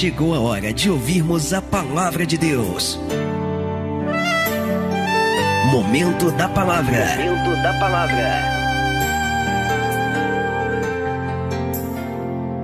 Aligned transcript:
chegou 0.00 0.34
a 0.34 0.40
hora 0.40 0.72
de 0.72 0.88
ouvirmos 0.88 1.52
a 1.52 1.60
palavra 1.60 2.24
de 2.24 2.38
Deus. 2.38 2.98
Momento 5.70 6.30
da 6.30 6.48
palavra. 6.48 7.04
Momento 7.18 7.62
da 7.62 7.78
palavra. 7.78 8.40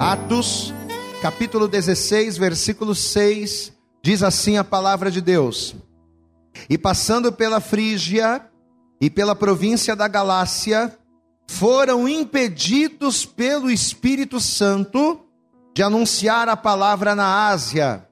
Atos, 0.01 0.73
capítulo 1.21 1.69
16, 1.69 2.39
versículo 2.39 2.95
6, 2.95 3.71
diz 4.03 4.23
assim 4.23 4.57
a 4.57 4.65
palavra 4.65 5.11
de 5.11 5.21
Deus: 5.21 5.77
E 6.71 6.79
passando 6.79 7.31
pela 7.31 7.61
Frígia 7.61 8.49
e 8.99 9.11
pela 9.11 9.37
província 9.37 9.95
da 9.95 10.09
Galácia, 10.09 10.99
foram 11.47 12.09
impedidos 12.09 13.27
pelo 13.27 13.71
Espírito 13.71 14.41
Santo 14.41 15.26
de 15.77 15.83
anunciar 15.83 16.49
a 16.49 16.57
palavra 16.57 17.15
na 17.15 17.49
Ásia. 17.49 18.09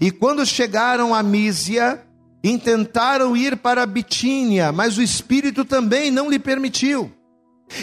E 0.00 0.10
quando 0.10 0.44
chegaram 0.44 1.14
a 1.14 1.22
Mísia, 1.22 2.04
intentaram 2.42 3.36
ir 3.36 3.56
para 3.56 3.86
Bitínia, 3.86 4.72
mas 4.72 4.98
o 4.98 5.02
Espírito 5.02 5.64
também 5.64 6.10
não 6.10 6.28
lhe 6.28 6.40
permitiu. 6.40 7.08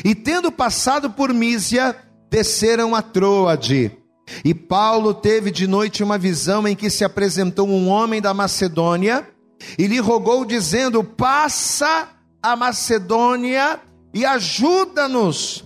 E 0.04 0.14
tendo 0.14 0.52
passado 0.52 1.10
por 1.10 1.34
Mísia, 1.34 1.96
desceram 2.30 2.94
a 2.94 3.02
Troade. 3.02 3.98
E 4.44 4.54
Paulo 4.54 5.14
teve 5.14 5.52
de 5.52 5.68
noite 5.68 6.04
uma 6.04 6.18
visão 6.18 6.68
em 6.68 6.76
que 6.76 6.90
se 6.90 7.06
apresentou 7.06 7.66
um 7.66 7.88
homem 7.88 8.22
da 8.22 8.34
Macedônia 8.34 9.26
e 9.80 9.88
lhe 9.88 10.00
rogou, 10.00 10.44
dizendo: 10.44 11.02
Passa 11.02 12.10
a 12.44 12.58
Macedônia 12.58 13.80
e 14.14 14.26
ajuda-nos. 14.26 15.64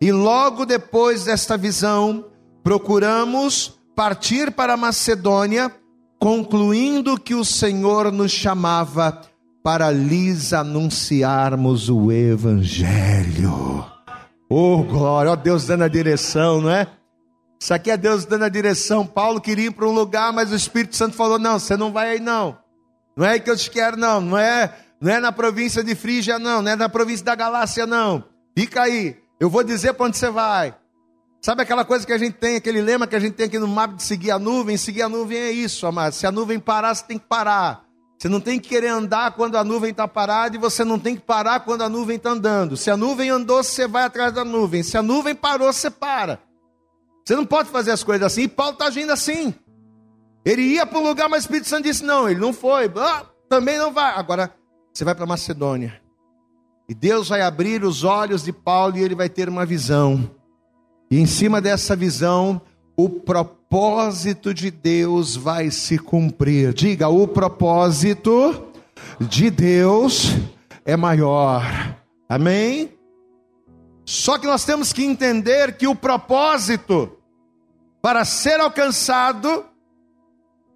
E 0.00 0.10
logo 0.10 0.66
depois 0.66 1.22
desta 1.22 1.56
visão, 1.56 2.29
procuramos 2.62 3.78
partir 3.94 4.50
para 4.50 4.76
Macedônia, 4.76 5.74
concluindo 6.18 7.18
que 7.18 7.34
o 7.34 7.44
Senhor 7.44 8.12
nos 8.12 8.30
chamava 8.30 9.20
para 9.62 9.90
lhes 9.90 10.52
anunciarmos 10.52 11.88
o 11.88 12.10
Evangelho. 12.10 13.84
Oh, 14.48 14.82
glória, 14.82 15.32
ó 15.32 15.36
Deus 15.36 15.66
dando 15.66 15.84
a 15.84 15.88
direção, 15.88 16.60
não 16.60 16.70
é? 16.70 16.86
Isso 17.60 17.74
aqui 17.74 17.90
é 17.90 17.96
Deus 17.96 18.24
dando 18.24 18.44
a 18.44 18.48
direção. 18.48 19.06
Paulo 19.06 19.40
queria 19.40 19.66
ir 19.66 19.70
para 19.70 19.86
um 19.86 19.92
lugar, 19.92 20.32
mas 20.32 20.50
o 20.50 20.56
Espírito 20.56 20.96
Santo 20.96 21.14
falou: 21.14 21.38
não, 21.38 21.58
você 21.58 21.76
não 21.76 21.92
vai 21.92 22.12
aí, 22.12 22.20
não. 22.20 22.56
Não 23.14 23.26
é 23.26 23.32
aí 23.32 23.40
que 23.40 23.50
eu 23.50 23.56
te 23.56 23.70
quero, 23.70 23.96
não. 23.98 24.20
Não 24.20 24.38
é 24.38 24.74
não 25.00 25.10
é 25.10 25.18
na 25.18 25.32
província 25.32 25.82
de 25.82 25.94
Frígia, 25.94 26.38
não. 26.38 26.60
Não 26.60 26.72
é 26.72 26.76
na 26.76 26.88
província 26.88 27.24
da 27.24 27.34
Galácia, 27.34 27.86
não. 27.86 28.24
Fica 28.56 28.82
aí. 28.82 29.16
Eu 29.38 29.48
vou 29.48 29.64
dizer 29.64 29.94
para 29.94 30.06
onde 30.06 30.18
você 30.18 30.30
vai. 30.30 30.74
Sabe 31.40 31.62
aquela 31.62 31.84
coisa 31.84 32.06
que 32.06 32.12
a 32.12 32.18
gente 32.18 32.34
tem, 32.34 32.56
aquele 32.56 32.82
lema 32.82 33.06
que 33.06 33.16
a 33.16 33.20
gente 33.20 33.34
tem 33.34 33.46
aqui 33.46 33.58
no 33.58 33.66
mapa 33.66 33.94
de 33.94 34.02
seguir 34.02 34.30
a 34.30 34.38
nuvem? 34.38 34.76
Seguir 34.76 35.02
a 35.02 35.08
nuvem 35.08 35.38
é 35.38 35.50
isso, 35.50 35.86
amado. 35.86 36.12
Se 36.12 36.26
a 36.26 36.30
nuvem 36.32 36.60
parar, 36.60 36.94
você 36.94 37.04
tem 37.04 37.18
que 37.18 37.26
parar. 37.26 37.84
Você 38.18 38.28
não 38.28 38.40
tem 38.40 38.60
que 38.60 38.68
querer 38.68 38.88
andar 38.88 39.32
quando 39.32 39.56
a 39.56 39.64
nuvem 39.64 39.92
está 39.92 40.06
parada 40.06 40.54
e 40.54 40.58
você 40.58 40.84
não 40.84 40.98
tem 40.98 41.16
que 41.16 41.22
parar 41.22 41.60
quando 41.60 41.80
a 41.80 41.88
nuvem 41.88 42.16
está 42.16 42.30
andando. 42.30 42.76
Se 42.76 42.90
a 42.90 42.96
nuvem 42.96 43.30
andou, 43.30 43.62
você 43.62 43.88
vai 43.88 44.02
atrás 44.02 44.34
da 44.34 44.44
nuvem. 44.44 44.82
Se 44.82 44.98
a 44.98 45.02
nuvem 45.02 45.34
parou, 45.34 45.72
você 45.72 45.88
para. 45.88 46.38
Você 47.24 47.34
não 47.34 47.46
pode 47.46 47.70
fazer 47.70 47.92
as 47.92 48.04
coisas 48.04 48.26
assim. 48.26 48.42
E 48.42 48.48
Paulo 48.48 48.74
está 48.74 48.86
agindo 48.86 49.10
assim. 49.10 49.54
Ele 50.44 50.60
ia 50.60 50.84
para 50.84 50.98
um 50.98 51.02
lugar, 51.02 51.30
mas 51.30 51.44
o 51.44 51.46
Espírito 51.46 51.68
Santo 51.68 51.84
disse: 51.84 52.04
não, 52.04 52.28
ele 52.28 52.40
não 52.40 52.52
foi. 52.52 52.92
Ah, 52.96 53.24
também 53.48 53.78
não 53.78 53.90
vai. 53.90 54.12
Agora, 54.14 54.54
você 54.92 55.02
vai 55.02 55.14
para 55.14 55.24
Macedônia. 55.24 55.98
E 56.86 56.94
Deus 56.94 57.30
vai 57.30 57.40
abrir 57.40 57.82
os 57.84 58.04
olhos 58.04 58.44
de 58.44 58.52
Paulo 58.52 58.98
e 58.98 59.02
ele 59.02 59.14
vai 59.14 59.30
ter 59.30 59.48
uma 59.48 59.64
visão. 59.64 60.30
E 61.10 61.18
em 61.18 61.26
cima 61.26 61.60
dessa 61.60 61.96
visão, 61.96 62.60
o 62.96 63.08
propósito 63.08 64.54
de 64.54 64.70
Deus 64.70 65.34
vai 65.34 65.70
se 65.70 65.98
cumprir. 65.98 66.72
Diga, 66.72 67.08
o 67.08 67.26
propósito 67.26 68.68
de 69.18 69.50
Deus 69.50 70.34
é 70.84 70.96
maior. 70.96 71.64
Amém? 72.28 72.92
Só 74.04 74.38
que 74.38 74.46
nós 74.46 74.64
temos 74.64 74.92
que 74.92 75.04
entender 75.04 75.76
que 75.76 75.86
o 75.86 75.94
propósito 75.94 77.16
para 78.02 78.24
ser 78.24 78.60
alcançado, 78.60 79.64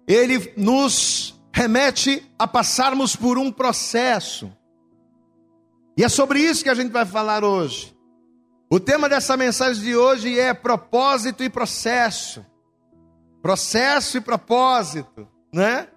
ele 0.07 0.53
nos 0.55 1.39
remete 1.51 2.29
a 2.37 2.47
passarmos 2.47 3.15
por 3.15 3.37
um 3.37 3.51
processo. 3.51 4.51
E 5.97 6.03
é 6.03 6.09
sobre 6.09 6.39
isso 6.39 6.63
que 6.63 6.69
a 6.69 6.75
gente 6.75 6.91
vai 6.91 7.05
falar 7.05 7.43
hoje. 7.43 7.94
O 8.75 8.79
tema 8.81 9.07
dessa 9.07 9.37
mensagem 9.37 9.81
de 9.81 9.95
hoje 9.95 10.37
é 10.37 10.53
propósito 10.53 11.41
e 11.41 11.49
processo. 11.49 12.45
Processo 13.41 14.17
e 14.17 14.19
propósito, 14.19 15.25
né? 15.53 15.87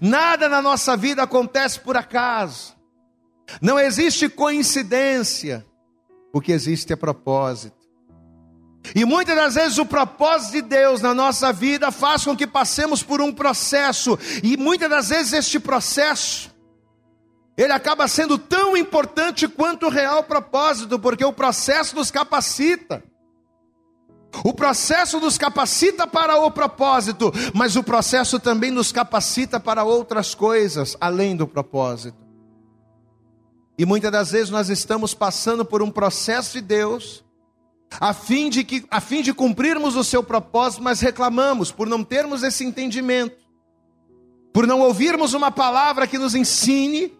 Nada 0.00 0.48
na 0.48 0.62
nossa 0.62 0.96
vida 0.96 1.22
acontece 1.22 1.78
por 1.78 1.94
acaso. 1.94 2.74
Não 3.60 3.78
existe 3.78 4.26
coincidência. 4.30 5.66
O 6.32 6.40
que 6.40 6.52
existe 6.52 6.94
é 6.94 6.96
propósito. 6.96 7.76
E 8.94 9.04
muitas 9.04 9.36
das 9.36 9.54
vezes 9.56 9.76
o 9.76 9.84
propósito 9.84 10.52
de 10.52 10.62
Deus 10.62 11.02
na 11.02 11.12
nossa 11.12 11.52
vida 11.52 11.90
faz 11.90 12.24
com 12.24 12.34
que 12.34 12.46
passemos 12.46 13.02
por 13.02 13.20
um 13.20 13.30
processo, 13.30 14.18
e 14.42 14.56
muitas 14.56 14.88
das 14.88 15.10
vezes 15.10 15.34
este 15.34 15.60
processo 15.60 16.51
ele 17.56 17.72
acaba 17.72 18.08
sendo 18.08 18.38
tão 18.38 18.76
importante 18.76 19.46
quanto 19.46 19.86
o 19.86 19.90
real 19.90 20.24
propósito, 20.24 20.98
porque 20.98 21.24
o 21.24 21.32
processo 21.32 21.94
nos 21.94 22.10
capacita. 22.10 23.02
O 24.44 24.54
processo 24.54 25.20
nos 25.20 25.36
capacita 25.36 26.06
para 26.06 26.36
o 26.38 26.50
propósito, 26.50 27.30
mas 27.52 27.76
o 27.76 27.82
processo 27.82 28.40
também 28.40 28.70
nos 28.70 28.90
capacita 28.90 29.60
para 29.60 29.84
outras 29.84 30.34
coisas 30.34 30.96
além 30.98 31.36
do 31.36 31.46
propósito. 31.46 32.16
E 33.78 33.84
muitas 33.84 34.10
das 34.10 34.30
vezes 34.30 34.50
nós 34.50 34.70
estamos 34.70 35.12
passando 35.12 35.64
por 35.64 35.82
um 35.82 35.90
processo 35.90 36.54
de 36.54 36.60
Deus, 36.60 37.24
a 38.00 38.14
fim 38.14 38.48
de, 38.48 38.64
que, 38.64 38.84
a 38.90 39.00
fim 39.00 39.22
de 39.22 39.34
cumprirmos 39.34 39.96
o 39.96 40.04
seu 40.04 40.22
propósito, 40.22 40.82
mas 40.82 41.00
reclamamos 41.00 41.70
por 41.70 41.86
não 41.86 42.02
termos 42.02 42.42
esse 42.42 42.64
entendimento, 42.64 43.36
por 44.52 44.66
não 44.66 44.80
ouvirmos 44.80 45.34
uma 45.34 45.50
palavra 45.50 46.06
que 46.06 46.18
nos 46.18 46.34
ensine. 46.34 47.12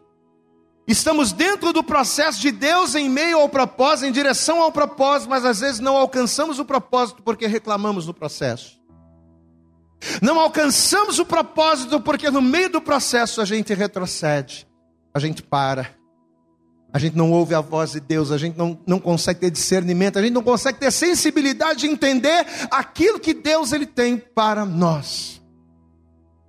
Estamos 0.87 1.33
dentro 1.33 1.73
do 1.73 1.83
processo 1.83 2.41
de 2.41 2.51
Deus 2.51 2.95
em 2.95 3.09
meio 3.09 3.39
ao 3.39 3.49
propósito, 3.49 4.07
em 4.09 4.13
direção 4.13 4.61
ao 4.61 4.73
propósito, 4.73 5.31
mas 5.31 5.45
às 5.45 5.61
vezes 5.61 5.81
não 5.81 5.97
alcançamos 5.97 6.59
o 6.59 6.65
propósito 6.65 7.23
porque 7.23 7.47
reclamamos 7.47 8.07
do 8.07 8.15
processo. 8.15 8.81
Não 10.21 10.41
alcançamos 10.41 11.19
o 11.21 11.25
propósito 11.25 12.01
porque 12.01 12.31
no 12.31 12.43
meio 12.43 12.69
do 12.69 12.81
processo 12.81 13.41
a 13.41 13.45
gente 13.45 13.73
retrocede, 13.73 14.67
a 15.15 15.21
gente 15.21 15.43
para 15.43 16.03
a 16.93 16.99
gente 16.99 17.17
não 17.17 17.33
ouve 17.33 17.55
a 17.55 17.61
voz 17.61 17.93
de 17.93 18.01
Deus, 18.01 18.31
a 18.31 18.37
gente 18.37 18.57
não, 18.59 18.79
não 18.87 19.01
consegue 19.01 19.41
ter 19.41 19.51
discernimento, 19.51 20.19
a 20.19 20.23
gente 20.23 20.35
não 20.35 20.43
consegue 20.43 20.79
ter 20.79 20.91
sensibilidade 20.91 21.81
de 21.81 21.87
entender 21.87 22.47
aquilo 22.71 23.19
que 23.19 23.33
Deus 23.33 23.73
ele 23.73 23.87
tem 23.87 24.19
para 24.19 24.67
nós. 24.67 25.41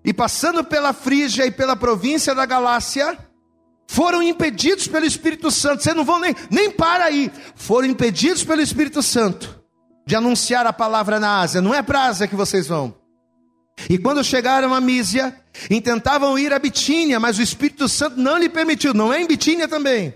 E 0.03 0.13
passando 0.13 0.61
pela 0.61 0.91
Frígia 0.91 1.45
e 1.45 1.51
pela 1.51 1.77
província 1.77 2.35
da 2.35 2.45
Galácia, 2.45 3.17
foram 3.87 4.23
impedidos 4.23 4.87
pelo 4.87 5.05
Espírito 5.05 5.51
Santo. 5.51 5.83
Vocês 5.83 5.95
não 5.95 6.05
vão 6.05 6.19
nem, 6.19 6.35
nem 6.49 6.71
para 6.71 7.05
aí. 7.05 7.31
Foram 7.55 7.87
impedidos 7.87 8.43
pelo 8.43 8.61
Espírito 8.61 9.01
Santo 9.03 9.61
de 10.05 10.15
anunciar 10.15 10.65
a 10.65 10.73
palavra 10.73 11.19
na 11.19 11.39
Ásia. 11.39 11.61
Não 11.61 11.73
é 11.73 11.81
para 11.81 12.05
Ásia 12.05 12.27
que 12.27 12.35
vocês 12.35 12.67
vão. 12.67 12.93
E 13.89 13.97
quando 13.97 14.23
chegaram 14.23 14.73
a 14.73 14.81
Mísia, 14.81 15.35
intentavam 15.69 16.37
ir 16.37 16.53
a 16.53 16.59
Bitínia, 16.59 17.19
mas 17.19 17.37
o 17.37 17.41
Espírito 17.41 17.87
Santo 17.87 18.19
não 18.19 18.37
lhe 18.37 18.49
permitiu. 18.49 18.93
Não 18.93 19.11
é 19.11 19.21
em 19.21 19.27
Bitínia 19.27 19.67
também. 19.67 20.13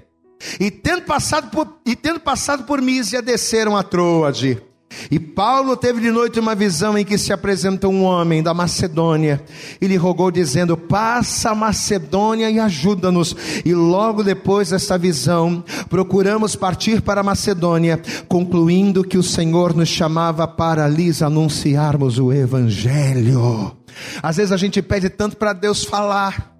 E 0.60 0.70
tendo 0.70 1.04
passado 1.04 1.50
por, 1.50 1.80
e 1.86 1.96
tendo 1.96 2.20
passado 2.20 2.64
por 2.64 2.82
Mísia, 2.82 3.22
desceram 3.22 3.76
a 3.76 3.84
Troade. 3.84 4.62
E 5.09 5.19
Paulo 5.19 5.75
teve 5.78 6.02
de 6.02 6.12
noite 6.12 6.39
uma 6.39 6.56
visão 6.56 6.98
em 6.98 7.06
que 7.06 7.18
se 7.18 7.31
apresenta 7.31 7.88
um 7.88 8.04
homem 8.04 8.42
da 8.42 8.54
Macedônia 8.54 9.42
e 9.80 9.88
lhe 9.88 9.95
rogou, 9.95 10.31
dizendo: 10.31 10.75
Passa 10.75 11.51
a 11.51 11.56
Macedônia 11.56 12.50
e 12.50 12.60
ajuda-nos. 12.60 13.36
E 13.63 13.74
logo 13.74 14.24
depois 14.24 14.69
dessa 14.69 14.98
visão, 14.98 15.63
procuramos 15.89 16.56
partir 16.56 17.01
para 17.01 17.22
a 17.22 17.24
Macedônia, 17.24 18.01
concluindo 18.27 19.04
que 19.04 19.18
o 19.18 19.24
Senhor 19.24 19.75
nos 19.75 19.89
chamava 19.89 20.48
para 20.48 20.88
lhes 20.88 21.22
anunciarmos 21.22 22.19
o 22.19 22.31
Evangelho. 22.31 23.75
Às 24.22 24.38
vezes 24.38 24.51
a 24.51 24.57
gente 24.57 24.81
pede 24.81 25.10
tanto 25.10 25.38
para 25.38 25.54
Deus 25.54 25.83
falar. 25.83 26.56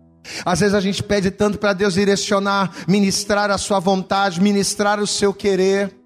Às 0.46 0.60
vezes 0.60 0.76
a 0.76 0.82
gente 0.82 1.02
pede 1.02 1.32
tanto 1.32 1.58
para 1.58 1.74
Deus 1.74 1.94
direcionar, 1.94 2.72
ministrar 2.88 3.50
a 3.50 3.58
sua 3.58 3.80
vontade, 3.80 4.42
ministrar 4.42 5.00
o 5.00 5.08
seu 5.08 5.34
querer. 5.34 5.97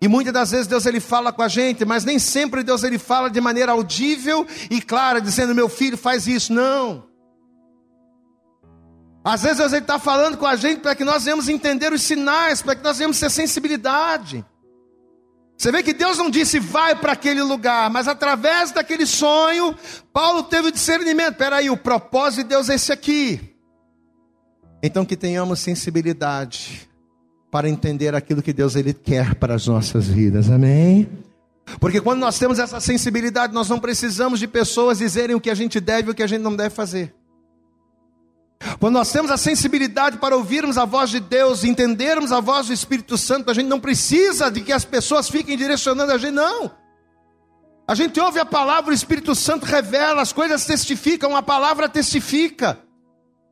E 0.00 0.08
muitas 0.08 0.32
das 0.32 0.50
vezes 0.50 0.66
Deus 0.66 0.84
ele 0.84 1.00
fala 1.00 1.32
com 1.32 1.42
a 1.42 1.48
gente, 1.48 1.84
mas 1.84 2.04
nem 2.04 2.18
sempre 2.18 2.62
Deus 2.62 2.84
ele 2.84 2.98
fala 2.98 3.30
de 3.30 3.40
maneira 3.40 3.72
audível 3.72 4.46
e 4.70 4.80
clara, 4.80 5.20
dizendo: 5.20 5.54
meu 5.54 5.68
filho 5.68 5.96
faz 5.96 6.26
isso. 6.26 6.52
Não. 6.52 7.06
Às 9.24 9.42
vezes 9.42 9.58
Deus 9.58 9.72
está 9.72 9.98
falando 9.98 10.36
com 10.36 10.46
a 10.46 10.54
gente 10.54 10.80
para 10.80 10.94
que 10.94 11.04
nós 11.04 11.24
venhamos 11.24 11.48
entender 11.48 11.92
os 11.92 12.02
sinais, 12.02 12.62
para 12.62 12.76
que 12.76 12.84
nós 12.84 12.98
venhamos 12.98 13.18
ter 13.18 13.30
sensibilidade. 13.30 14.44
Você 15.56 15.72
vê 15.72 15.82
que 15.82 15.94
Deus 15.94 16.18
não 16.18 16.28
disse 16.28 16.60
vai 16.60 16.94
para 16.94 17.12
aquele 17.12 17.42
lugar, 17.42 17.88
mas 17.90 18.06
através 18.06 18.70
daquele 18.70 19.06
sonho, 19.06 19.74
Paulo 20.12 20.42
teve 20.42 20.68
o 20.68 20.72
discernimento: 20.72 21.36
peraí, 21.36 21.70
o 21.70 21.76
propósito 21.76 22.42
de 22.42 22.50
Deus 22.50 22.68
é 22.68 22.74
esse 22.74 22.92
aqui. 22.92 23.56
Então 24.82 25.06
que 25.06 25.16
tenhamos 25.16 25.58
sensibilidade 25.58 26.86
para 27.56 27.70
entender 27.70 28.14
aquilo 28.14 28.42
que 28.42 28.52
Deus 28.52 28.76
ele 28.76 28.92
quer 28.92 29.34
para 29.34 29.54
as 29.54 29.66
nossas 29.66 30.06
vidas. 30.06 30.50
Amém? 30.50 31.08
Porque 31.80 32.02
quando 32.02 32.20
nós 32.20 32.38
temos 32.38 32.58
essa 32.58 32.78
sensibilidade, 32.80 33.54
nós 33.54 33.66
não 33.66 33.78
precisamos 33.78 34.38
de 34.38 34.46
pessoas 34.46 34.98
dizerem 34.98 35.34
o 35.34 35.40
que 35.40 35.48
a 35.48 35.54
gente 35.54 35.80
deve 35.80 36.08
e 36.08 36.12
o 36.12 36.14
que 36.14 36.22
a 36.22 36.26
gente 36.26 36.42
não 36.42 36.54
deve 36.54 36.74
fazer. 36.74 37.14
Quando 38.78 38.92
nós 38.92 39.10
temos 39.10 39.30
a 39.30 39.38
sensibilidade 39.38 40.18
para 40.18 40.36
ouvirmos 40.36 40.76
a 40.76 40.84
voz 40.84 41.08
de 41.08 41.18
Deus, 41.18 41.64
entendermos 41.64 42.30
a 42.30 42.40
voz 42.40 42.66
do 42.66 42.74
Espírito 42.74 43.16
Santo, 43.16 43.50
a 43.50 43.54
gente 43.54 43.68
não 43.68 43.80
precisa 43.80 44.50
de 44.50 44.60
que 44.60 44.70
as 44.70 44.84
pessoas 44.84 45.30
fiquem 45.30 45.56
direcionando 45.56 46.12
a 46.12 46.18
gente, 46.18 46.34
não. 46.34 46.70
A 47.88 47.94
gente 47.94 48.20
ouve 48.20 48.38
a 48.38 48.44
palavra, 48.44 48.90
o 48.90 48.94
Espírito 48.94 49.34
Santo 49.34 49.64
revela, 49.64 50.20
as 50.20 50.30
coisas 50.30 50.66
testificam, 50.66 51.34
a 51.34 51.42
palavra 51.42 51.88
testifica 51.88 52.78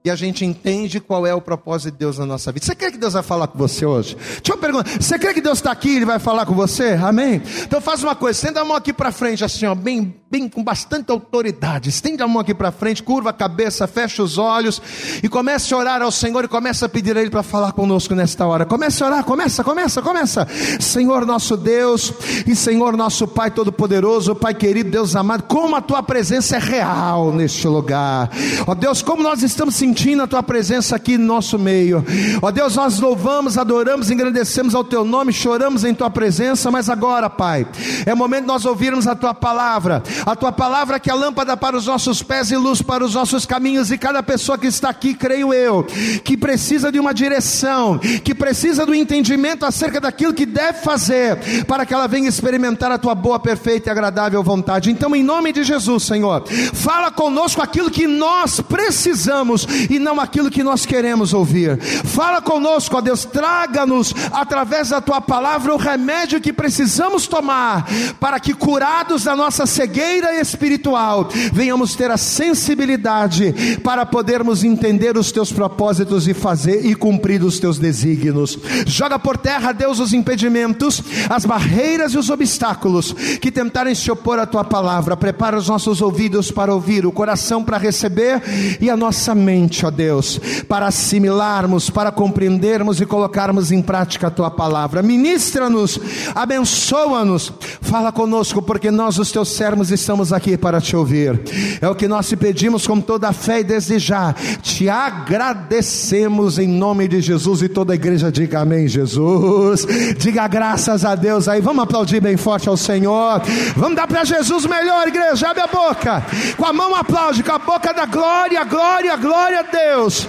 e 0.07 0.11
a 0.11 0.17
gente 0.17 0.45
entende 0.45 1.01
qual 1.01 1.27
é 1.27 1.35
o 1.35 1.41
propósito 1.41 1.91
de 1.91 1.97
Deus 1.97 2.19
na 2.19 2.27
nossa 2.27 2.53
vida. 2.53 2.67
Você 2.67 2.75
crê 2.75 2.91
que 2.91 2.99
Deus 2.99 3.15
vai 3.15 3.23
falar 3.23 3.47
com 3.47 3.57
você 3.57 3.87
hoje? 3.87 4.15
Deixa 4.15 4.43
eu 4.51 4.59
perguntar, 4.59 5.01
você 5.01 5.19
crê 5.19 5.33
que 5.33 5.41
Deus 5.41 5.57
está 5.57 5.73
aqui 5.73 5.89
e 5.89 5.97
Ele 5.97 6.05
vai 6.05 6.19
falar 6.19 6.45
com 6.45 6.55
você? 6.55 6.91
Amém? 7.03 7.41
Então 7.63 7.81
faz 7.81 8.03
uma 8.03 8.15
coisa, 8.15 8.39
estenda 8.39 8.61
a 8.61 8.65
mão 8.67 8.77
aqui 8.77 8.93
para 8.93 9.11
frente, 9.11 9.43
assim, 9.43 9.65
ó, 9.65 9.75
bem, 9.75 10.15
bem, 10.31 10.47
com 10.47 10.63
bastante 10.63 11.11
autoridade. 11.11 11.89
Estende 11.89 12.23
a 12.23 12.29
mão 12.29 12.41
aqui 12.43 12.53
para 12.53 12.71
frente, 12.71 13.03
curva 13.03 13.31
a 13.31 13.33
cabeça, 13.33 13.87
fecha 13.87 14.23
os 14.23 14.37
olhos 14.37 14.83
e 15.23 15.29
comece 15.29 15.73
a 15.73 15.79
orar 15.79 16.03
ao 16.03 16.13
Senhor 16.13 16.45
e 16.45 16.49
comece 16.49 16.85
a 16.85 16.89
pedir 16.89 17.17
a 17.17 17.23
Ele 17.23 17.31
para 17.31 17.43
falar 17.43 17.73
conosco 17.73 18.15
nesta 18.15 18.47
hora. 18.47 18.67
Comece 18.67 19.03
a 19.03 19.07
orar, 19.07 19.25
começa, 19.25 19.65
começa, 19.65 20.03
começa. 20.03 20.47
Senhor 20.81 21.25
nosso 21.25 21.57
Deus 21.57 22.13
e 22.47 22.55
Senhor 22.55 22.95
nosso 22.95 23.27
Pai 23.27 23.51
Todo-Poderoso, 23.51 24.35
Pai 24.35 24.53
querido, 24.53 24.91
Deus 24.91 25.17
amado, 25.17 25.45
como 25.45 25.77
a 25.77 25.81
Tua 25.81 26.03
presença 26.03 26.57
é 26.57 26.59
real 26.59 27.33
neste 27.33 27.67
lugar. 27.67 28.29
Ó 28.67 28.75
Deus, 28.75 29.01
como 29.01 29.23
nós 29.23 29.43
estamos 29.43 29.75
sentindo 29.75 29.94
sentindo 29.95 30.25
a 30.25 30.27
tua 30.27 30.43
presença 30.43 30.97
aqui 30.97 31.17
no 31.17 31.25
nosso 31.25 31.57
meio. 31.57 32.05
Ó 32.43 32.51
Deus, 32.51 32.75
nós 32.75 32.99
louvamos, 32.99 33.57
adoramos, 33.57 34.11
engrandecemos 34.11 34.75
ao 34.75 34.83
teu 34.83 35.05
nome, 35.05 35.33
choramos 35.33 35.85
em 35.85 35.95
tua 35.95 36.11
presença, 36.11 36.69
mas 36.69 36.91
agora, 36.91 37.31
Pai, 37.31 37.65
é 38.05 38.13
momento 38.13 38.41
de 38.41 38.49
nós 38.49 38.65
ouvirmos 38.65 39.07
a 39.07 39.15
tua 39.15 39.33
palavra, 39.33 40.03
a 40.27 40.35
tua 40.35 40.51
palavra 40.51 40.99
que 40.99 41.09
é 41.09 41.15
lâmpada 41.15 41.57
para 41.57 41.77
os 41.77 41.87
nossos 41.87 42.25
pés 42.25 42.51
e 42.51 42.57
luz 42.57 42.83
para 42.83 43.05
os 43.05 43.15
nossos 43.15 43.47
caminhos, 43.47 43.93
e 43.93 43.97
cada 43.97 44.21
pessoa 44.21 44.59
que 44.59 44.67
está 44.67 44.89
aqui, 44.89 45.15
creio 45.15 45.55
eu, 45.55 45.85
que 46.25 46.37
precisa 46.37 46.91
de 46.91 46.99
uma 46.99 47.15
direção, 47.15 47.97
que 47.99 48.35
precisa 48.35 48.85
do 48.85 48.95
entendimento 48.95 49.65
acerca 49.65 50.01
daquilo 50.01 50.35
que 50.35 50.45
deve 50.45 50.81
fazer, 50.81 51.65
para 51.67 51.87
que 51.87 51.95
ela 51.95 52.09
venha 52.09 52.29
experimentar 52.29 52.91
a 52.91 52.99
tua 52.99 53.15
boa, 53.15 53.39
perfeita 53.39 53.89
e 53.89 53.93
agradável 53.93 54.43
vontade. 54.43 54.91
Então, 54.91 55.15
em 55.15 55.23
nome 55.23 55.53
de 55.53 55.63
Jesus, 55.63 56.03
Senhor, 56.03 56.45
fala 56.73 57.13
conosco 57.13 57.63
aquilo 57.63 57.91
que 57.93 58.09
nós 58.09 58.61
precisamos 58.61 59.65
e 59.91 59.99
não 59.99 60.21
aquilo 60.21 60.51
que 60.51 60.63
nós 60.63 60.87
queremos 60.87 61.33
ouvir. 61.33 61.79
Fala 62.05 62.41
conosco, 62.41 62.97
ó 62.97 63.01
Deus, 63.01 63.25
traga-nos 63.25 64.15
através 64.33 64.91
da 64.91 65.01
tua 65.01 65.21
palavra 65.21 65.75
o 65.75 65.79
remédio 65.79 66.41
que 66.41 66.53
precisamos 66.53 67.27
tomar 67.27 67.87
para 68.21 68.41
que 68.41 68.55
curados 68.55 69.25
da 69.25 69.37
nossa 69.37 69.67
cegueira 69.67 70.41
espiritual, 70.41 71.29
venhamos 71.53 71.95
ter 71.95 72.11
a 72.11 72.17
sensibilidade 72.17 73.79
para 73.83 74.07
podermos 74.07 74.65
entender 74.65 75.17
os 75.17 75.33
teus 75.33 75.53
propósitos 75.53 76.29
e 76.29 76.35
fazer 76.35 76.85
e 76.87 76.95
cumprir 76.95 77.43
os 77.43 77.59
teus 77.59 77.79
desígnios. 77.79 78.59
Joga 78.87 79.19
por 79.19 79.37
terra, 79.37 79.73
Deus, 79.73 79.99
os 79.99 80.13
impedimentos, 80.13 81.03
as 81.29 81.45
barreiras 81.45 82.13
e 82.13 82.19
os 82.19 82.31
obstáculos 82.31 83.13
que 83.41 83.51
tentarem 83.51 83.95
se 83.95 84.11
opor 84.11 84.39
à 84.39 84.47
tua 84.47 84.65
palavra. 84.65 85.17
Prepara 85.17 85.57
os 85.57 85.69
nossos 85.69 86.01
ouvidos 86.01 86.51
para 86.51 86.73
ouvir, 86.73 87.07
o 87.07 87.13
coração 87.13 87.63
para 87.63 87.79
receber 87.79 88.43
e 88.81 88.89
a 88.89 88.97
nossa 88.97 89.35
mente 89.35 89.74
ó 89.83 89.91
Deus, 89.91 90.39
para 90.69 90.87
assimilarmos, 90.87 91.89
para 91.89 92.13
compreendermos 92.13 93.01
e 93.01 93.07
colocarmos 93.07 93.73
em 93.73 93.81
prática 93.81 94.27
a 94.27 94.31
tua 94.31 94.51
palavra. 94.51 95.03
Ministra-nos, 95.03 95.99
abençoa-nos, 96.35 97.53
fala 97.81 98.13
conosco, 98.13 98.61
porque 98.61 98.91
nós, 98.91 99.19
os 99.19 99.33
teus 99.33 99.49
servos, 99.49 99.91
estamos 99.91 100.33
aqui 100.33 100.57
para 100.57 100.81
te 100.81 100.95
ouvir. 100.95 101.41
É 101.81 101.89
o 101.89 101.95
que 101.95 102.07
nós 102.07 102.29
te 102.29 102.37
pedimos 102.37 102.87
com 102.87 103.01
toda 103.01 103.29
a 103.29 103.33
fé 103.33 103.61
e 103.61 103.65
desde 103.65 103.99
já 103.99 104.35
te 104.63 104.89
agradecemos 104.89 106.59
em 106.59 106.69
nome 106.69 107.09
de 107.09 107.21
Jesus 107.21 107.63
e 107.63 107.69
toda 107.69 107.93
a 107.93 107.97
igreja 107.97 108.31
diga 108.31 108.61
amém, 108.61 108.87
Jesus. 108.87 109.87
Diga 110.19 110.47
graças 110.47 111.05
a 111.05 111.15
Deus 111.15 111.49
aí, 111.49 111.61
vamos 111.61 111.85
aplaudir 111.85 112.21
bem 112.21 112.37
forte 112.37 112.69
ao 112.69 112.77
Senhor. 112.77 113.41
Vamos 113.77 113.97
dar 113.97 114.07
para 114.07 114.25
Jesus 114.25 114.67
melhor, 114.67 115.09
igreja, 115.09 115.49
abre 115.49 115.63
a 115.63 115.67
boca. 115.67 116.25
Com 116.57 116.67
a 116.67 116.73
mão 116.73 116.95
aplaude, 116.95 117.43
com 117.43 117.53
a 117.53 117.59
boca 117.59 117.93
da 117.93 118.07
glória, 118.07 118.63
glória, 118.65 119.17
glória 119.17 119.64
Deus. 119.65 120.27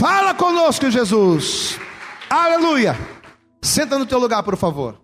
Fala 0.00 0.34
conosco, 0.34 0.90
Jesus. 0.90 1.78
Aleluia. 2.30 2.96
Senta 3.60 3.98
no 3.98 4.06
teu 4.06 4.18
lugar, 4.18 4.42
por 4.42 4.56
favor. 4.56 5.00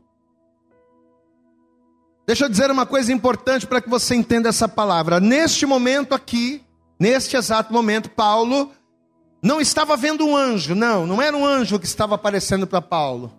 Deixa 2.26 2.46
eu 2.46 2.48
dizer 2.48 2.70
uma 2.70 2.86
coisa 2.86 3.12
importante 3.12 3.66
para 3.66 3.80
que 3.80 3.88
você 3.88 4.14
entenda 4.14 4.48
essa 4.48 4.66
palavra. 4.66 5.20
Neste 5.20 5.66
momento 5.66 6.14
aqui, 6.14 6.62
neste 6.98 7.36
exato 7.36 7.72
momento, 7.72 8.08
Paulo 8.08 8.70
não 9.42 9.60
estava 9.60 9.94
vendo 9.96 10.26
um 10.26 10.34
anjo, 10.34 10.74
não, 10.74 11.06
não 11.06 11.20
era 11.20 11.36
um 11.36 11.44
anjo 11.44 11.78
que 11.78 11.84
estava 11.84 12.14
aparecendo 12.14 12.66
para 12.66 12.80
Paulo. 12.80 13.30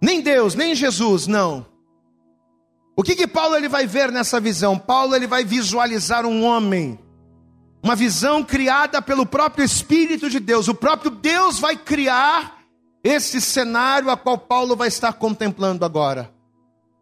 Nem 0.00 0.20
Deus, 0.20 0.56
nem 0.56 0.74
Jesus, 0.74 1.28
não. 1.28 1.64
O 2.96 3.04
que 3.04 3.14
que 3.14 3.28
Paulo 3.28 3.54
ele 3.54 3.68
vai 3.68 3.86
ver 3.86 4.10
nessa 4.10 4.40
visão? 4.40 4.76
Paulo 4.76 5.14
ele 5.14 5.28
vai 5.28 5.44
visualizar 5.44 6.26
um 6.26 6.44
homem 6.44 6.98
uma 7.82 7.96
visão 7.96 8.44
criada 8.44 9.02
pelo 9.02 9.26
próprio 9.26 9.64
Espírito 9.64 10.30
de 10.30 10.38
Deus. 10.38 10.68
O 10.68 10.74
próprio 10.74 11.10
Deus 11.10 11.58
vai 11.58 11.76
criar 11.76 12.58
esse 13.02 13.40
cenário 13.40 14.08
a 14.08 14.16
qual 14.16 14.38
Paulo 14.38 14.76
vai 14.76 14.88
estar 14.88 15.12
contemplando 15.14 15.84
agora. 15.84 16.30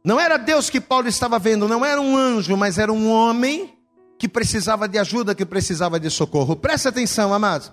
Não 0.03 0.19
era 0.19 0.39
Deus 0.39 0.71
que 0.71 0.81
Paulo 0.81 1.09
estava 1.09 1.39
vendo, 1.39 1.69
não 1.69 1.85
era 1.85 2.01
um 2.01 2.17
anjo, 2.17 2.57
mas 2.57 2.79
era 2.79 2.91
um 2.91 3.11
homem 3.11 3.75
que 4.19 4.27
precisava 4.27 4.89
de 4.89 4.99
ajuda, 4.99 5.35
que 5.35 5.45
precisava 5.45 6.01
de 6.01 6.11
socorro. 6.11 6.57
Preste 6.57 6.89
atenção, 6.89 7.35
amados. 7.35 7.71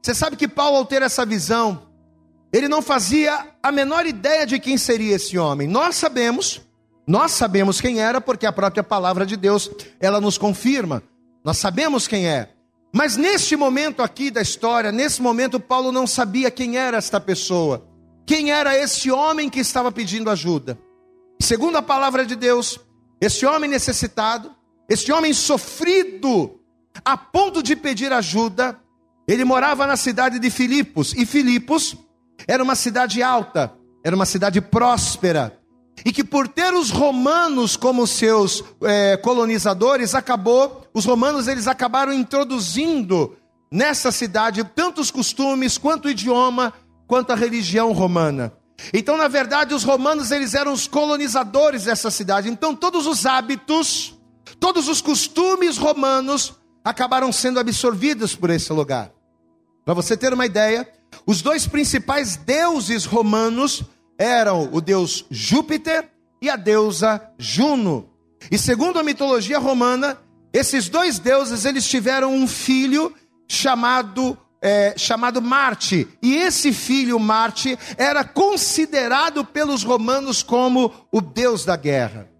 Você 0.00 0.14
sabe 0.14 0.36
que 0.36 0.46
Paulo, 0.46 0.76
ao 0.76 0.86
ter 0.86 1.02
essa 1.02 1.26
visão, 1.26 1.82
ele 2.52 2.68
não 2.68 2.80
fazia 2.80 3.48
a 3.60 3.72
menor 3.72 4.06
ideia 4.06 4.46
de 4.46 4.60
quem 4.60 4.78
seria 4.78 5.16
esse 5.16 5.36
homem. 5.36 5.66
Nós 5.66 5.96
sabemos, 5.96 6.62
nós 7.04 7.32
sabemos 7.32 7.80
quem 7.80 8.00
era, 8.00 8.20
porque 8.20 8.46
a 8.46 8.52
própria 8.52 8.84
palavra 8.84 9.26
de 9.26 9.36
Deus, 9.36 9.68
ela 9.98 10.20
nos 10.20 10.38
confirma. 10.38 11.02
Nós 11.44 11.58
sabemos 11.58 12.08
quem 12.08 12.26
é. 12.26 12.48
Mas 12.92 13.16
neste 13.16 13.54
momento 13.54 14.02
aqui 14.02 14.30
da 14.30 14.40
história, 14.40 14.90
nesse 14.90 15.20
momento, 15.20 15.60
Paulo 15.60 15.92
não 15.92 16.06
sabia 16.06 16.50
quem 16.50 16.78
era 16.78 16.96
esta 16.96 17.20
pessoa. 17.20 17.86
Quem 18.24 18.50
era 18.50 18.76
esse 18.78 19.10
homem 19.10 19.50
que 19.50 19.60
estava 19.60 19.92
pedindo 19.92 20.30
ajuda. 20.30 20.78
Segundo 21.40 21.76
a 21.76 21.82
palavra 21.82 22.24
de 22.24 22.34
Deus, 22.34 22.80
esse 23.20 23.44
homem 23.44 23.68
necessitado, 23.68 24.54
esse 24.88 25.12
homem 25.12 25.34
sofrido, 25.34 26.60
a 27.04 27.16
ponto 27.16 27.62
de 27.62 27.76
pedir 27.76 28.12
ajuda, 28.12 28.80
ele 29.28 29.44
morava 29.44 29.86
na 29.86 29.96
cidade 29.96 30.38
de 30.38 30.48
Filipos. 30.48 31.12
E 31.14 31.26
Filipos 31.26 31.96
era 32.46 32.62
uma 32.62 32.74
cidade 32.74 33.22
alta, 33.22 33.74
era 34.04 34.14
uma 34.14 34.26
cidade 34.26 34.60
próspera, 34.60 35.58
e 36.04 36.12
que 36.12 36.24
por 36.24 36.48
ter 36.48 36.72
os 36.72 36.90
romanos 36.90 37.76
como 37.76 38.06
seus 38.06 38.64
é, 38.82 39.16
colonizadores, 39.16 40.14
acabou, 40.14 40.86
os 40.94 41.04
romanos 41.04 41.48
eles 41.48 41.66
acabaram 41.66 42.12
introduzindo 42.12 43.36
nessa 43.70 44.10
cidade 44.10 44.64
tanto 44.64 45.00
os 45.00 45.10
costumes, 45.10 45.76
quanto 45.76 46.06
o 46.06 46.10
idioma, 46.10 46.72
quanto 47.06 47.32
a 47.32 47.36
religião 47.36 47.92
romana. 47.92 48.52
Então, 48.92 49.16
na 49.16 49.28
verdade, 49.28 49.74
os 49.74 49.84
romanos 49.84 50.30
eles 50.30 50.54
eram 50.54 50.72
os 50.72 50.86
colonizadores 50.86 51.84
dessa 51.84 52.10
cidade. 52.10 52.48
Então, 52.48 52.74
todos 52.74 53.06
os 53.06 53.24
hábitos, 53.24 54.18
todos 54.58 54.88
os 54.88 55.00
costumes 55.00 55.76
romanos 55.78 56.54
acabaram 56.84 57.32
sendo 57.32 57.60
absorvidos 57.60 58.34
por 58.34 58.50
esse 58.50 58.72
lugar. 58.72 59.12
Para 59.84 59.94
você 59.94 60.16
ter 60.16 60.32
uma 60.32 60.46
ideia, 60.46 60.88
os 61.26 61.40
dois 61.40 61.66
principais 61.66 62.36
deuses 62.36 63.04
romanos 63.04 63.84
eram 64.18 64.68
o 64.72 64.80
deus 64.80 65.24
Júpiter 65.30 66.10
e 66.40 66.48
a 66.48 66.56
deusa 66.56 67.20
Juno. 67.38 68.10
E 68.50 68.58
segundo 68.58 68.98
a 68.98 69.02
mitologia 69.02 69.58
romana, 69.58 70.18
esses 70.52 70.88
dois 70.88 71.18
deuses 71.18 71.64
eles 71.64 71.88
tiveram 71.88 72.34
um 72.34 72.46
filho 72.46 73.14
chamado 73.48 74.38
é, 74.62 74.94
chamado 74.96 75.42
Marte. 75.42 76.08
E 76.22 76.36
esse 76.36 76.72
filho 76.72 77.20
Marte 77.20 77.78
era 77.98 78.24
considerado 78.24 79.44
pelos 79.44 79.82
romanos 79.82 80.42
como 80.42 80.90
o 81.12 81.20
deus 81.20 81.66
da 81.66 81.76
guerra. 81.76 82.30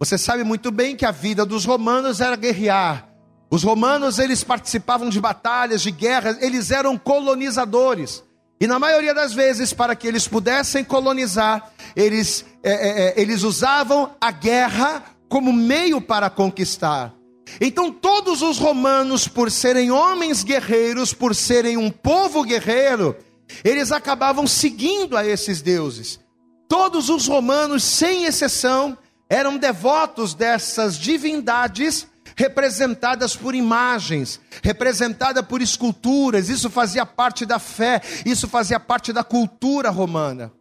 Você 0.00 0.18
sabe 0.18 0.42
muito 0.42 0.72
bem 0.72 0.96
que 0.96 1.06
a 1.06 1.12
vida 1.12 1.46
dos 1.46 1.64
romanos 1.64 2.20
era 2.20 2.34
guerrear. 2.34 3.08
Os 3.50 3.62
romanos 3.62 4.18
eles 4.18 4.42
participavam 4.42 5.08
de 5.08 5.20
batalhas, 5.20 5.80
de 5.80 5.90
guerras, 5.92 6.42
eles 6.42 6.70
eram 6.70 6.98
colonizadores. 6.98 8.24
E 8.60 8.66
na 8.66 8.78
maioria 8.78 9.14
das 9.14 9.32
vezes, 9.32 9.72
para 9.72 9.94
que 9.94 10.06
eles 10.06 10.26
pudessem 10.26 10.82
colonizar, 10.82 11.72
eles, 11.94 12.44
é, 12.62 12.72
é, 12.72 13.08
é, 13.08 13.20
eles 13.20 13.42
usavam 13.42 14.10
a 14.20 14.30
guerra 14.30 15.04
como 15.28 15.52
meio 15.52 16.00
para 16.00 16.28
conquistar. 16.28 17.14
Então, 17.60 17.90
todos 17.90 18.42
os 18.42 18.58
romanos, 18.58 19.28
por 19.28 19.50
serem 19.50 19.90
homens 19.90 20.42
guerreiros, 20.42 21.14
por 21.14 21.34
serem 21.34 21.76
um 21.76 21.90
povo 21.90 22.42
guerreiro, 22.42 23.16
eles 23.64 23.92
acabavam 23.92 24.46
seguindo 24.46 25.16
a 25.16 25.26
esses 25.26 25.62
deuses. 25.62 26.20
Todos 26.68 27.08
os 27.08 27.26
romanos, 27.26 27.82
sem 27.82 28.24
exceção, 28.24 28.98
eram 29.30 29.56
devotos 29.56 30.34
dessas 30.34 30.98
divindades 30.98 32.06
representadas 32.38 33.34
por 33.34 33.52
imagens, 33.52 34.40
representada 34.62 35.42
por 35.42 35.60
esculturas, 35.60 36.48
isso 36.48 36.70
fazia 36.70 37.04
parte 37.04 37.44
da 37.44 37.58
fé, 37.58 38.00
isso 38.24 38.46
fazia 38.46 38.78
parte 38.78 39.12
da 39.12 39.24
cultura 39.24 39.90
romana. 39.90 40.52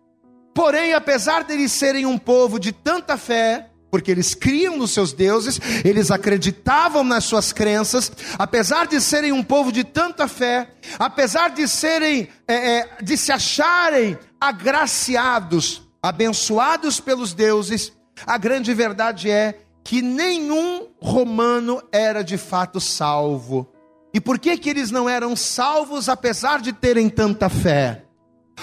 Porém, 0.55 0.93
apesar 0.93 1.43
deles 1.43 1.71
serem 1.71 2.03
um 2.03 2.17
povo 2.17 2.59
de 2.59 2.71
tanta 2.71 3.15
fé, 3.15 3.69
porque 3.91 4.09
eles 4.09 4.33
criam 4.33 4.75
nos 4.75 4.89
seus 4.89 5.13
deuses, 5.13 5.59
eles 5.85 6.09
acreditavam 6.09 7.03
nas 7.03 7.25
suas 7.25 7.53
crenças, 7.53 8.11
apesar 8.39 8.87
de 8.87 8.99
serem 8.99 9.31
um 9.31 9.43
povo 9.43 9.71
de 9.71 9.83
tanta 9.83 10.27
fé, 10.27 10.71
apesar 10.97 11.51
de 11.51 11.67
serem, 11.67 12.27
é, 12.47 12.79
é, 12.79 12.89
de 13.03 13.15
se 13.15 13.31
acharem 13.31 14.17
agraciados, 14.41 15.87
abençoados 16.01 16.99
pelos 16.99 17.35
deuses, 17.35 17.93
a 18.25 18.35
grande 18.39 18.73
verdade 18.73 19.29
é 19.29 19.59
que 19.87 20.01
nenhum 20.01 20.85
romano 21.01 21.81
era 21.93 22.21
de 22.21 22.37
fato 22.37 22.77
salvo. 22.77 23.65
E 24.13 24.19
por 24.19 24.37
que 24.37 24.57
que 24.57 24.69
eles 24.69 24.91
não 24.91 25.07
eram 25.07 25.33
salvos 25.33 26.09
apesar 26.09 26.59
de 26.59 26.73
terem 26.73 27.07
tanta 27.07 27.47
fé? 27.47 28.03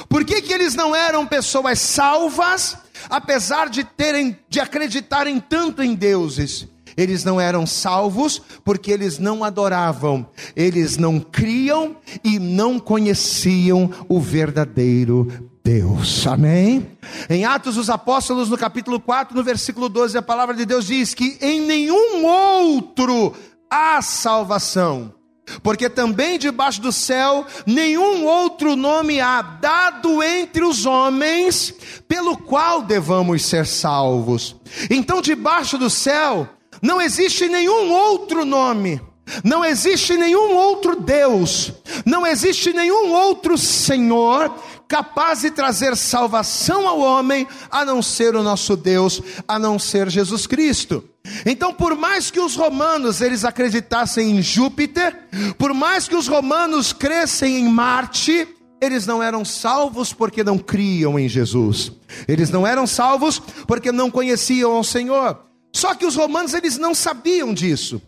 Por 0.06 0.22
que 0.22 0.42
que 0.42 0.52
eles 0.52 0.74
não 0.74 0.94
eram 0.94 1.26
pessoas 1.26 1.80
salvas 1.80 2.76
apesar 3.08 3.70
de 3.70 3.84
terem 3.84 4.38
de 4.50 4.60
acreditarem 4.60 5.40
tanto 5.40 5.82
em 5.82 5.94
deuses? 5.94 6.68
Eles 6.94 7.24
não 7.24 7.40
eram 7.40 7.64
salvos 7.64 8.42
porque 8.62 8.92
eles 8.92 9.18
não 9.18 9.42
adoravam, 9.42 10.28
eles 10.54 10.98
não 10.98 11.18
criam 11.18 11.96
e 12.22 12.38
não 12.38 12.78
conheciam 12.78 13.90
o 14.10 14.20
verdadeiro 14.20 15.53
Deus. 15.64 16.26
Amém? 16.26 16.86
Em 17.30 17.46
Atos 17.46 17.76
dos 17.76 17.88
Apóstolos, 17.88 18.50
no 18.50 18.58
capítulo 18.58 19.00
4, 19.00 19.34
no 19.34 19.42
versículo 19.42 19.88
12, 19.88 20.18
a 20.18 20.20
palavra 20.20 20.54
de 20.54 20.66
Deus 20.66 20.84
diz 20.84 21.14
que 21.14 21.38
em 21.40 21.58
nenhum 21.58 22.26
outro 22.26 23.34
há 23.70 24.02
salvação. 24.02 25.14
Porque 25.62 25.88
também 25.88 26.38
debaixo 26.38 26.82
do 26.82 26.92
céu 26.92 27.46
nenhum 27.66 28.26
outro 28.26 28.76
nome 28.76 29.20
há 29.20 29.40
dado 29.40 30.22
entre 30.22 30.62
os 30.62 30.84
homens 30.84 31.74
pelo 32.06 32.36
qual 32.36 32.82
devamos 32.82 33.42
ser 33.46 33.64
salvos. 33.64 34.54
Então, 34.90 35.22
debaixo 35.22 35.78
do 35.78 35.88
céu 35.88 36.46
não 36.82 37.00
existe 37.00 37.48
nenhum 37.48 37.90
outro 37.90 38.44
nome 38.44 39.00
não 39.42 39.64
existe 39.64 40.16
nenhum 40.16 40.54
outro 40.54 41.00
Deus, 41.00 41.72
não 42.04 42.26
existe 42.26 42.72
nenhum 42.72 43.10
outro 43.12 43.56
Senhor 43.56 44.54
capaz 44.88 45.40
de 45.40 45.50
trazer 45.50 45.96
salvação 45.96 46.86
ao 46.86 47.00
homem, 47.00 47.46
a 47.70 47.84
não 47.84 48.02
ser 48.02 48.34
o 48.36 48.42
nosso 48.42 48.76
Deus, 48.76 49.20
a 49.46 49.58
não 49.58 49.78
ser 49.78 50.08
Jesus 50.10 50.46
Cristo. 50.46 51.04
Então, 51.46 51.72
por 51.72 51.96
mais 51.96 52.30
que 52.30 52.40
os 52.40 52.54
romanos 52.54 53.20
eles 53.20 53.44
acreditassem 53.44 54.36
em 54.36 54.42
Júpiter, 54.42 55.28
por 55.58 55.72
mais 55.72 56.06
que 56.06 56.14
os 56.14 56.28
romanos 56.28 56.92
crescem 56.92 57.58
em 57.58 57.68
Marte, 57.68 58.46
eles 58.80 59.06
não 59.06 59.22
eram 59.22 59.44
salvos 59.44 60.12
porque 60.12 60.44
não 60.44 60.58
criam 60.58 61.18
em 61.18 61.28
Jesus. 61.28 61.92
Eles 62.28 62.50
não 62.50 62.66
eram 62.66 62.86
salvos 62.86 63.40
porque 63.66 63.90
não 63.90 64.10
conheciam 64.10 64.78
o 64.78 64.84
Senhor. 64.84 65.40
Só 65.72 65.94
que 65.94 66.06
os 66.06 66.14
romanos 66.14 66.52
eles 66.54 66.76
não 66.76 66.94
sabiam 66.94 67.54
disso. 67.54 68.00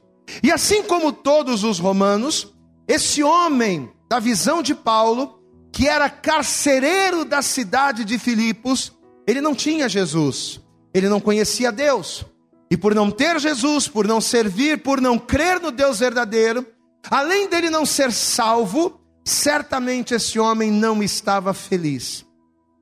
E 0.42 0.52
assim 0.52 0.82
como 0.82 1.12
todos 1.12 1.64
os 1.64 1.78
romanos, 1.78 2.52
esse 2.86 3.22
homem 3.22 3.90
da 4.08 4.20
visão 4.20 4.62
de 4.62 4.74
Paulo, 4.74 5.35
que 5.76 5.86
era 5.86 6.08
carcereiro 6.08 7.22
da 7.22 7.42
cidade 7.42 8.02
de 8.02 8.18
Filipos, 8.18 8.92
ele 9.26 9.42
não 9.42 9.54
tinha 9.54 9.90
Jesus, 9.90 10.58
ele 10.94 11.06
não 11.06 11.20
conhecia 11.20 11.70
Deus. 11.70 12.24
E 12.70 12.78
por 12.78 12.94
não 12.94 13.10
ter 13.10 13.38
Jesus, 13.38 13.86
por 13.86 14.08
não 14.08 14.18
servir, 14.18 14.82
por 14.82 15.02
não 15.02 15.18
crer 15.18 15.60
no 15.60 15.70
Deus 15.70 15.98
verdadeiro, 15.98 16.66
além 17.10 17.46
dele 17.46 17.68
não 17.68 17.84
ser 17.84 18.10
salvo, 18.10 18.98
certamente 19.22 20.14
esse 20.14 20.38
homem 20.38 20.70
não 20.70 21.02
estava 21.02 21.52
feliz. 21.52 22.24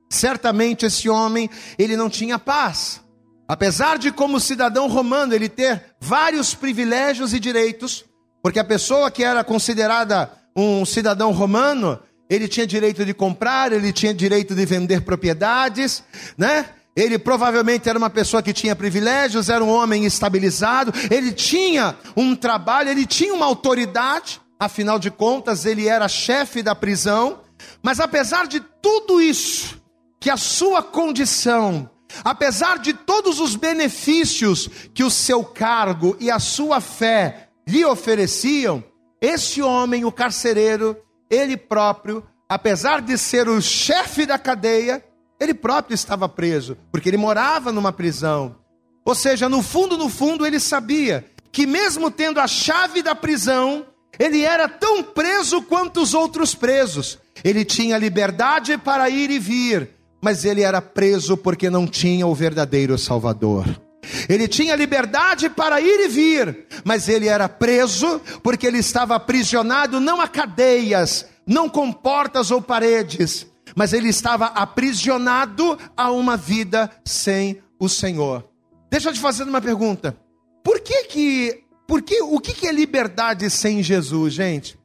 Certamente 0.09 0.85
esse 0.85 1.09
homem, 1.09 1.49
ele 1.77 1.97
não 1.97 2.09
tinha 2.09 2.39
paz. 2.39 3.01
Apesar 3.45 3.97
de, 3.97 4.09
como 4.09 4.39
cidadão 4.39 4.87
romano, 4.87 5.35
ele 5.35 5.49
ter 5.49 5.83
vários 5.99 6.55
privilégios 6.55 7.33
e 7.33 7.41
direitos, 7.41 8.05
porque 8.41 8.57
a 8.57 8.63
pessoa 8.63 9.11
que 9.11 9.21
era 9.21 9.43
considerada 9.43 10.31
um 10.55 10.85
cidadão 10.85 11.33
romano, 11.33 11.99
ele 12.29 12.47
tinha 12.47 12.65
direito 12.65 13.05
de 13.05 13.13
comprar, 13.13 13.71
ele 13.71 13.91
tinha 13.93 14.13
direito 14.13 14.55
de 14.55 14.65
vender 14.65 15.01
propriedades, 15.01 16.03
né? 16.37 16.65
Ele 16.95 17.19
provavelmente 17.19 17.89
era 17.89 17.97
uma 17.97 18.09
pessoa 18.09 18.41
que 18.41 18.53
tinha 18.53 18.75
privilégios, 18.75 19.49
era 19.49 19.63
um 19.63 19.69
homem 19.69 20.05
estabilizado, 20.05 20.93
ele 21.11 21.33
tinha 21.33 21.95
um 22.15 22.35
trabalho, 22.35 22.89
ele 22.89 23.05
tinha 23.05 23.33
uma 23.33 23.45
autoridade, 23.45 24.39
afinal 24.57 24.97
de 24.97 25.11
contas, 25.11 25.65
ele 25.65 25.87
era 25.87 26.07
chefe 26.07 26.63
da 26.63 26.73
prisão. 26.73 27.41
Mas 27.83 27.99
apesar 27.99 28.47
de 28.47 28.61
tudo 28.81 29.21
isso, 29.21 29.81
que 30.19 30.29
a 30.29 30.37
sua 30.37 30.81
condição 30.81 31.89
Apesar 32.23 32.79
de 32.79 32.93
todos 32.93 33.39
os 33.39 33.55
benefícios 33.55 34.69
que 34.93 35.03
o 35.03 35.11
seu 35.11 35.43
cargo 35.43 36.15
e 36.19 36.31
a 36.31 36.39
sua 36.39 36.79
fé 36.79 37.49
lhe 37.67 37.83
ofereciam, 37.83 38.83
esse 39.19 39.61
homem, 39.61 40.05
o 40.05 40.11
carcereiro, 40.11 40.95
ele 41.29 41.57
próprio, 41.57 42.23
apesar 42.47 43.01
de 43.01 43.17
ser 43.17 43.47
o 43.47 43.61
chefe 43.61 44.25
da 44.25 44.37
cadeia, 44.37 45.03
ele 45.39 45.53
próprio 45.53 45.95
estava 45.95 46.29
preso, 46.29 46.77
porque 46.91 47.09
ele 47.09 47.17
morava 47.17 47.71
numa 47.71 47.91
prisão. 47.91 48.55
Ou 49.03 49.13
seja, 49.13 49.47
no 49.49 49.61
fundo, 49.61 49.97
no 49.97 50.09
fundo, 50.09 50.45
ele 50.45 50.59
sabia 50.59 51.25
que, 51.51 51.65
mesmo 51.65 52.09
tendo 52.09 52.39
a 52.39 52.47
chave 52.47 53.01
da 53.01 53.13
prisão, 53.13 53.85
ele 54.17 54.41
era 54.41 54.67
tão 54.67 55.03
preso 55.03 55.61
quanto 55.61 56.01
os 56.01 56.13
outros 56.13 56.55
presos. 56.55 57.19
Ele 57.43 57.63
tinha 57.63 57.97
liberdade 57.97 58.77
para 58.77 59.09
ir 59.09 59.29
e 59.29 59.37
vir, 59.37 59.89
mas 60.21 60.45
ele 60.45 60.61
era 60.61 60.81
preso 60.81 61.37
porque 61.37 61.69
não 61.69 61.85
tinha 61.85 62.25
o 62.25 62.33
verdadeiro 62.33 62.97
Salvador. 62.97 63.84
Ele 64.27 64.47
tinha 64.47 64.75
liberdade 64.75 65.49
para 65.49 65.81
ir 65.81 66.05
e 66.05 66.07
vir, 66.07 66.65
mas 66.83 67.07
ele 67.07 67.27
era 67.27 67.47
preso 67.47 68.19
porque 68.43 68.67
ele 68.67 68.79
estava 68.79 69.15
aprisionado 69.15 69.99
não 69.99 70.21
a 70.21 70.27
cadeias, 70.27 71.25
não 71.45 71.69
com 71.69 71.91
portas 71.91 72.51
ou 72.51 72.61
paredes, 72.61 73.47
mas 73.75 73.93
ele 73.93 74.09
estava 74.09 74.45
aprisionado 74.47 75.77
a 75.95 76.11
uma 76.11 76.37
vida 76.37 76.89
sem 77.03 77.61
o 77.79 77.89
Senhor. 77.89 78.47
Deixa 78.89 79.09
eu 79.09 79.13
te 79.13 79.19
fazer 79.19 79.43
uma 79.43 79.61
pergunta. 79.61 80.17
Por 80.63 80.79
que 80.79 81.03
que, 81.03 81.63
por 81.87 82.01
que, 82.01 82.21
o 82.21 82.39
que 82.39 82.53
que 82.53 82.67
é 82.67 82.71
liberdade 82.71 83.49
sem 83.49 83.83
Jesus, 83.83 84.33
gente? 84.33 84.77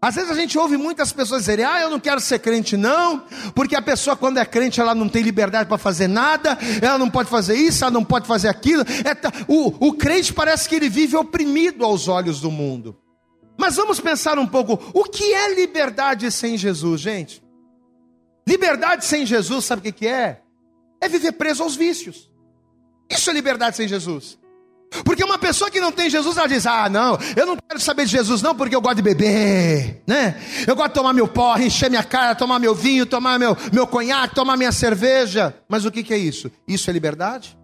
Às 0.00 0.14
vezes 0.14 0.30
a 0.30 0.34
gente 0.34 0.58
ouve 0.58 0.76
muitas 0.76 1.12
pessoas 1.12 1.42
dizerem: 1.42 1.64
Ah, 1.64 1.80
eu 1.80 1.90
não 1.90 1.98
quero 1.98 2.20
ser 2.20 2.38
crente, 2.38 2.76
não, 2.76 3.24
porque 3.54 3.74
a 3.74 3.82
pessoa, 3.82 4.14
quando 4.16 4.38
é 4.38 4.44
crente, 4.44 4.80
ela 4.80 4.94
não 4.94 5.08
tem 5.08 5.22
liberdade 5.22 5.68
para 5.68 5.78
fazer 5.78 6.06
nada, 6.06 6.58
ela 6.82 6.98
não 6.98 7.10
pode 7.10 7.30
fazer 7.30 7.54
isso, 7.54 7.82
ela 7.82 7.90
não 7.90 8.04
pode 8.04 8.26
fazer 8.26 8.48
aquilo. 8.48 8.82
É, 8.82 9.16
o, 9.48 9.88
o 9.88 9.92
crente 9.94 10.32
parece 10.32 10.68
que 10.68 10.74
ele 10.74 10.88
vive 10.88 11.16
oprimido 11.16 11.84
aos 11.84 12.08
olhos 12.08 12.40
do 12.40 12.50
mundo. 12.50 12.96
Mas 13.56 13.76
vamos 13.76 13.98
pensar 13.98 14.38
um 14.38 14.46
pouco: 14.46 14.78
o 14.92 15.04
que 15.04 15.32
é 15.32 15.54
liberdade 15.54 16.30
sem 16.30 16.56
Jesus, 16.58 17.00
gente? 17.00 17.42
Liberdade 18.46 19.04
sem 19.04 19.26
Jesus, 19.26 19.64
sabe 19.64 19.80
o 19.80 19.82
que, 19.82 19.92
que 19.92 20.06
é? 20.06 20.42
É 21.00 21.08
viver 21.08 21.32
preso 21.32 21.62
aos 21.62 21.74
vícios. 21.74 22.30
Isso 23.10 23.28
é 23.30 23.32
liberdade 23.32 23.76
sem 23.76 23.88
Jesus. 23.88 24.38
Porque 25.04 25.24
uma 25.24 25.38
pessoa 25.38 25.70
que 25.70 25.80
não 25.80 25.92
tem 25.92 26.08
Jesus, 26.08 26.36
ela 26.36 26.46
diz: 26.46 26.66
Ah, 26.66 26.88
não, 26.88 27.18
eu 27.36 27.46
não 27.46 27.56
quero 27.56 27.80
saber 27.80 28.04
de 28.04 28.12
Jesus, 28.12 28.40
não, 28.40 28.54
porque 28.54 28.74
eu 28.74 28.80
gosto 28.80 28.96
de 28.96 29.02
beber, 29.02 30.02
né? 30.06 30.40
Eu 30.66 30.76
gosto 30.76 30.88
de 30.88 30.94
tomar 30.94 31.12
meu 31.12 31.28
porre, 31.28 31.66
encher 31.66 31.90
minha 31.90 32.04
cara, 32.04 32.34
tomar 32.34 32.58
meu 32.58 32.74
vinho, 32.74 33.04
tomar 33.04 33.38
meu, 33.38 33.56
meu 33.72 33.86
conhaque, 33.86 34.34
tomar 34.34 34.56
minha 34.56 34.72
cerveja. 34.72 35.54
Mas 35.68 35.84
o 35.84 35.90
que, 35.90 36.02
que 36.02 36.14
é 36.14 36.18
isso? 36.18 36.50
Isso 36.66 36.88
é 36.88 36.92
liberdade? 36.92 37.56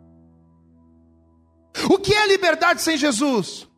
O 1.88 1.98
que 1.98 2.12
é 2.14 2.26
liberdade 2.26 2.82
sem 2.82 2.96
Jesus? 2.96 3.68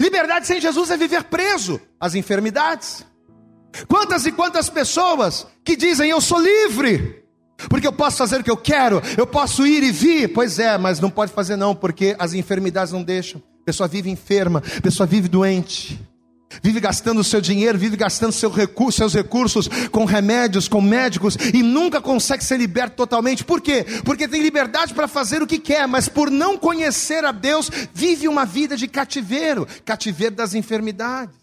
Liberdade 0.00 0.46
sem 0.46 0.60
Jesus 0.60 0.90
é 0.90 0.96
viver 0.96 1.24
preso 1.24 1.80
às 2.00 2.14
enfermidades. 2.14 3.04
Quantas 3.88 4.26
e 4.26 4.32
quantas 4.32 4.68
pessoas 4.68 5.46
que 5.64 5.76
dizem 5.76 6.10
eu 6.10 6.20
sou 6.20 6.38
livre, 6.38 7.21
porque 7.68 7.86
eu 7.86 7.92
posso 7.92 8.16
fazer 8.16 8.40
o 8.40 8.44
que 8.44 8.50
eu 8.50 8.56
quero, 8.56 9.02
eu 9.16 9.26
posso 9.26 9.66
ir 9.66 9.82
e 9.82 9.90
vir. 9.90 10.32
Pois 10.32 10.58
é, 10.58 10.78
mas 10.78 11.00
não 11.00 11.10
pode 11.10 11.32
fazer 11.32 11.56
não, 11.56 11.74
porque 11.74 12.16
as 12.18 12.34
enfermidades 12.34 12.92
não 12.92 13.02
deixam. 13.02 13.42
A 13.62 13.64
pessoa 13.64 13.88
vive 13.88 14.10
enferma, 14.10 14.62
a 14.78 14.80
pessoa 14.80 15.06
vive 15.06 15.28
doente. 15.28 15.98
vive 16.60 16.80
gastando 16.80 17.20
o 17.20 17.24
seu 17.24 17.40
dinheiro, 17.40 17.78
vive 17.78 17.96
gastando 17.96 18.32
seu 18.32 18.50
recurso, 18.50 18.98
seus 18.98 19.14
recursos 19.14 19.68
com 19.90 20.04
remédios, 20.04 20.68
com 20.68 20.80
médicos 20.80 21.36
e 21.54 21.62
nunca 21.62 22.00
consegue 22.00 22.44
ser 22.44 22.58
liberto 22.58 22.96
totalmente. 22.96 23.44
Por 23.44 23.60
quê? 23.60 23.86
Porque 24.04 24.28
tem 24.28 24.42
liberdade 24.42 24.92
para 24.92 25.08
fazer 25.08 25.42
o 25.42 25.46
que 25.46 25.58
quer, 25.58 25.86
mas 25.86 26.08
por 26.08 26.30
não 26.30 26.58
conhecer 26.58 27.24
a 27.24 27.32
Deus, 27.32 27.70
vive 27.94 28.28
uma 28.28 28.44
vida 28.44 28.76
de 28.76 28.88
cativeiro 28.88 29.66
cativeiro 29.84 30.34
das 30.34 30.54
enfermidades. 30.54 31.36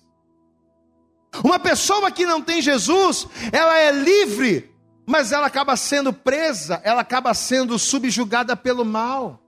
Uma 1.43 1.59
pessoa 1.59 2.11
que 2.11 2.25
não 2.25 2.41
tem 2.41 2.61
Jesus, 2.61 3.27
ela 3.51 3.77
é 3.77 3.91
livre, 3.91 4.68
mas 5.09 5.31
ela 5.31 5.47
acaba 5.47 5.75
sendo 5.75 6.13
presa, 6.13 6.79
ela 6.83 7.01
acaba 7.01 7.33
sendo 7.33 7.79
subjugada 7.79 8.55
pelo 8.55 8.85
mal. 8.85 9.41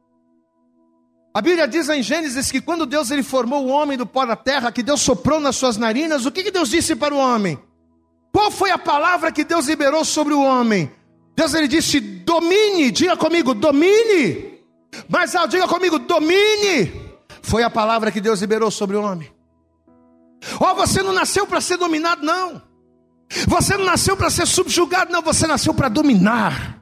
A 1.32 1.39
Bíblia 1.39 1.68
diz 1.68 1.88
em 1.88 2.01
Gênesis 2.01 2.51
que 2.51 2.60
quando 2.60 2.84
Deus 2.84 3.12
ele 3.12 3.22
formou 3.22 3.68
o 3.68 3.70
homem 3.70 3.96
do 3.96 4.03
pó 4.03 4.25
da 4.25 4.36
terra, 4.36 4.72
que 4.72 4.82
Deus 4.82 5.01
soprou 5.01 5.39
nas 5.39 5.56
suas 5.56 5.77
narinas, 5.77 6.25
o 6.25 6.32
que, 6.32 6.41
que 6.41 6.50
Deus 6.50 6.68
disse 6.68 6.96
para 6.96 7.13
o 7.13 7.20
homem? 7.20 7.60
Qual 8.34 8.50
foi 8.50 8.72
a 8.72 8.77
palavra 8.80 9.32
que 9.32 9.44
Deus 9.44 9.68
liberou 9.68 10.03
sobre 10.03 10.34
o 10.34 10.41
homem? 10.41 10.91
Deus 11.36 11.53
ele 11.53 11.68
disse: 11.68 12.00
domine, 12.00 12.89
diga 12.89 13.15
comigo, 13.15 13.53
domine. 13.53 14.58
Mas 15.08 15.36
ah, 15.36 15.46
diga 15.46 15.68
comigo, 15.68 16.00
domine. 16.00 16.91
Foi 17.44 17.62
a 17.62 17.70
palavra 17.70 18.12
que 18.12 18.20
Deus 18.20 18.41
liberou 18.41 18.72
sobre 18.72 18.98
o 18.98 19.03
homem. 19.03 19.32
Oh, 20.60 20.74
você 20.74 21.03
não 21.03 21.13
nasceu 21.13 21.46
para 21.46 21.62
ser 21.62 21.77
dominado, 21.77 22.25
não. 22.25 22.71
Você 23.47 23.77
não 23.77 23.85
nasceu 23.85 24.17
para 24.17 24.29
ser 24.29 24.45
subjugado, 24.45 25.11
não. 25.11 25.21
Você 25.21 25.47
nasceu 25.47 25.73
para 25.73 25.89
dominar. 25.89 26.81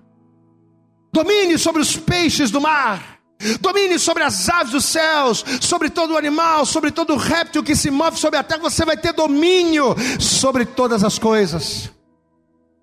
Domine 1.12 1.58
sobre 1.58 1.82
os 1.82 1.96
peixes 1.96 2.52
do 2.52 2.62
mar. 2.62 3.20
Domine 3.62 3.98
sobre 3.98 4.24
as 4.24 4.50
aves 4.50 4.74
dos 4.74 4.84
céus, 4.84 5.46
sobre 5.62 5.90
todo 5.90 6.18
animal, 6.18 6.66
sobre 6.66 6.92
todo 6.92 7.16
réptil 7.16 7.64
que 7.64 7.74
se 7.74 7.90
move 7.90 8.20
sobre 8.20 8.38
a 8.38 8.44
terra, 8.44 8.60
você 8.60 8.84
vai 8.84 8.98
ter 8.98 9.14
domínio 9.14 9.96
sobre 10.20 10.66
todas 10.66 11.06
as 11.06 11.18
coisas. 11.18 11.90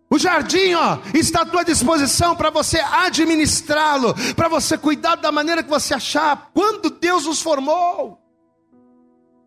O 0.09 0.19
jardim, 0.19 0.73
ó, 0.73 0.99
está 1.13 1.43
à 1.43 1.47
tua 1.47 1.63
disposição 1.63 2.35
para 2.35 2.49
você 2.49 2.79
administrá-lo, 2.81 4.15
para 4.35 4.49
você 4.49 4.79
cuidar 4.79 5.17
da 5.17 5.31
maneira 5.31 5.63
que 5.63 5.69
você 5.69 5.93
achar, 5.93 6.51
quando 6.55 6.89
Deus 6.89 7.27
os 7.27 7.43
formou. 7.43 8.19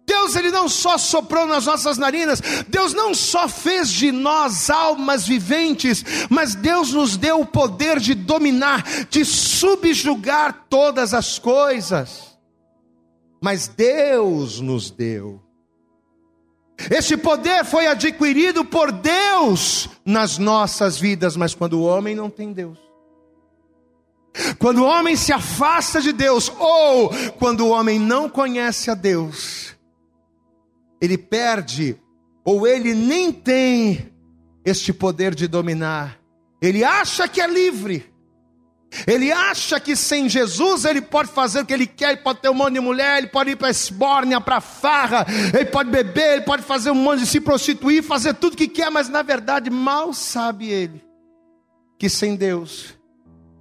Deus 0.10 0.36
ele 0.36 0.50
não 0.50 0.68
só 0.68 0.98
soprou 0.98 1.46
nas 1.46 1.68
nossas 1.68 2.00
narinas, 2.00 2.42
Deus 2.68 2.96
não 2.96 3.14
só 3.14 3.48
fez 3.48 3.92
de 3.92 4.12
nós 4.12 4.68
almas 4.72 5.28
viventes, 5.28 6.04
mas 6.32 6.56
Deus 6.56 6.92
nos 6.92 7.16
deu 7.16 7.42
o 7.42 7.46
poder 7.46 8.00
de 8.00 8.16
dominar, 8.16 8.84
de 9.08 9.24
subjugar 9.24 10.66
todas 10.68 11.14
as 11.14 11.38
coisas. 11.38 12.36
Mas 13.40 13.68
Deus 13.68 14.60
nos 14.60 14.90
deu. 14.90 15.40
Este 16.90 17.16
poder 17.16 17.64
foi 17.64 17.86
adquirido 17.86 18.66
por 18.66 18.92
Deus 18.92 19.90
nas 20.04 20.40
nossas 20.40 20.98
vidas, 20.98 21.38
mas 21.38 21.54
quando 21.54 21.74
o 21.74 21.84
homem 21.84 22.16
não 22.16 22.32
tem 22.32 22.52
Deus, 22.52 22.80
quando 24.58 24.80
o 24.80 24.86
homem 24.86 25.16
se 25.16 25.32
afasta 25.32 26.02
de 26.02 26.12
Deus, 26.12 26.52
ou 26.58 27.12
quando 27.38 27.62
o 27.62 27.70
homem 27.70 28.00
não 28.00 28.28
conhece 28.28 28.90
a 28.90 28.96
Deus, 28.96 29.78
ele 31.02 31.18
perde, 31.18 31.98
ou 32.44 32.68
ele 32.68 32.94
nem 32.94 33.32
tem 33.32 34.12
este 34.66 34.92
poder 34.92 35.34
de 35.34 35.48
dominar. 35.48 36.20
Ele 36.62 36.84
acha 36.84 37.28
que 37.28 37.42
é 37.42 37.48
livre. 37.48 38.06
Ele 39.06 39.32
acha 39.32 39.80
que 39.80 39.96
sem 39.96 40.28
Jesus 40.28 40.84
ele 40.84 41.00
pode 41.00 41.30
fazer 41.30 41.62
o 41.62 41.66
que 41.66 41.74
ele 41.74 41.86
quer, 41.86 42.14
ele 42.14 42.22
pode 42.22 42.42
ter 42.42 42.50
um 42.50 42.56
monte 42.56 42.74
de 42.74 42.80
mulher, 42.80 43.20
ele 43.20 43.28
pode 43.28 43.52
ir 43.52 43.56
para 43.56 43.68
a 43.68 43.72
esbórnia, 43.72 44.42
para 44.42 44.58
a 44.58 44.62
farra, 44.62 45.28
ele 45.54 45.66
pode 45.66 45.92
beber, 45.92 46.38
ele 46.38 46.42
pode 46.42 46.64
fazer 46.64 46.90
um 46.90 46.96
monte 46.96 47.20
de 47.20 47.28
se 47.28 47.40
prostituir, 47.40 48.02
fazer 48.02 48.34
tudo 48.34 48.54
o 48.54 48.58
que 48.58 48.68
quer, 48.68 48.90
mas 48.90 49.08
na 49.08 49.22
verdade 49.22 49.70
mal 49.70 50.12
sabe 50.12 50.70
ele 50.70 51.10
que 52.00 52.10
sem 52.10 52.38
Deus, 52.38 52.98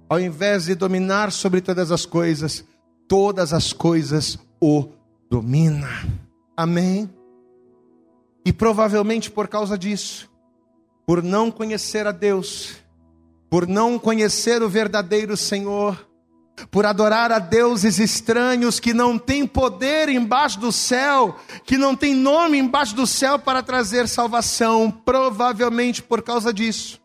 ao 0.07 0.17
invés 0.17 0.65
de 0.65 0.73
dominar 0.73 1.29
sobre 1.29 1.59
todas 1.59 1.91
as 1.91 2.05
coisas, 2.05 2.63
todas 3.05 3.51
as 3.51 3.73
coisas 3.73 4.39
o 4.61 4.87
domina. 5.29 5.89
Amém? 6.55 7.09
E 8.45 8.53
provavelmente 8.53 9.29
por 9.29 9.47
causa 9.47 9.77
disso, 9.77 10.29
por 11.05 11.21
não 11.23 11.51
conhecer 11.51 12.07
a 12.07 12.11
Deus, 12.11 12.77
por 13.49 13.67
não 13.67 13.97
conhecer 13.97 14.61
o 14.61 14.69
verdadeiro 14.69 15.35
Senhor, 15.35 16.07
por 16.69 16.85
adorar 16.85 17.31
a 17.31 17.39
deuses 17.39 17.99
estranhos 17.99 18.79
que 18.79 18.93
não 18.93 19.17
têm 19.17 19.47
poder 19.47 20.09
embaixo 20.09 20.59
do 20.59 20.71
céu, 20.71 21.37
que 21.65 21.77
não 21.77 21.95
têm 21.95 22.13
nome 22.13 22.57
embaixo 22.57 22.95
do 22.95 23.07
céu 23.07 23.39
para 23.39 23.63
trazer 23.63 24.07
salvação, 24.07 24.91
provavelmente 24.91 26.03
por 26.03 26.21
causa 26.21 26.53
disso. 26.53 26.99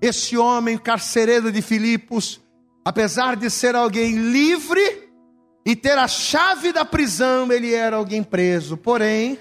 Esse 0.00 0.36
homem 0.36 0.76
carcereiro 0.76 1.52
de 1.52 1.62
Filipos, 1.62 2.40
apesar 2.84 3.36
de 3.36 3.48
ser 3.48 3.76
alguém 3.76 4.16
livre 4.16 5.10
e 5.64 5.76
ter 5.76 5.96
a 5.96 6.08
chave 6.08 6.72
da 6.72 6.84
prisão, 6.84 7.50
ele 7.52 7.72
era 7.72 7.96
alguém 7.96 8.22
preso. 8.22 8.76
Porém, 8.76 9.38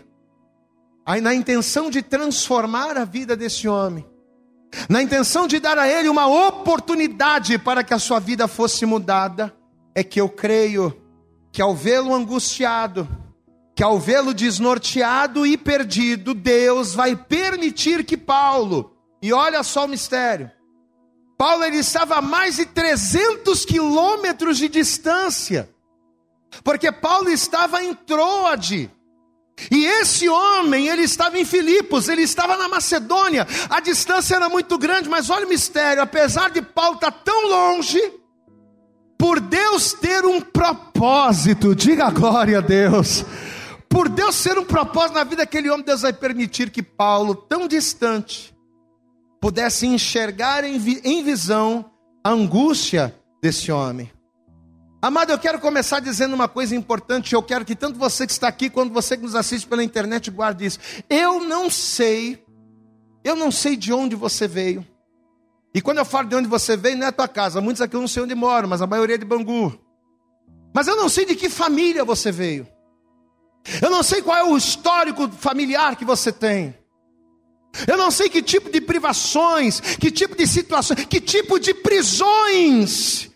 aí 1.05 1.21
na 1.21 1.33
intenção 1.33 1.89
de 1.89 2.01
transformar 2.01 2.97
a 2.97 3.05
vida 3.05 3.35
desse 3.35 3.67
homem, 3.67 4.05
na 4.89 5.01
intenção 5.01 5.47
de 5.47 5.59
dar 5.59 5.77
a 5.77 5.87
ele 5.87 6.07
uma 6.07 6.27
oportunidade 6.27 7.57
para 7.57 7.83
que 7.83 7.93
a 7.93 7.99
sua 7.99 8.19
vida 8.19 8.47
fosse 8.47 8.85
mudada, 8.85 9.53
é 9.93 10.03
que 10.03 10.21
eu 10.21 10.29
creio 10.29 10.95
que 11.51 11.61
ao 11.61 11.75
vê-lo 11.75 12.13
angustiado, 12.13 13.07
que 13.75 13.83
ao 13.83 13.99
vê-lo 13.99 14.33
desnorteado 14.33 15.45
e 15.45 15.57
perdido, 15.57 16.33
Deus 16.33 16.93
vai 16.93 17.15
permitir 17.15 18.05
que 18.05 18.15
Paulo, 18.15 18.95
e 19.21 19.33
olha 19.33 19.63
só 19.63 19.85
o 19.85 19.89
mistério, 19.89 20.49
Paulo 21.37 21.63
ele 21.63 21.77
estava 21.77 22.17
a 22.17 22.21
mais 22.21 22.57
de 22.57 22.65
300 22.65 23.65
quilômetros 23.65 24.57
de 24.57 24.69
distância, 24.69 25.69
porque 26.63 26.91
Paulo 26.91 27.29
estava 27.29 27.83
em 27.83 27.93
Troade, 27.93 28.91
e 29.69 29.85
esse 29.85 30.27
homem, 30.27 30.87
ele 30.87 31.03
estava 31.03 31.37
em 31.37 31.45
Filipos, 31.45 32.09
ele 32.09 32.23
estava 32.23 32.57
na 32.57 32.67
Macedônia, 32.67 33.45
a 33.69 33.79
distância 33.79 34.35
era 34.35 34.49
muito 34.49 34.77
grande, 34.77 35.09
mas 35.09 35.29
olha 35.29 35.45
o 35.45 35.49
mistério: 35.49 36.01
apesar 36.01 36.49
de 36.49 36.61
Paulo 36.61 36.95
estar 36.95 37.11
tão 37.11 37.47
longe, 37.47 37.99
por 39.17 39.39
Deus 39.39 39.93
ter 39.93 40.25
um 40.25 40.41
propósito, 40.41 41.75
diga 41.75 42.09
glória 42.09 42.57
a 42.57 42.61
Deus, 42.61 43.23
por 43.87 44.09
Deus 44.09 44.41
ter 44.41 44.57
um 44.57 44.65
propósito 44.65 45.13
na 45.13 45.23
vida 45.23 45.37
daquele 45.37 45.69
homem, 45.69 45.85
Deus 45.85 46.01
vai 46.01 46.13
permitir 46.13 46.71
que 46.71 46.81
Paulo, 46.81 47.35
tão 47.35 47.67
distante, 47.67 48.55
pudesse 49.39 49.85
enxergar 49.85 50.63
em 50.63 51.23
visão 51.23 51.91
a 52.23 52.31
angústia 52.31 53.15
desse 53.41 53.71
homem. 53.71 54.11
Amado, 55.01 55.31
eu 55.31 55.39
quero 55.39 55.59
começar 55.59 55.99
dizendo 55.99 56.35
uma 56.35 56.47
coisa 56.47 56.75
importante. 56.75 57.33
Eu 57.33 57.41
quero 57.41 57.65
que 57.65 57.75
tanto 57.75 57.97
você 57.97 58.27
que 58.27 58.31
está 58.31 58.47
aqui 58.47 58.69
quanto 58.69 58.93
você 58.93 59.17
que 59.17 59.23
nos 59.23 59.33
assiste 59.33 59.67
pela 59.67 59.83
internet 59.83 60.29
guarde 60.29 60.67
isso. 60.67 60.79
Eu 61.09 61.39
não 61.39 61.71
sei, 61.71 62.45
eu 63.23 63.35
não 63.35 63.49
sei 63.49 63.75
de 63.75 63.91
onde 63.91 64.15
você 64.15 64.47
veio. 64.47 64.85
E 65.73 65.81
quando 65.81 65.97
eu 65.97 66.05
falo 66.05 66.27
de 66.27 66.35
onde 66.35 66.47
você 66.47 66.77
veio, 66.77 66.97
não 66.97 67.05
é 67.05 67.09
a 67.09 67.11
tua 67.11 67.27
casa. 67.27 67.59
Muitos 67.59 67.81
aqui 67.81 67.95
eu 67.95 68.01
não 68.01 68.07
sei 68.07 68.21
onde 68.21 68.35
moram, 68.35 68.69
mas 68.69 68.79
a 68.79 68.85
maioria 68.85 69.15
é 69.15 69.17
de 69.17 69.25
Bangu. 69.25 69.75
Mas 70.71 70.87
eu 70.87 70.95
não 70.95 71.09
sei 71.09 71.25
de 71.25 71.35
que 71.35 71.49
família 71.49 72.05
você 72.05 72.31
veio. 72.31 72.67
Eu 73.81 73.89
não 73.89 74.03
sei 74.03 74.21
qual 74.21 74.37
é 74.37 74.43
o 74.43 74.55
histórico 74.55 75.27
familiar 75.29 75.95
que 75.95 76.05
você 76.05 76.31
tem. 76.31 76.75
Eu 77.87 77.97
não 77.97 78.11
sei 78.11 78.29
que 78.29 78.43
tipo 78.43 78.69
de 78.69 78.81
privações, 78.81 79.79
que 79.79 80.11
tipo 80.11 80.35
de 80.35 80.45
situações, 80.45 81.05
que 81.05 81.19
tipo 81.19 81.57
de 81.57 81.73
prisões 81.73 83.30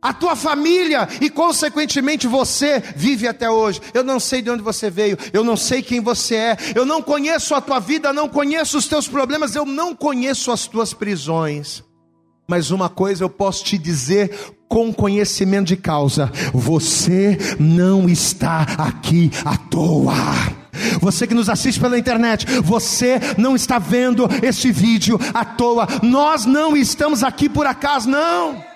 a 0.00 0.12
tua 0.12 0.36
família 0.36 1.08
e, 1.20 1.28
consequentemente, 1.28 2.26
você 2.26 2.82
vive 2.96 3.26
até 3.26 3.50
hoje. 3.50 3.80
Eu 3.92 4.04
não 4.04 4.20
sei 4.20 4.42
de 4.42 4.50
onde 4.50 4.62
você 4.62 4.90
veio, 4.90 5.18
eu 5.32 5.42
não 5.42 5.56
sei 5.56 5.82
quem 5.82 6.00
você 6.00 6.34
é, 6.36 6.56
eu 6.74 6.86
não 6.86 7.02
conheço 7.02 7.54
a 7.54 7.60
tua 7.60 7.80
vida, 7.80 8.12
não 8.12 8.28
conheço 8.28 8.78
os 8.78 8.86
teus 8.86 9.08
problemas, 9.08 9.54
eu 9.54 9.64
não 9.64 9.94
conheço 9.94 10.50
as 10.50 10.66
tuas 10.66 10.92
prisões. 10.92 11.82
Mas 12.48 12.70
uma 12.70 12.88
coisa 12.88 13.24
eu 13.24 13.28
posso 13.28 13.62
te 13.62 13.76
dizer 13.76 14.56
com 14.68 14.92
conhecimento 14.92 15.66
de 15.66 15.76
causa: 15.76 16.30
você 16.54 17.36
não 17.58 18.08
está 18.08 18.62
aqui 18.78 19.30
à 19.44 19.56
toa. 19.56 20.14
Você 21.00 21.26
que 21.26 21.34
nos 21.34 21.48
assiste 21.48 21.80
pela 21.80 21.98
internet, 21.98 22.46
você 22.62 23.20
não 23.36 23.56
está 23.56 23.78
vendo 23.78 24.28
esse 24.42 24.70
vídeo 24.70 25.18
à 25.34 25.44
toa. 25.44 25.86
Nós 26.02 26.46
não 26.46 26.76
estamos 26.76 27.22
aqui 27.24 27.48
por 27.48 27.66
acaso, 27.66 28.08
não. 28.08 28.67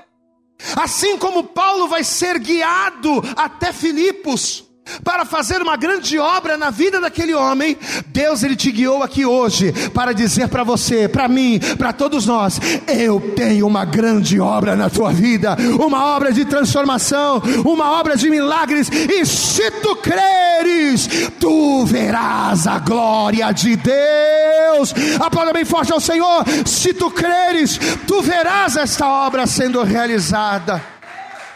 Assim 0.77 1.19
como 1.19 1.45
Paulo 1.45 1.89
vai 1.89 2.05
ser 2.05 2.39
guiado 2.39 3.23
até 3.37 3.73
Filipos, 3.73 4.65
para 5.05 5.25
fazer 5.25 5.63
uma 5.63 5.77
grande 5.77 6.19
obra 6.19 6.57
na 6.57 6.71
vida 6.71 7.01
daquele 7.01 7.35
homem, 7.35 7.77
Deus 8.09 8.43
ele 8.43 8.57
te 8.57 8.71
guiou 8.71 9.03
aqui 9.03 9.25
hoje 9.25 9.73
para 9.91 10.13
dizer 10.13 10.49
para 10.49 10.65
você, 10.65 11.09
para 11.09 11.29
mim, 11.29 11.61
para 11.79 11.93
todos 11.93 12.27
nós, 12.27 12.61
eu 12.87 13.21
tenho 13.35 13.67
uma 13.67 13.85
grande 13.85 14.39
obra 14.41 14.77
na 14.77 14.91
tua 14.91 15.13
vida, 15.13 15.57
uma 15.81 16.15
obra 16.15 16.33
de 16.33 16.45
transformação, 16.45 17.43
uma 17.65 17.93
obra 17.93 18.17
de 18.17 18.29
milagres, 18.29 18.89
e 18.91 19.25
se 19.25 19.71
tu 19.83 19.97
creres, 19.97 21.09
tu 21.39 21.85
verás 21.87 22.67
a 22.67 22.79
glória 22.79 23.51
de 23.53 23.77
Deus. 23.77 24.95
Aplauda 25.21 25.53
bem 25.53 25.65
forte 25.65 25.93
ao 25.93 26.01
Senhor, 26.01 26.45
se 26.67 26.93
tu 26.93 27.11
creres, 27.11 27.79
tu 28.07 28.21
verás 28.21 28.77
esta 28.77 29.07
obra 29.09 29.47
sendo 29.47 29.83
realizada. 29.83 30.83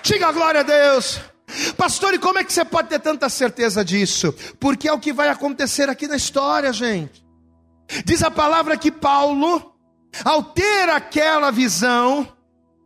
Diga 0.03 0.29
a 0.29 0.33
glória 0.33 0.61
a 0.61 0.65
Deus. 0.65 1.36
Pastor, 1.77 2.15
e 2.15 2.19
como 2.19 2.39
é 2.39 2.45
que 2.45 2.53
você 2.53 2.65
pode 2.65 2.89
ter 2.89 3.01
tanta 3.01 3.29
certeza 3.29 3.85
disso? 3.85 4.35
Porque 4.61 4.89
é 4.89 4.93
o 4.93 4.99
que 4.99 5.13
vai 5.13 5.29
acontecer 5.29 5.89
aqui 5.89 6.07
na 6.07 6.17
história, 6.17 6.73
gente. 6.73 7.25
Diz 8.05 8.23
a 8.23 8.31
palavra 8.31 8.77
que 8.77 8.91
Paulo, 8.91 9.75
ao 10.25 10.43
ter 10.43 10.89
aquela 10.89 11.51
visão, 11.51 12.29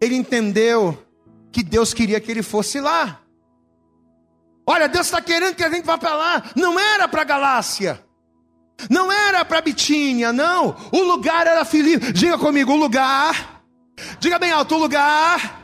ele 0.00 0.14
entendeu 0.14 0.98
que 1.50 1.62
Deus 1.62 1.92
queria 1.92 2.20
que 2.20 2.30
ele 2.30 2.42
fosse 2.42 2.80
lá. 2.80 3.20
Olha, 4.66 4.88
Deus 4.88 5.06
está 5.06 5.20
querendo 5.20 5.56
que 5.56 5.64
a 5.64 5.70
gente 5.70 5.84
vá 5.84 5.98
para 5.98 6.14
lá. 6.14 6.42
Não 6.54 6.78
era 6.78 7.08
para 7.08 7.24
Galácia. 7.24 8.04
Não 8.88 9.10
era 9.10 9.44
para 9.44 9.60
Bitínia, 9.60 10.32
não. 10.32 10.76
O 10.92 11.02
lugar 11.02 11.46
era 11.46 11.64
Filipe. 11.64 12.12
Diga 12.12 12.38
comigo, 12.38 12.72
o 12.72 12.76
lugar. 12.76 13.62
Diga 14.20 14.38
bem 14.38 14.52
alto, 14.52 14.76
o 14.76 14.78
lugar 14.78 15.59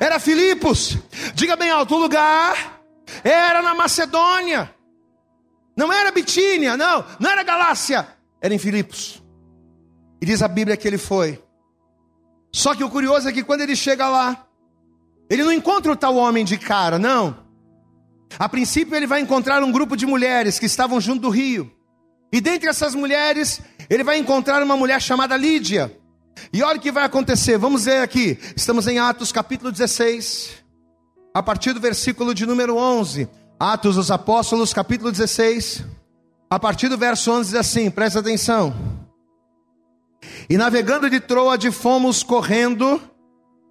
era 0.00 0.18
Filipos. 0.18 0.96
Diga 1.34 1.54
bem 1.54 1.70
alto, 1.70 1.94
o 1.94 1.98
lugar 1.98 2.80
era 3.22 3.60
na 3.60 3.74
Macedônia. 3.74 4.74
Não 5.76 5.92
era 5.92 6.10
Bitínia, 6.10 6.76
não, 6.76 7.04
não 7.20 7.30
era 7.30 7.42
Galácia, 7.42 8.08
era 8.40 8.54
em 8.54 8.58
Filipos. 8.58 9.22
E 10.20 10.26
diz 10.26 10.42
a 10.42 10.48
Bíblia 10.48 10.76
que 10.76 10.88
ele 10.88 10.98
foi. 10.98 11.42
Só 12.52 12.74
que 12.74 12.82
o 12.82 12.90
curioso 12.90 13.28
é 13.28 13.32
que 13.32 13.44
quando 13.44 13.60
ele 13.60 13.76
chega 13.76 14.08
lá, 14.08 14.46
ele 15.28 15.44
não 15.44 15.52
encontra 15.52 15.92
o 15.92 15.96
tal 15.96 16.16
homem 16.16 16.44
de 16.44 16.58
cara, 16.58 16.98
não. 16.98 17.46
A 18.38 18.48
princípio 18.48 18.96
ele 18.96 19.06
vai 19.06 19.20
encontrar 19.20 19.62
um 19.62 19.70
grupo 19.70 19.96
de 19.96 20.06
mulheres 20.06 20.58
que 20.58 20.66
estavam 20.66 21.00
junto 21.00 21.22
do 21.22 21.30
rio. 21.30 21.70
E 22.32 22.40
dentre 22.40 22.68
essas 22.68 22.94
mulheres, 22.94 23.60
ele 23.88 24.04
vai 24.04 24.18
encontrar 24.18 24.62
uma 24.62 24.76
mulher 24.76 25.00
chamada 25.00 25.36
Lídia. 25.36 25.99
E 26.52 26.62
olha 26.62 26.78
o 26.78 26.80
que 26.80 26.92
vai 26.92 27.04
acontecer, 27.04 27.58
vamos 27.58 27.84
ver 27.84 28.02
aqui. 28.02 28.38
Estamos 28.56 28.86
em 28.86 28.98
Atos 28.98 29.32
capítulo 29.32 29.70
16, 29.70 30.50
a 31.34 31.42
partir 31.42 31.72
do 31.72 31.80
versículo 31.80 32.34
de 32.34 32.46
número 32.46 32.76
11. 32.76 33.28
Atos 33.58 33.96
dos 33.96 34.10
Apóstolos, 34.10 34.72
capítulo 34.72 35.12
16, 35.12 35.84
a 36.48 36.58
partir 36.58 36.88
do 36.88 36.96
verso 36.96 37.30
11 37.30 37.50
diz 37.50 37.60
assim: 37.60 37.90
presta 37.90 38.20
atenção. 38.20 38.74
E 40.48 40.56
navegando 40.56 41.08
de 41.08 41.20
Troade, 41.20 41.70
fomos 41.70 42.22
correndo 42.22 43.00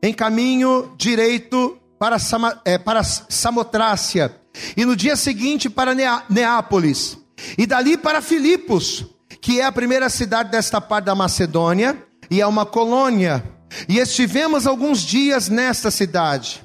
em 0.02 0.14
caminho 0.14 0.94
direito 0.98 1.78
para, 2.00 2.18
Sama, 2.18 2.62
é, 2.64 2.78
para 2.78 3.04
Samotrácia, 3.04 4.34
e 4.78 4.86
no 4.86 4.96
dia 4.96 5.16
seguinte 5.16 5.70
para 5.70 5.94
Neápolis, 6.30 7.18
e 7.58 7.66
dali 7.66 7.98
para 7.98 8.22
Filipos, 8.22 9.06
que 9.42 9.60
é 9.60 9.66
a 9.66 9.72
primeira 9.72 10.10
cidade 10.10 10.52
desta 10.52 10.80
parte 10.80 11.06
da 11.06 11.16
Macedônia 11.16 12.09
e 12.30 12.42
é 12.42 12.48
uma 12.48 12.66
colônia. 12.66 13.44
E 13.88 14.00
estivemos 14.00 14.66
alguns 14.66 15.02
dias 15.02 15.50
nesta 15.50 15.92
cidade. 15.92 16.64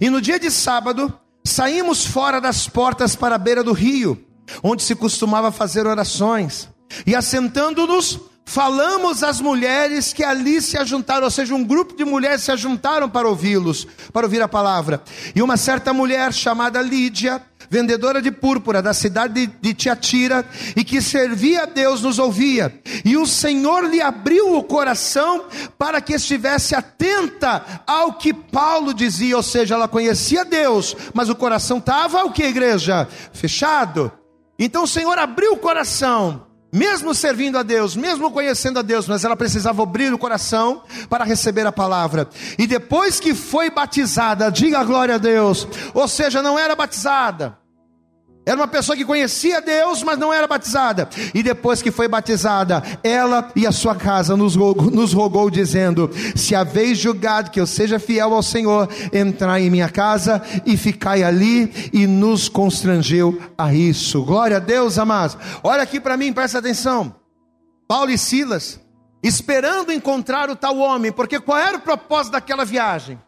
E 0.00 0.10
no 0.10 0.20
dia 0.20 0.38
de 0.38 0.50
sábado, 0.50 1.12
saímos 1.44 2.04
fora 2.04 2.40
das 2.40 2.68
portas 2.68 3.16
para 3.16 3.34
a 3.34 3.38
beira 3.38 3.64
do 3.64 3.72
rio, 3.72 4.22
onde 4.62 4.82
se 4.82 4.94
costumava 4.94 5.50
fazer 5.50 5.86
orações. 5.86 6.68
E 7.06 7.14
assentando-nos, 7.14 8.20
falamos 8.44 9.22
às 9.22 9.40
mulheres 9.40 10.12
que 10.12 10.22
ali 10.22 10.60
se 10.60 10.76
ajuntaram, 10.76 11.24
ou 11.24 11.30
seja, 11.30 11.54
um 11.54 11.64
grupo 11.64 11.96
de 11.96 12.04
mulheres 12.04 12.42
se 12.42 12.52
ajuntaram 12.52 13.08
para 13.08 13.28
ouvi-los, 13.28 13.86
para 14.12 14.26
ouvir 14.26 14.42
a 14.42 14.48
palavra. 14.48 15.02
E 15.34 15.42
uma 15.42 15.56
certa 15.56 15.92
mulher 15.92 16.32
chamada 16.32 16.80
Lídia, 16.82 17.42
vendedora 17.72 18.20
de 18.20 18.30
púrpura 18.30 18.82
da 18.82 18.92
cidade 18.92 19.46
de 19.46 19.72
Tiatira, 19.72 20.44
e 20.76 20.84
que 20.84 21.00
servia 21.00 21.62
a 21.62 21.64
Deus, 21.64 22.02
nos 22.02 22.18
ouvia. 22.18 22.70
E 23.02 23.16
o 23.16 23.26
Senhor 23.26 23.88
lhe 23.88 24.02
abriu 24.02 24.54
o 24.54 24.62
coração 24.62 25.46
para 25.78 25.98
que 25.98 26.12
estivesse 26.12 26.74
atenta 26.74 27.64
ao 27.86 28.12
que 28.12 28.34
Paulo 28.34 28.92
dizia, 28.92 29.38
ou 29.38 29.42
seja, 29.42 29.74
ela 29.74 29.88
conhecia 29.88 30.44
Deus, 30.44 30.94
mas 31.14 31.30
o 31.30 31.34
coração 31.34 31.78
estava 31.78 32.22
o 32.24 32.30
que, 32.30 32.44
igreja? 32.44 33.08
Fechado. 33.32 34.12
Então 34.58 34.84
o 34.84 34.88
Senhor 34.88 35.18
abriu 35.18 35.54
o 35.54 35.58
coração 35.58 36.52
mesmo 36.72 37.14
servindo 37.14 37.58
a 37.58 37.62
Deus, 37.62 37.94
mesmo 37.94 38.30
conhecendo 38.30 38.78
a 38.78 38.82
Deus, 38.82 39.06
mas 39.06 39.24
ela 39.24 39.36
precisava 39.36 39.82
abrir 39.82 40.12
o 40.12 40.18
coração 40.18 40.82
para 41.08 41.22
receber 41.22 41.66
a 41.66 41.72
palavra. 41.72 42.26
E 42.58 42.66
depois 42.66 43.20
que 43.20 43.34
foi 43.34 43.68
batizada, 43.68 44.50
diga 44.50 44.82
glória 44.82 45.16
a 45.16 45.18
Deus, 45.18 45.68
ou 45.92 46.08
seja, 46.08 46.40
não 46.40 46.58
era 46.58 46.74
batizada, 46.74 47.58
era 48.44 48.56
uma 48.56 48.66
pessoa 48.66 48.96
que 48.96 49.04
conhecia 49.04 49.60
Deus, 49.60 50.02
mas 50.02 50.18
não 50.18 50.32
era 50.32 50.48
batizada. 50.48 51.08
E 51.32 51.42
depois 51.42 51.80
que 51.80 51.92
foi 51.92 52.08
batizada, 52.08 52.82
ela 53.04 53.48
e 53.54 53.66
a 53.66 53.70
sua 53.70 53.94
casa 53.94 54.36
nos 54.36 54.56
rogou, 54.56 54.90
nos 54.90 55.12
rogou 55.12 55.48
dizendo: 55.48 56.10
Se 56.34 56.54
haveis 56.54 56.98
julgado 56.98 57.52
que 57.52 57.60
eu 57.60 57.66
seja 57.66 58.00
fiel 58.00 58.34
ao 58.34 58.42
Senhor, 58.42 58.88
entrai 59.12 59.62
em 59.62 59.70
minha 59.70 59.88
casa 59.88 60.42
e 60.66 60.76
ficai 60.76 61.22
ali. 61.22 61.90
E 61.92 62.06
nos 62.06 62.48
constrangeu 62.48 63.40
a 63.56 63.72
isso. 63.72 64.24
Glória 64.24 64.56
a 64.56 64.60
Deus, 64.60 64.98
amados. 64.98 65.36
Olha 65.62 65.82
aqui 65.82 66.00
para 66.00 66.16
mim, 66.16 66.32
presta 66.32 66.58
atenção. 66.58 67.14
Paulo 67.86 68.10
e 68.10 68.18
Silas, 68.18 68.80
esperando 69.22 69.92
encontrar 69.92 70.50
o 70.50 70.56
tal 70.56 70.78
homem, 70.78 71.12
porque 71.12 71.38
qual 71.38 71.58
era 71.58 71.76
o 71.76 71.80
propósito 71.80 72.32
daquela 72.32 72.64
viagem? 72.64 73.20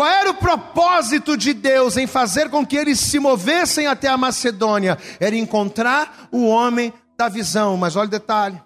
Qual 0.00 0.08
era 0.08 0.30
o 0.30 0.34
propósito 0.34 1.36
de 1.36 1.52
Deus 1.52 1.98
em 1.98 2.06
fazer 2.06 2.48
com 2.48 2.64
que 2.64 2.74
eles 2.74 2.98
se 2.98 3.18
movessem 3.18 3.86
até 3.86 4.08
a 4.08 4.16
Macedônia? 4.16 4.96
Era 5.20 5.36
encontrar 5.36 6.26
o 6.32 6.46
homem 6.46 6.90
da 7.18 7.28
visão. 7.28 7.76
Mas 7.76 7.96
olha 7.96 8.06
o 8.06 8.10
detalhe: 8.10 8.58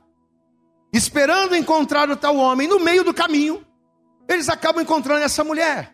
esperando 0.93 1.57
encontrar 1.57 2.09
o 2.09 2.15
tal 2.15 2.37
homem, 2.37 2.69
no 2.69 2.79
meio 2.79 3.03
do 3.03 3.13
caminho, 3.13 3.67
eles 4.29 4.49
acabam 4.49 4.81
encontrando 4.81 5.25
essa 5.25 5.43
mulher. 5.43 5.93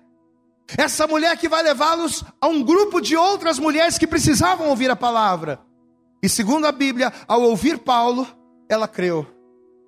Essa 0.77 1.07
mulher 1.07 1.35
que 1.39 1.49
vai 1.49 1.63
levá-los 1.63 2.23
a 2.39 2.47
um 2.47 2.63
grupo 2.63 3.01
de 3.01 3.17
outras 3.17 3.59
mulheres 3.59 3.97
que 3.97 4.07
precisavam 4.07 4.69
ouvir 4.69 4.91
a 4.91 4.97
palavra. 4.97 5.59
E 6.23 6.29
segundo 6.29 6.67
a 6.67 6.73
Bíblia, 6.73 7.11
ao 7.27 7.41
ouvir 7.41 7.79
Paulo, 7.79 8.29
ela 8.69 8.87
creu. 8.87 9.27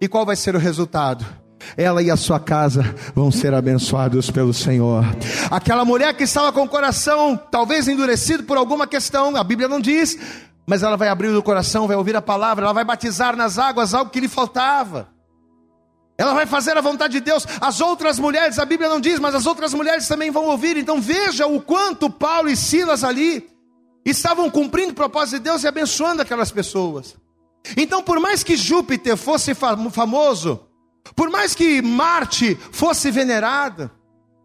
E 0.00 0.08
qual 0.08 0.24
vai 0.24 0.34
ser 0.34 0.56
o 0.56 0.58
resultado? 0.58 1.41
Ela 1.76 2.02
e 2.02 2.10
a 2.10 2.16
sua 2.16 2.40
casa 2.40 2.94
vão 3.14 3.30
ser 3.30 3.54
abençoados 3.54 4.30
pelo 4.30 4.52
Senhor. 4.52 5.04
Aquela 5.50 5.84
mulher 5.84 6.14
que 6.14 6.24
estava 6.24 6.52
com 6.52 6.62
o 6.62 6.68
coração 6.68 7.40
talvez 7.50 7.88
endurecido 7.88 8.44
por 8.44 8.56
alguma 8.56 8.86
questão, 8.86 9.36
a 9.36 9.44
Bíblia 9.44 9.68
não 9.68 9.80
diz, 9.80 10.18
mas 10.66 10.82
ela 10.82 10.96
vai 10.96 11.08
abrir 11.08 11.28
o 11.28 11.42
coração, 11.42 11.86
vai 11.86 11.96
ouvir 11.96 12.16
a 12.16 12.22
palavra, 12.22 12.64
ela 12.64 12.72
vai 12.72 12.84
batizar 12.84 13.36
nas 13.36 13.58
águas 13.58 13.94
algo 13.94 14.10
que 14.10 14.20
lhe 14.20 14.28
faltava. 14.28 15.08
Ela 16.16 16.34
vai 16.34 16.46
fazer 16.46 16.76
a 16.76 16.80
vontade 16.80 17.14
de 17.14 17.20
Deus. 17.20 17.46
As 17.60 17.80
outras 17.80 18.18
mulheres, 18.18 18.58
a 18.58 18.64
Bíblia 18.64 18.88
não 18.88 19.00
diz, 19.00 19.18
mas 19.18 19.34
as 19.34 19.46
outras 19.46 19.74
mulheres 19.74 20.06
também 20.06 20.30
vão 20.30 20.46
ouvir. 20.46 20.76
Então 20.76 21.00
veja 21.00 21.46
o 21.46 21.60
quanto 21.60 22.08
Paulo 22.08 22.48
e 22.48 22.56
Silas 22.56 23.02
ali 23.02 23.48
estavam 24.04 24.50
cumprindo 24.50 24.92
o 24.92 24.94
propósito 24.94 25.38
de 25.38 25.44
Deus 25.44 25.64
e 25.64 25.68
abençoando 25.68 26.22
aquelas 26.22 26.50
pessoas. 26.50 27.16
Então, 27.76 28.02
por 28.02 28.20
mais 28.20 28.42
que 28.42 28.56
Júpiter 28.56 29.16
fosse 29.16 29.54
famoso, 29.54 30.60
por 31.14 31.30
mais 31.30 31.54
que 31.54 31.82
Marte 31.82 32.56
fosse 32.70 33.10
venerada, 33.10 33.90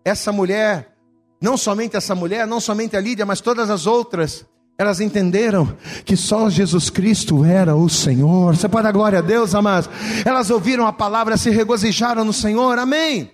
essa 0.04 0.32
mulher, 0.32 0.94
não 1.42 1.58
somente 1.58 1.96
essa 1.96 2.16
mulher, 2.16 2.48
não 2.48 2.60
somente 2.60 2.96
a 2.96 3.02
Lídia, 3.02 3.26
mas 3.26 3.42
todas 3.42 3.70
as 3.70 3.86
outras, 3.86 4.46
elas 4.78 5.00
entenderam 5.00 5.78
que 6.06 6.16
só 6.16 6.50
Jesus 6.50 6.90
Cristo 6.90 7.44
era 7.44 7.76
o 7.76 7.90
Senhor. 7.90 8.56
Você 8.56 8.70
pode 8.70 8.84
dar 8.84 8.92
glória 8.92 9.20
a 9.20 9.22
Deus, 9.22 9.54
amados? 9.54 9.90
Elas 10.26 10.50
ouviram 10.50 10.88
a 10.88 10.94
palavra, 10.94 11.38
se 11.38 11.50
regozijaram 11.50 12.24
no 12.24 12.34
Senhor, 12.34 12.78
amém. 12.80 13.32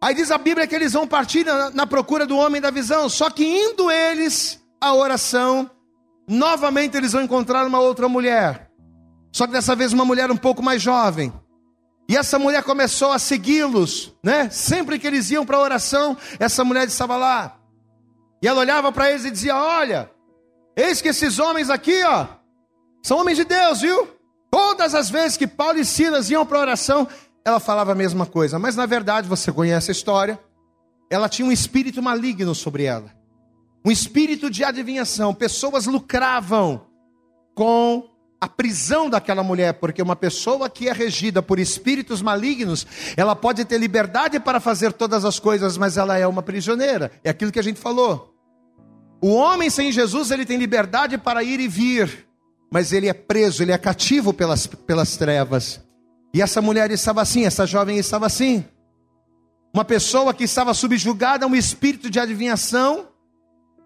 Aí 0.00 0.14
diz 0.14 0.30
a 0.30 0.38
Bíblia 0.38 0.66
que 0.66 0.74
eles 0.74 0.92
vão 0.92 1.06
partir 1.06 1.44
na, 1.44 1.70
na 1.70 1.86
procura 1.86 2.26
do 2.26 2.36
homem 2.36 2.60
da 2.60 2.70
visão, 2.70 3.08
só 3.08 3.30
que 3.30 3.44
indo 3.44 3.90
eles 3.90 4.60
à 4.80 4.92
oração, 4.94 5.70
novamente 6.28 6.96
eles 6.96 7.12
vão 7.12 7.22
encontrar 7.22 7.66
uma 7.66 7.78
outra 7.78 8.08
mulher, 8.08 8.68
só 9.32 9.46
que 9.46 9.52
dessa 9.52 9.76
vez 9.76 9.92
uma 9.92 10.04
mulher 10.04 10.28
um 10.30 10.36
pouco 10.36 10.60
mais 10.60 10.82
jovem. 10.82 11.32
E 12.08 12.16
essa 12.16 12.38
mulher 12.38 12.62
começou 12.62 13.12
a 13.12 13.18
segui-los, 13.18 14.12
né? 14.22 14.50
Sempre 14.50 14.98
que 14.98 15.06
eles 15.06 15.30
iam 15.30 15.46
para 15.46 15.56
a 15.56 15.60
oração, 15.60 16.16
essa 16.38 16.64
mulher 16.64 16.86
estava 16.86 17.16
lá. 17.16 17.56
E 18.42 18.48
ela 18.48 18.60
olhava 18.60 18.92
para 18.92 19.10
eles 19.10 19.24
e 19.24 19.30
dizia: 19.30 19.56
Olha, 19.56 20.10
eis 20.76 21.00
que 21.00 21.08
esses 21.08 21.38
homens 21.38 21.70
aqui, 21.70 22.02
ó, 22.04 22.26
são 23.02 23.18
homens 23.18 23.38
de 23.38 23.44
Deus, 23.44 23.80
viu? 23.80 24.08
Todas 24.50 24.94
as 24.94 25.08
vezes 25.08 25.36
que 25.36 25.46
Paulo 25.46 25.78
e 25.78 25.84
Silas 25.84 26.28
iam 26.28 26.44
para 26.44 26.58
a 26.58 26.62
oração, 26.62 27.08
ela 27.44 27.58
falava 27.58 27.92
a 27.92 27.94
mesma 27.94 28.26
coisa. 28.26 28.58
Mas 28.58 28.76
na 28.76 28.84
verdade, 28.84 29.26
você 29.28 29.50
conhece 29.50 29.90
a 29.90 29.92
história, 29.92 30.38
ela 31.10 31.28
tinha 31.28 31.46
um 31.46 31.52
espírito 31.52 32.02
maligno 32.02 32.54
sobre 32.54 32.84
ela. 32.84 33.10
um 33.84 33.90
espírito 33.90 34.50
de 34.50 34.62
adivinhação. 34.62 35.34
Pessoas 35.34 35.86
lucravam 35.86 36.86
com 37.54 38.08
a 38.42 38.48
prisão 38.48 39.08
daquela 39.08 39.40
mulher, 39.44 39.74
porque 39.74 40.02
uma 40.02 40.16
pessoa 40.16 40.68
que 40.68 40.88
é 40.88 40.92
regida 40.92 41.40
por 41.40 41.60
espíritos 41.60 42.20
malignos, 42.20 42.84
ela 43.16 43.36
pode 43.36 43.64
ter 43.64 43.78
liberdade 43.78 44.40
para 44.40 44.58
fazer 44.58 44.92
todas 44.92 45.24
as 45.24 45.38
coisas, 45.38 45.78
mas 45.78 45.96
ela 45.96 46.18
é 46.18 46.26
uma 46.26 46.42
prisioneira. 46.42 47.12
É 47.22 47.30
aquilo 47.30 47.52
que 47.52 47.60
a 47.60 47.62
gente 47.62 47.78
falou. 47.78 48.34
O 49.20 49.32
homem 49.32 49.70
sem 49.70 49.92
Jesus, 49.92 50.32
ele 50.32 50.44
tem 50.44 50.56
liberdade 50.56 51.16
para 51.16 51.44
ir 51.44 51.60
e 51.60 51.68
vir, 51.68 52.26
mas 52.68 52.92
ele 52.92 53.06
é 53.06 53.12
preso, 53.12 53.62
ele 53.62 53.70
é 53.70 53.78
cativo 53.78 54.32
pelas, 54.32 54.66
pelas 54.66 55.16
trevas. 55.16 55.80
E 56.34 56.42
essa 56.42 56.60
mulher 56.60 56.90
estava 56.90 57.22
assim, 57.22 57.44
essa 57.44 57.64
jovem 57.64 57.96
estava 57.96 58.26
assim. 58.26 58.64
Uma 59.72 59.84
pessoa 59.84 60.34
que 60.34 60.42
estava 60.42 60.74
subjugada 60.74 61.46
a 61.46 61.48
um 61.48 61.54
espírito 61.54 62.10
de 62.10 62.18
adivinhação 62.18 63.06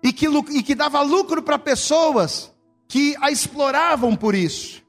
e 0.02 0.14
que, 0.14 0.26
e 0.26 0.62
que 0.62 0.74
dava 0.74 1.02
lucro 1.02 1.42
para 1.42 1.58
pessoas 1.58 2.55
que 2.88 3.16
a 3.20 3.30
exploravam 3.30 4.14
por 4.14 4.34
isso. 4.34 4.82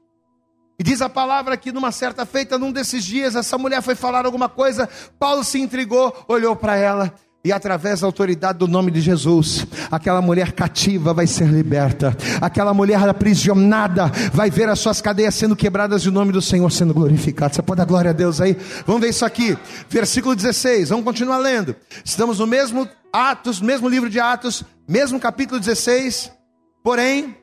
E 0.78 0.84
diz 0.84 1.02
a 1.02 1.08
palavra 1.08 1.56
que 1.56 1.72
numa 1.72 1.90
certa 1.90 2.24
feita, 2.24 2.56
num 2.56 2.70
desses 2.70 3.04
dias, 3.04 3.34
essa 3.34 3.58
mulher 3.58 3.82
foi 3.82 3.96
falar 3.96 4.24
alguma 4.24 4.48
coisa, 4.48 4.88
Paulo 5.18 5.42
se 5.42 5.60
intrigou, 5.60 6.14
olhou 6.28 6.54
para 6.54 6.76
ela 6.76 7.12
e 7.44 7.52
através 7.52 8.00
da 8.00 8.06
autoridade 8.06 8.58
do 8.58 8.68
nome 8.68 8.90
de 8.90 9.00
Jesus, 9.00 9.66
aquela 9.90 10.20
mulher 10.20 10.52
cativa 10.52 11.14
vai 11.14 11.26
ser 11.26 11.48
liberta, 11.48 12.16
aquela 12.40 12.74
mulher 12.74 13.08
aprisionada 13.08 14.06
vai 14.32 14.50
ver 14.50 14.68
as 14.68 14.78
suas 14.78 15.00
cadeias 15.00 15.34
sendo 15.34 15.56
quebradas 15.56 16.02
e 16.02 16.08
o 16.08 16.12
nome 16.12 16.32
do 16.32 16.42
Senhor 16.42 16.70
sendo 16.70 16.92
glorificado. 16.92 17.54
Você 17.54 17.62
pode 17.62 17.78
dar 17.78 17.84
glória 17.84 18.10
a 18.10 18.14
Deus 18.14 18.40
aí? 18.40 18.56
Vamos 18.86 19.00
ver 19.00 19.08
isso 19.08 19.24
aqui, 19.24 19.56
versículo 19.88 20.36
16, 20.36 20.90
vamos 20.90 21.04
continuar 21.04 21.38
lendo. 21.38 21.74
Estamos 22.04 22.38
no 22.38 22.46
mesmo 22.46 22.88
Atos, 23.12 23.60
mesmo 23.60 23.88
livro 23.88 24.10
de 24.10 24.20
Atos, 24.20 24.62
mesmo 24.86 25.18
capítulo 25.18 25.58
16, 25.58 26.30
porém, 26.82 27.36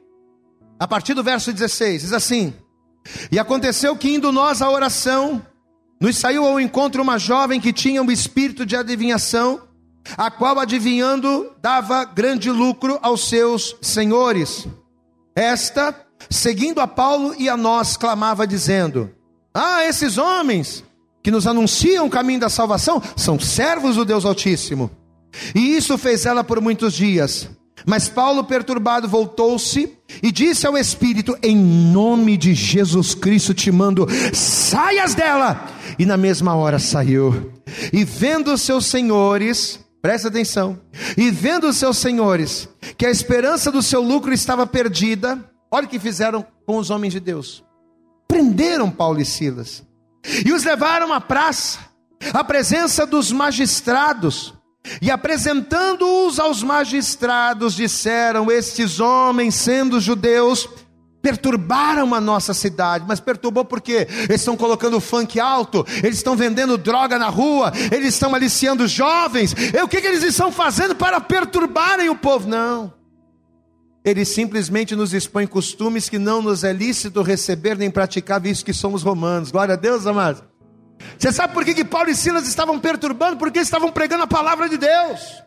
a 0.79 0.87
partir 0.87 1.13
do 1.13 1.23
verso 1.23 1.51
16, 1.53 2.01
diz 2.01 2.13
assim: 2.13 2.53
E 3.31 3.39
aconteceu 3.39 3.95
que 3.95 4.13
indo 4.13 4.31
nós 4.31 4.61
à 4.61 4.69
oração, 4.69 5.41
nos 5.99 6.17
saiu 6.17 6.45
ao 6.45 6.59
encontro 6.59 7.01
uma 7.01 7.17
jovem 7.17 7.59
que 7.59 7.71
tinha 7.71 8.01
um 8.01 8.11
espírito 8.11 8.65
de 8.65 8.75
adivinhação, 8.75 9.61
a 10.17 10.29
qual 10.29 10.59
adivinhando 10.59 11.51
dava 11.61 12.03
grande 12.03 12.51
lucro 12.51 12.99
aos 13.01 13.29
seus 13.29 13.75
senhores. 13.81 14.67
Esta, 15.35 15.95
seguindo 16.29 16.79
a 16.79 16.87
Paulo 16.87 17.33
e 17.37 17.49
a 17.49 17.55
nós, 17.55 17.95
clamava 17.97 18.45
dizendo: 18.45 19.11
Ah, 19.53 19.85
esses 19.85 20.17
homens 20.17 20.83
que 21.23 21.31
nos 21.31 21.47
anunciam 21.47 22.05
o 22.05 22.09
caminho 22.09 22.39
da 22.39 22.49
salvação 22.49 23.01
são 23.15 23.39
servos 23.39 23.95
do 23.95 24.05
Deus 24.05 24.25
Altíssimo. 24.25 24.91
E 25.55 25.75
isso 25.75 25.97
fez 25.97 26.25
ela 26.25 26.43
por 26.43 26.61
muitos 26.61 26.93
dias. 26.93 27.49
Mas 27.85 28.07
Paulo, 28.07 28.43
perturbado, 28.43 29.07
voltou-se 29.07 29.97
e 30.21 30.31
disse 30.31 30.65
ao 30.65 30.77
Espírito: 30.77 31.37
Em 31.41 31.55
nome 31.57 32.37
de 32.37 32.53
Jesus 32.53 33.15
Cristo 33.15 33.53
te 33.53 33.71
mando, 33.71 34.07
saias 34.33 35.13
dela. 35.13 35.67
E 35.97 36.05
na 36.05 36.15
mesma 36.15 36.55
hora 36.55 36.79
saiu. 36.79 37.51
E 37.91 38.03
vendo 38.03 38.57
seus 38.57 38.85
senhores, 38.85 39.79
presta 40.01 40.27
atenção, 40.27 40.79
e 41.17 41.31
vendo 41.31 41.71
seus 41.73 41.97
senhores 41.97 42.69
que 42.97 43.05
a 43.05 43.11
esperança 43.11 43.71
do 43.71 43.81
seu 43.81 44.01
lucro 44.01 44.33
estava 44.33 44.65
perdida, 44.65 45.43
olha 45.71 45.85
o 45.85 45.89
que 45.89 45.99
fizeram 45.99 46.45
com 46.65 46.77
os 46.77 46.89
homens 46.89 47.13
de 47.13 47.19
Deus: 47.19 47.63
prenderam 48.27 48.89
Paulo 48.89 49.19
e 49.19 49.25
Silas 49.25 49.83
e 50.45 50.51
os 50.51 50.63
levaram 50.63 51.13
à 51.13 51.21
praça, 51.21 51.79
à 52.33 52.43
presença 52.43 53.05
dos 53.05 53.31
magistrados 53.31 54.53
e 55.01 55.11
apresentando-os 55.11 56.39
aos 56.39 56.63
magistrados, 56.63 57.75
disseram: 57.75 58.51
Estes 58.51 58.99
homens, 58.99 59.55
sendo 59.55 59.99
judeus, 59.99 60.67
perturbaram 61.25 62.13
a 62.13 62.21
nossa 62.21 62.53
cidade. 62.53 63.03
Mas 63.07 63.19
perturbou 63.19 63.65
porque 63.65 64.07
eles 64.29 64.41
estão 64.41 64.55
colocando 64.55 64.99
funk 64.99 65.39
alto, 65.39 65.83
eles 66.03 66.17
estão 66.17 66.35
vendendo 66.35 66.77
droga 66.77 67.17
na 67.17 67.29
rua, 67.29 67.73
eles 67.91 68.13
estão 68.13 68.35
aliciando 68.35 68.87
jovens. 68.87 69.55
E 69.73 69.81
o 69.81 69.87
que, 69.87 70.01
que 70.01 70.07
eles 70.07 70.23
estão 70.23 70.51
fazendo 70.51 70.95
para 70.95 71.19
perturbarem 71.19 72.09
o 72.09 72.15
povo? 72.15 72.47
Não. 72.47 72.93
Eles 74.03 74.27
simplesmente 74.29 74.95
nos 74.95 75.15
expõem 75.15 75.47
costumes 75.47 76.07
que 76.07 76.19
não 76.19 76.43
nos 76.43 76.63
é 76.63 76.71
lícito 76.71 77.23
receber 77.23 77.75
nem 77.75 77.89
praticar, 77.89 78.39
visto 78.39 78.63
que 78.63 78.71
somos 78.71 79.01
romanos. 79.01 79.49
Glória 79.49 79.73
a 79.73 79.77
Deus, 79.77 80.05
amados. 80.05 80.43
Você 81.17 81.31
sabe 81.31 81.53
por 81.53 81.63
que, 81.63 81.73
que 81.73 81.85
Paulo 81.85 82.09
e 82.09 82.15
Silas 82.15 82.47
estavam 82.47 82.79
perturbando? 82.79 83.37
Porque 83.37 83.59
estavam 83.59 83.91
pregando 83.91 84.23
a 84.23 84.27
palavra 84.27 84.67
de 84.69 84.77
Deus. 84.77 85.45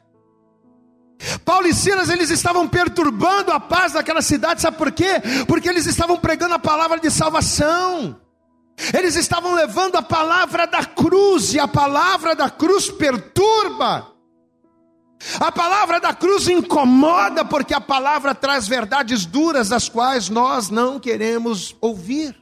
Paulo 1.44 1.66
e 1.66 1.74
Silas, 1.74 2.08
eles 2.08 2.30
estavam 2.30 2.68
perturbando 2.68 3.50
a 3.50 3.58
paz 3.58 3.92
daquela 3.92 4.22
cidade, 4.22 4.62
sabe 4.62 4.76
por 4.76 4.92
quê? 4.92 5.20
Porque 5.46 5.68
eles 5.68 5.86
estavam 5.86 6.16
pregando 6.16 6.54
a 6.54 6.58
palavra 6.58 7.00
de 7.00 7.10
salvação. 7.10 8.20
Eles 8.96 9.16
estavam 9.16 9.54
levando 9.54 9.96
a 9.96 10.02
palavra 10.02 10.66
da 10.66 10.84
cruz, 10.84 11.52
e 11.54 11.58
a 11.58 11.66
palavra 11.66 12.36
da 12.36 12.48
cruz 12.48 12.88
perturba. 12.88 14.12
A 15.40 15.50
palavra 15.50 15.98
da 15.98 16.14
cruz 16.14 16.46
incomoda, 16.46 17.44
porque 17.44 17.74
a 17.74 17.80
palavra 17.80 18.34
traz 18.34 18.68
verdades 18.68 19.26
duras, 19.26 19.68
das 19.68 19.88
quais 19.88 20.28
nós 20.28 20.70
não 20.70 21.00
queremos 21.00 21.74
ouvir. 21.80 22.36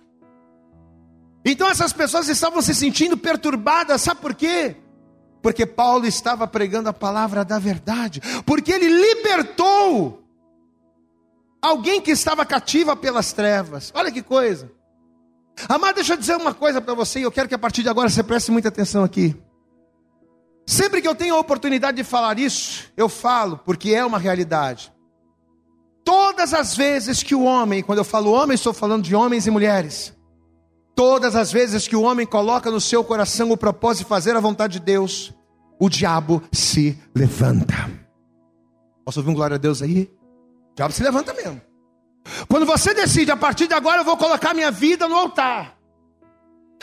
Então 1.48 1.68
essas 1.68 1.92
pessoas 1.92 2.28
estavam 2.28 2.60
se 2.60 2.74
sentindo 2.74 3.16
perturbadas, 3.16 4.02
sabe 4.02 4.20
por 4.20 4.34
quê? 4.34 4.74
Porque 5.40 5.64
Paulo 5.64 6.04
estava 6.04 6.44
pregando 6.44 6.88
a 6.88 6.92
palavra 6.92 7.44
da 7.44 7.56
verdade, 7.56 8.20
porque 8.44 8.72
ele 8.72 8.88
libertou 8.88 10.24
alguém 11.62 12.00
que 12.00 12.10
estava 12.10 12.44
cativa 12.44 12.96
pelas 12.96 13.32
trevas. 13.32 13.92
Olha 13.94 14.10
que 14.10 14.22
coisa. 14.22 14.68
Amado, 15.68 15.94
deixa 15.94 16.14
eu 16.14 16.16
dizer 16.16 16.36
uma 16.36 16.52
coisa 16.52 16.80
para 16.80 16.94
você, 16.94 17.20
e 17.20 17.22
eu 17.22 17.30
quero 17.30 17.48
que 17.48 17.54
a 17.54 17.58
partir 17.58 17.84
de 17.84 17.88
agora 17.88 18.08
você 18.08 18.24
preste 18.24 18.50
muita 18.50 18.68
atenção 18.68 19.04
aqui. 19.04 19.36
Sempre 20.66 21.00
que 21.00 21.06
eu 21.06 21.14
tenho 21.14 21.36
a 21.36 21.38
oportunidade 21.38 21.96
de 21.96 22.02
falar 22.02 22.40
isso, 22.40 22.92
eu 22.96 23.08
falo, 23.08 23.58
porque 23.64 23.94
é 23.94 24.04
uma 24.04 24.18
realidade. 24.18 24.92
Todas 26.04 26.52
as 26.52 26.76
vezes 26.76 27.22
que 27.22 27.36
o 27.36 27.44
homem, 27.44 27.84
quando 27.84 27.98
eu 27.98 28.04
falo 28.04 28.32
homem, 28.32 28.56
estou 28.56 28.72
falando 28.72 29.04
de 29.04 29.14
homens 29.14 29.46
e 29.46 29.50
mulheres, 29.50 30.15
Todas 30.96 31.36
as 31.36 31.52
vezes 31.52 31.86
que 31.86 31.94
o 31.94 32.00
homem 32.00 32.26
coloca 32.26 32.70
no 32.70 32.80
seu 32.80 33.04
coração 33.04 33.50
o 33.50 33.56
propósito 33.56 34.04
de 34.04 34.08
fazer 34.08 34.34
a 34.34 34.40
vontade 34.40 34.78
de 34.78 34.80
Deus, 34.80 35.30
o 35.78 35.90
diabo 35.90 36.42
se 36.50 36.98
levanta. 37.14 37.90
Posso 39.04 39.20
ouvir 39.20 39.30
um 39.30 39.34
glória 39.34 39.56
a 39.56 39.58
Deus 39.58 39.82
aí? 39.82 40.10
O 40.72 40.74
diabo 40.74 40.94
se 40.94 41.02
levanta 41.02 41.34
mesmo. 41.34 41.60
Quando 42.48 42.64
você 42.64 42.94
decide, 42.94 43.30
a 43.30 43.36
partir 43.36 43.66
de 43.66 43.74
agora 43.74 44.00
eu 44.00 44.04
vou 44.06 44.16
colocar 44.16 44.54
minha 44.54 44.70
vida 44.70 45.06
no 45.06 45.14
altar. 45.14 45.76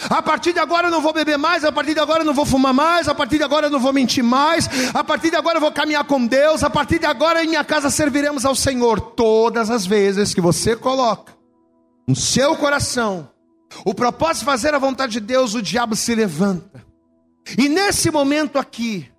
A 0.08 0.22
partir 0.22 0.54
de 0.54 0.60
agora 0.60 0.88
eu 0.88 0.92
não 0.92 1.02
vou 1.02 1.12
beber 1.12 1.38
mais, 1.40 1.66
a 1.66 1.72
partir 1.72 1.96
de 1.96 2.00
agora 2.00 2.22
eu 2.22 2.26
não 2.26 2.36
vou 2.36 2.46
fumar 2.46 2.74
mais, 2.74 3.08
a 3.08 3.16
partir 3.16 3.38
de 3.38 3.44
agora 3.44 3.66
eu 3.66 3.72
não 3.72 3.80
vou 3.80 3.92
mentir 3.92 4.24
mais, 4.24 4.70
a 4.94 5.04
partir 5.04 5.32
de 5.32 5.36
agora 5.36 5.58
eu 5.58 5.62
vou 5.62 5.72
caminhar 5.72 6.04
com 6.04 6.24
Deus, 6.26 6.64
a 6.64 6.70
partir 6.70 7.00
de 7.00 7.06
agora 7.08 7.44
em 7.44 7.48
minha 7.48 7.64
casa 7.64 7.90
serviremos 7.90 8.46
ao 8.46 8.56
Senhor. 8.56 9.02
Todas 9.02 9.72
as 9.72 9.88
vezes 9.88 10.36
que 10.36 10.42
você 10.42 10.76
coloca 10.76 11.34
no 12.08 12.16
seu 12.16 12.56
coração 12.56 13.33
o 13.86 13.94
propósito 13.94 14.40
de 14.40 14.46
fazer 14.46 14.74
a 14.74 14.80
vontade 14.80 15.14
de 15.14 15.20
Deus, 15.20 15.54
o 15.54 15.62
diabo 15.62 15.96
se 15.96 16.14
levanta. 16.14 16.86
E 17.58 17.68
nesse 17.68 18.10
momento 18.10 18.58
aqui, 18.58 19.10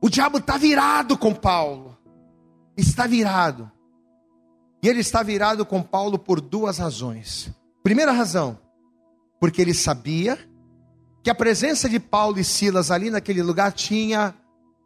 o 0.00 0.08
diabo 0.08 0.38
está 0.38 0.56
virado 0.56 1.16
com 1.16 1.34
Paulo. 1.34 1.96
Está 2.76 3.06
virado. 3.06 3.70
E 4.82 4.88
ele 4.88 5.00
está 5.00 5.22
virado 5.22 5.66
com 5.66 5.82
Paulo 5.82 6.18
por 6.18 6.40
duas 6.40 6.78
razões. 6.78 7.50
Primeira 7.82 8.12
razão, 8.12 8.58
porque 9.38 9.60
ele 9.60 9.74
sabia 9.74 10.38
que 11.22 11.28
a 11.28 11.34
presença 11.34 11.88
de 11.88 12.00
Paulo 12.00 12.38
e 12.38 12.44
Silas 12.44 12.90
ali 12.90 13.10
naquele 13.10 13.42
lugar 13.42 13.72
tinha 13.72 14.34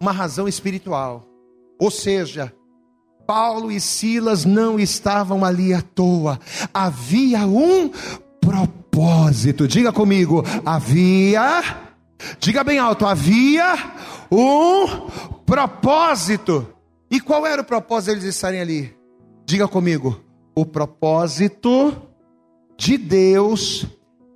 uma 0.00 0.10
razão 0.10 0.48
espiritual. 0.48 1.24
Ou 1.78 1.90
seja, 1.90 2.52
Paulo 3.26 3.70
e 3.70 3.80
Silas 3.80 4.44
não 4.44 4.78
estavam 4.78 5.44
ali 5.44 5.72
à 5.72 5.80
toa. 5.80 6.38
Havia 6.72 7.46
um 7.46 7.90
propósito. 8.40 8.83
Diga 9.66 9.92
comigo, 9.92 10.44
havia, 10.64 11.62
diga 12.38 12.62
bem 12.62 12.78
alto, 12.78 13.06
havia 13.06 13.74
um 14.30 15.08
propósito. 15.44 16.68
E 17.10 17.20
qual 17.20 17.46
era 17.46 17.62
o 17.62 17.64
propósito 17.64 18.10
deles 18.10 18.24
estarem 18.24 18.60
ali? 18.60 18.96
Diga 19.46 19.68
comigo, 19.68 20.22
o 20.54 20.64
propósito 20.64 21.96
de 22.76 22.96
Deus 22.96 23.86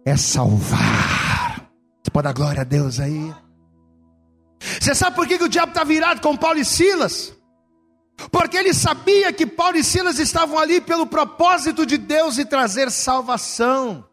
é 0.04 0.16
salvar. 0.16 1.70
Você 2.02 2.10
pode 2.10 2.24
dar 2.24 2.32
glória 2.32 2.60
a 2.62 2.64
Deus 2.64 3.00
aí? 3.00 3.34
Você 4.80 4.94
sabe 4.94 5.16
por 5.16 5.26
que, 5.26 5.34
o 5.36 5.48
diabo 5.48 5.70
está 5.70 5.84
virado 5.84 6.20
com 6.20 6.36
Paulo 6.36 6.58
e 6.58 6.64
Silas? 6.64 7.32
Porque 8.32 8.56
ele 8.56 8.74
sabia 8.74 9.32
que 9.32 9.46
Paulo 9.46 9.76
e 9.76 9.84
Silas 9.84 10.18
estavam 10.18 10.58
ali 10.58 10.80
pelo 10.80 11.06
propósito 11.06 11.86
de 11.86 11.96
Deus 11.96 12.38
e 12.38 12.44
trazer 12.44 12.90
salvação. 12.90 14.04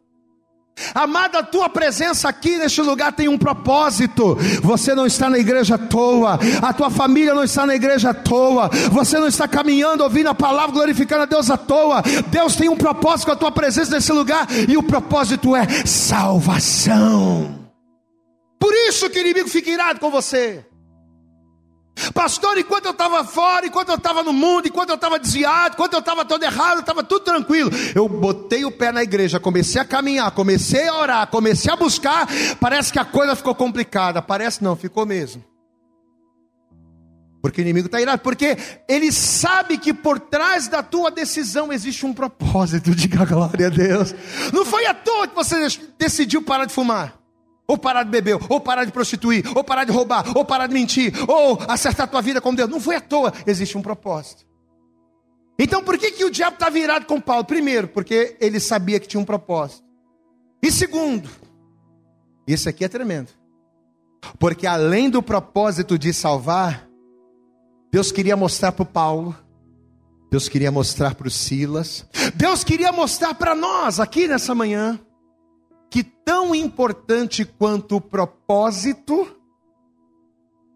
Amada, 0.93 1.39
a 1.39 1.43
tua 1.43 1.69
presença 1.69 2.27
aqui 2.27 2.57
neste 2.57 2.81
lugar 2.81 3.13
tem 3.13 3.29
um 3.29 3.37
propósito. 3.37 4.35
Você 4.61 4.93
não 4.93 5.05
está 5.05 5.29
na 5.29 5.37
igreja 5.37 5.75
à 5.75 5.77
toa, 5.77 6.37
a 6.61 6.73
tua 6.73 6.89
família 6.89 7.33
não 7.33 7.43
está 7.43 7.65
na 7.65 7.75
igreja 7.75 8.09
à 8.09 8.13
toa, 8.13 8.69
você 8.91 9.17
não 9.17 9.27
está 9.27 9.47
caminhando, 9.47 10.03
ouvindo 10.03 10.27
a 10.27 10.35
palavra, 10.35 10.73
glorificando 10.73 11.23
a 11.23 11.25
Deus 11.25 11.49
à 11.49 11.57
toa. 11.57 12.01
Deus 12.27 12.55
tem 12.55 12.67
um 12.67 12.75
propósito 12.75 13.27
com 13.27 13.31
a 13.31 13.37
tua 13.37 13.51
presença 13.51 13.95
nesse 13.95 14.11
lugar, 14.11 14.47
e 14.67 14.75
o 14.75 14.83
propósito 14.83 15.55
é 15.55 15.65
salvação. 15.85 17.65
Por 18.59 18.73
isso 18.73 19.09
que 19.09 19.19
o 19.19 19.21
inimigo 19.21 19.49
fica 19.49 19.69
irado 19.69 19.99
com 19.99 20.09
você. 20.09 20.65
Pastor, 22.13 22.57
enquanto 22.57 22.85
eu 22.85 22.91
estava 22.91 23.23
fora, 23.23 23.65
enquanto 23.65 23.89
eu 23.89 23.95
estava 23.95 24.21
no 24.21 24.33
mundo, 24.33 24.67
enquanto 24.67 24.89
eu 24.89 24.95
estava 24.95 25.17
desviado, 25.17 25.75
enquanto 25.75 25.93
eu 25.93 25.99
estava 25.99 26.25
todo 26.25 26.43
errado, 26.43 26.79
estava 26.79 27.03
tudo 27.03 27.23
tranquilo. 27.23 27.71
Eu 27.93 28.07
botei 28.09 28.65
o 28.65 28.71
pé 28.71 28.91
na 28.91 29.01
igreja, 29.01 29.39
comecei 29.39 29.81
a 29.81 29.85
caminhar, 29.85 30.29
comecei 30.31 30.87
a 30.87 30.95
orar, 30.95 31.27
comecei 31.27 31.71
a 31.71 31.75
buscar. 31.75 32.27
Parece 32.59 32.91
que 32.91 32.99
a 32.99 33.05
coisa 33.05 33.35
ficou 33.35 33.55
complicada. 33.55 34.21
Parece 34.21 34.63
não, 34.63 34.75
ficou 34.75 35.05
mesmo. 35.05 35.43
Porque 37.41 37.61
o 37.61 37.63
inimigo 37.63 37.85
está 37.85 38.01
irado, 38.01 38.21
porque 38.23 38.57
ele 38.89 39.11
sabe 39.11 39.77
que 39.77 39.93
por 39.93 40.19
trás 40.19 40.67
da 40.67 40.81
tua 40.81 41.11
decisão 41.11 41.71
existe 41.71 42.05
um 42.05 42.13
propósito. 42.13 42.91
Diga 42.95 43.23
glória 43.23 43.67
a 43.67 43.69
Deus. 43.69 44.13
Não 44.51 44.65
foi 44.65 44.85
à 44.85 44.93
toa 44.93 45.27
que 45.27 45.35
você 45.35 45.67
decidiu 45.97 46.41
parar 46.41 46.65
de 46.65 46.73
fumar 46.73 47.24
ou 47.67 47.77
parar 47.77 48.03
de 48.03 48.09
beber, 48.09 48.37
ou 48.49 48.59
parar 48.59 48.85
de 48.85 48.91
prostituir, 48.91 49.45
ou 49.55 49.63
parar 49.63 49.83
de 49.83 49.91
roubar, 49.91 50.37
ou 50.37 50.45
parar 50.45 50.67
de 50.67 50.73
mentir, 50.73 51.13
ou 51.27 51.59
acertar 51.67 52.05
a 52.05 52.07
tua 52.07 52.21
vida 52.21 52.39
com 52.39 52.53
Deus. 52.53 52.69
Não 52.69 52.79
foi 52.79 52.95
à 52.95 53.01
toa, 53.01 53.33
existe 53.45 53.77
um 53.77 53.81
propósito. 53.81 54.45
Então 55.57 55.83
por 55.83 55.97
que, 55.97 56.11
que 56.11 56.25
o 56.25 56.29
diabo 56.29 56.55
está 56.55 56.69
virado 56.69 57.05
com 57.05 57.19
Paulo? 57.19 57.45
Primeiro, 57.45 57.87
porque 57.87 58.35
ele 58.39 58.59
sabia 58.59 58.99
que 58.99 59.07
tinha 59.07 59.19
um 59.19 59.25
propósito. 59.25 59.83
E 60.61 60.71
segundo, 60.71 61.29
isso 62.47 62.67
aqui 62.67 62.83
é 62.83 62.87
tremendo. 62.87 63.29
Porque 64.39 64.67
além 64.67 65.09
do 65.09 65.21
propósito 65.21 65.97
de 65.97 66.11
salvar, 66.13 66.87
Deus 67.91 68.11
queria 68.11 68.35
mostrar 68.35 68.71
para 68.71 68.83
o 68.83 68.85
Paulo, 68.85 69.35
Deus 70.29 70.49
queria 70.49 70.71
mostrar 70.71 71.15
para 71.15 71.27
o 71.27 71.31
Silas, 71.31 72.05
Deus 72.35 72.63
queria 72.63 72.91
mostrar 72.91 73.33
para 73.35 73.55
nós 73.55 73.99
aqui 73.99 74.27
nessa 74.27 74.53
manhã, 74.53 74.99
que 75.89 76.03
tão 76.03 76.53
importante 76.53 77.45
quanto 77.45 77.97
o 77.97 78.01
propósito 78.01 79.35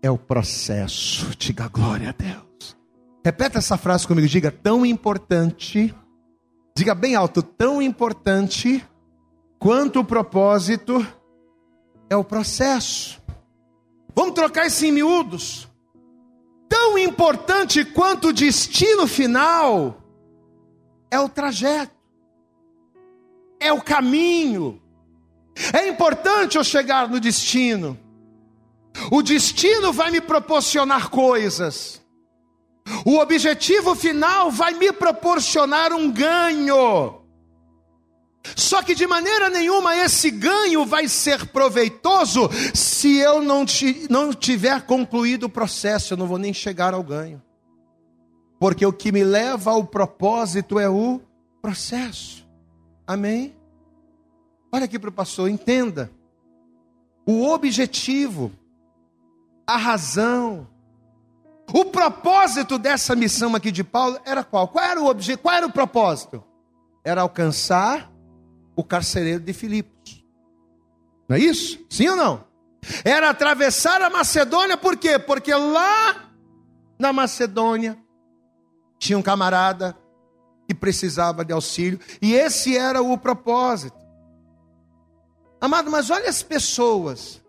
é 0.02 0.10
o 0.10 0.18
processo. 0.18 1.36
Diga 1.38 1.68
glória 1.68 2.10
a 2.10 2.12
Deus. 2.12 2.78
Repeta 3.24 3.58
essa 3.58 3.78
frase 3.78 4.08
comigo, 4.08 4.28
diga 4.28 4.52
tão 4.52 4.86
importante, 4.86 5.94
diga 6.76 6.96
bem 6.96 7.16
alto, 7.16 7.44
tão 7.44 7.82
importante 7.82 8.84
quanto 9.60 10.00
o 10.00 10.06
propósito 10.06 11.06
é 12.10 12.16
o 12.16 12.24
processo. 12.24 13.22
Vamos 14.16 14.34
trocar 14.34 14.68
isso 14.68 14.86
em 14.86 14.92
miúdos. 14.92 15.68
Tão 16.68 16.98
importante 16.98 17.84
quanto 17.84 18.30
o 18.30 18.34
destino 18.34 19.08
final 19.08 20.02
é 21.12 21.20
o 21.20 21.28
trajeto, 21.28 21.96
é 23.60 23.74
o 23.74 23.82
caminho, 23.82 24.82
é 25.74 25.88
importante 25.88 26.58
eu 26.58 26.64
chegar 26.64 27.08
no 27.08 27.20
destino. 27.20 27.98
O 29.12 29.22
destino 29.22 29.94
vai 29.94 30.12
me 30.12 30.22
proporcionar 30.22 31.10
coisas. 31.10 32.02
O 33.06 33.18
objetivo 33.18 33.96
final 33.96 34.50
vai 34.52 34.74
me 34.74 34.92
proporcionar 34.92 35.94
um 35.94 36.12
ganho. 36.12 37.22
Só 38.56 38.82
que 38.82 38.96
de 38.96 39.06
maneira 39.06 39.50
nenhuma 39.50 39.96
esse 39.96 40.32
ganho 40.32 40.86
vai 40.86 41.08
ser 41.08 41.48
proveitoso 41.48 42.50
se 42.74 43.18
eu 43.18 43.42
não, 43.42 43.66
não 44.10 44.34
tiver 44.34 44.82
concluído 44.82 45.44
o 45.44 45.50
processo, 45.50 46.14
eu 46.14 46.18
não 46.18 46.26
vou 46.26 46.38
nem 46.38 46.54
chegar 46.54 46.94
ao 46.94 47.04
ganho. 47.04 47.42
Porque 48.60 48.86
o 48.86 48.94
que 48.94 49.12
me 49.12 49.24
leva 49.24 49.72
ao 49.72 49.84
propósito 49.84 50.80
é 50.80 50.90
o 50.90 51.22
processo. 51.62 52.48
Amém? 53.06 53.56
Olha 54.72 54.86
aqui 54.86 55.00
para 55.00 55.10
o 55.10 55.14
pastor, 55.14 55.50
entenda. 55.50 56.12
O 57.26 57.48
objetivo, 57.48 58.52
a 59.66 59.78
razão, 59.78 60.68
o 61.74 61.86
propósito 61.86 62.78
dessa 62.78 63.16
missão 63.16 63.56
aqui 63.56 63.72
de 63.72 63.84
Paulo 63.84 64.20
era 64.26 64.44
qual? 64.44 64.68
Qual 64.68 64.84
era 64.84 65.00
o 65.00 65.08
objetivo? 65.08 65.44
Qual 65.44 65.56
era 65.56 65.68
o 65.68 65.72
propósito? 65.72 66.44
Era 67.04 67.22
alcançar 67.22 68.12
o 68.76 68.84
carcereiro 68.84 69.42
de 69.42 69.54
Filipos. 69.54 70.24
Não 71.28 71.36
é 71.36 71.40
isso? 71.40 71.86
Sim 71.90 72.10
ou 72.10 72.16
não? 72.16 72.44
Era 73.04 73.30
atravessar 73.30 74.02
a 74.02 74.10
Macedônia, 74.10 74.78
por 74.78 74.98
quê? 74.98 75.20
Porque 75.20 75.54
lá 75.54 76.32
na 76.98 77.14
Macedônia 77.14 77.98
tinha 78.98 79.18
um 79.18 79.22
camarada 79.22 79.96
que 80.68 80.74
precisava 80.74 81.44
de 81.44 81.54
auxílio, 81.54 82.00
e 82.22 82.34
esse 82.34 82.78
era 82.78 83.02
o 83.02 83.18
propósito. 83.18 83.99
Amado, 85.62 85.92
mas 85.92 86.10
olha 86.10 86.30
as 86.30 86.42
pessoas 86.42 87.42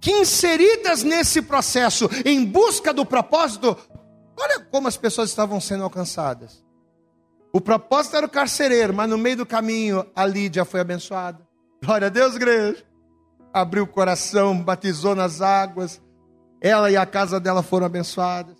que 0.00 0.10
inseridas 0.10 1.02
nesse 1.02 1.40
processo, 1.40 2.10
em 2.24 2.44
busca 2.44 2.92
do 2.92 3.06
propósito, 3.06 3.76
olha 4.38 4.60
como 4.70 4.88
as 4.88 4.96
pessoas 4.96 5.30
estavam 5.30 5.60
sendo 5.60 5.84
alcançadas. 5.84 6.62
O 7.52 7.60
propósito 7.60 8.16
era 8.16 8.26
o 8.26 8.30
carcereiro, 8.30 8.92
mas 8.92 9.08
no 9.08 9.16
meio 9.16 9.38
do 9.38 9.46
caminho 9.46 10.04
a 10.14 10.26
Lídia 10.26 10.64
foi 10.64 10.80
abençoada. 10.80 11.46
Glória 11.82 12.08
a 12.08 12.10
Deus, 12.10 12.34
igreja. 12.34 12.84
Abriu 13.52 13.84
o 13.84 13.86
coração, 13.88 14.60
batizou 14.60 15.14
nas 15.14 15.40
águas. 15.40 16.02
Ela 16.60 16.90
e 16.90 16.96
a 16.96 17.06
casa 17.06 17.38
dela 17.38 17.62
foram 17.62 17.86
abençoadas. 17.86 18.56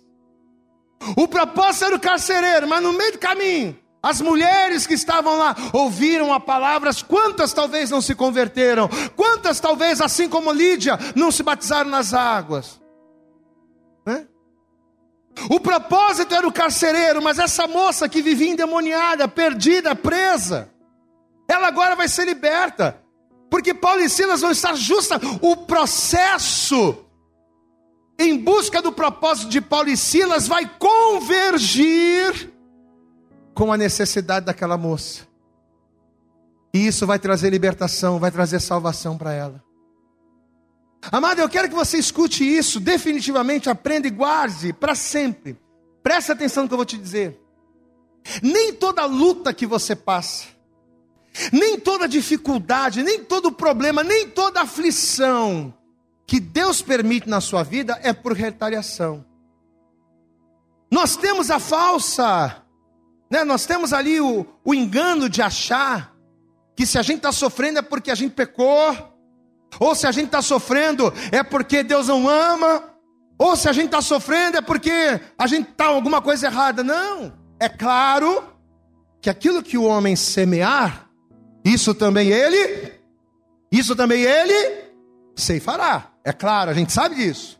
O 1.17 1.27
propósito 1.27 1.85
era 1.85 1.95
o 1.95 1.99
carcereiro, 1.99 2.67
mas 2.67 2.81
no 2.81 2.93
meio 2.93 3.11
do 3.11 3.19
caminho 3.19 3.77
as 4.05 4.21
mulheres 4.21 4.85
que 4.85 4.93
estavam 4.93 5.35
lá 5.35 5.55
ouviram 5.73 6.31
a 6.31 6.39
palavras, 6.39 7.01
quantas 7.01 7.51
talvez 7.53 7.89
não 7.89 8.01
se 8.01 8.13
converteram? 8.13 8.87
Quantas 9.15 9.59
talvez, 9.59 9.99
assim 9.99 10.29
como 10.29 10.53
Lídia, 10.53 10.99
não 11.15 11.31
se 11.31 11.41
batizaram 11.41 11.89
nas 11.89 12.13
águas? 12.13 12.79
Né? 14.05 14.27
O 15.49 15.59
propósito 15.59 16.35
era 16.35 16.47
o 16.47 16.51
carcereiro, 16.51 17.19
mas 17.19 17.39
essa 17.39 17.67
moça 17.67 18.07
que 18.07 18.21
vivia 18.21 18.51
endemoniada, 18.51 19.27
perdida, 19.27 19.95
presa, 19.95 20.69
ela 21.47 21.67
agora 21.67 21.95
vai 21.95 22.07
ser 22.07 22.25
liberta, 22.25 23.01
porque 23.49 23.73
Paulo 23.73 24.01
e 24.01 24.09
Silas 24.09 24.41
vão 24.41 24.51
estar 24.51 24.75
justa. 24.75 25.19
O 25.41 25.57
processo 25.57 26.95
em 28.19 28.37
busca 28.37 28.83
do 28.83 28.91
propósito 28.91 29.49
de 29.49 29.61
Paulo 29.61 29.89
e 29.89 29.97
Silas 29.97 30.47
vai 30.47 30.69
convergir 30.77 32.53
com 33.55 33.71
a 33.71 33.77
necessidade 33.77 34.45
daquela 34.45 34.77
moça. 34.77 35.21
E 36.73 36.85
isso 36.85 37.07
vai 37.07 37.17
trazer 37.17 37.49
libertação, 37.49 38.19
vai 38.19 38.29
trazer 38.29 38.59
salvação 38.59 39.17
para 39.17 39.31
ela. 39.33 39.63
Amado, 41.09 41.39
eu 41.39 41.47
quero 41.47 41.69
que 41.69 41.75
você 41.75 41.97
escute 41.97 42.43
isso, 42.43 42.79
definitivamente 42.81 43.69
aprenda 43.69 44.07
e 44.07 44.11
guarde 44.11 44.73
para 44.73 44.93
sempre. 44.93 45.57
Presta 46.03 46.33
atenção 46.33 46.63
no 46.63 46.69
que 46.69 46.73
eu 46.73 46.77
vou 46.77 46.85
te 46.85 46.97
dizer. 46.97 47.39
Nem 48.43 48.73
toda 48.73 49.05
luta 49.05 49.53
que 49.53 49.65
você 49.65 49.95
passa, 49.95 50.47
nem 51.53 51.79
toda 51.79 52.07
dificuldade, 52.07 53.03
nem 53.03 53.23
todo 53.23 53.51
problema, 53.51 54.03
nem 54.03 54.27
toda 54.27 54.61
aflição 54.61 55.73
que 56.27 56.39
Deus 56.39 56.81
permite 56.81 57.29
na 57.29 57.39
sua 57.39 57.63
vida 57.63 57.97
é 58.03 58.11
por 58.11 58.33
retaliação. 58.33 59.23
Nós 60.91 61.15
temos 61.15 61.51
a 61.51 61.59
falsa 61.59 62.64
né? 63.35 63.43
Nós 63.43 63.65
temos 63.65 63.91
ali 63.91 64.21
o, 64.21 64.45
o 64.63 64.73
engano 64.73 65.27
de 65.27 65.41
achar 65.41 66.15
que 66.75 66.85
se 66.85 66.97
a 66.97 67.01
gente 67.01 67.17
está 67.17 67.31
sofrendo 67.31 67.79
é 67.79 67.81
porque 67.81 68.09
a 68.09 68.15
gente 68.15 68.33
pecou, 68.33 69.13
ou 69.79 69.93
se 69.93 70.07
a 70.07 70.11
gente 70.11 70.27
está 70.27 70.41
sofrendo 70.41 71.13
é 71.31 71.43
porque 71.43 71.83
Deus 71.83 72.07
não 72.07 72.29
ama, 72.29 72.83
ou 73.37 73.55
se 73.57 73.67
a 73.67 73.73
gente 73.73 73.87
está 73.87 74.01
sofrendo 74.01 74.57
é 74.57 74.61
porque 74.61 75.19
a 75.37 75.47
gente 75.47 75.69
está 75.69 75.87
alguma 75.87 76.21
coisa 76.21 76.47
errada. 76.47 76.83
Não, 76.83 77.33
é 77.59 77.67
claro 77.67 78.43
que 79.21 79.29
aquilo 79.29 79.61
que 79.61 79.77
o 79.77 79.83
homem 79.83 80.15
semear, 80.15 81.09
isso 81.63 81.93
também 81.93 82.29
ele, 82.29 82.93
isso 83.71 83.95
também 83.95 84.21
ele 84.21 84.85
ceifará. 85.35 86.11
É 86.23 86.31
claro, 86.31 86.71
a 86.71 86.73
gente 86.73 86.93
sabe 86.93 87.15
disso. 87.15 87.59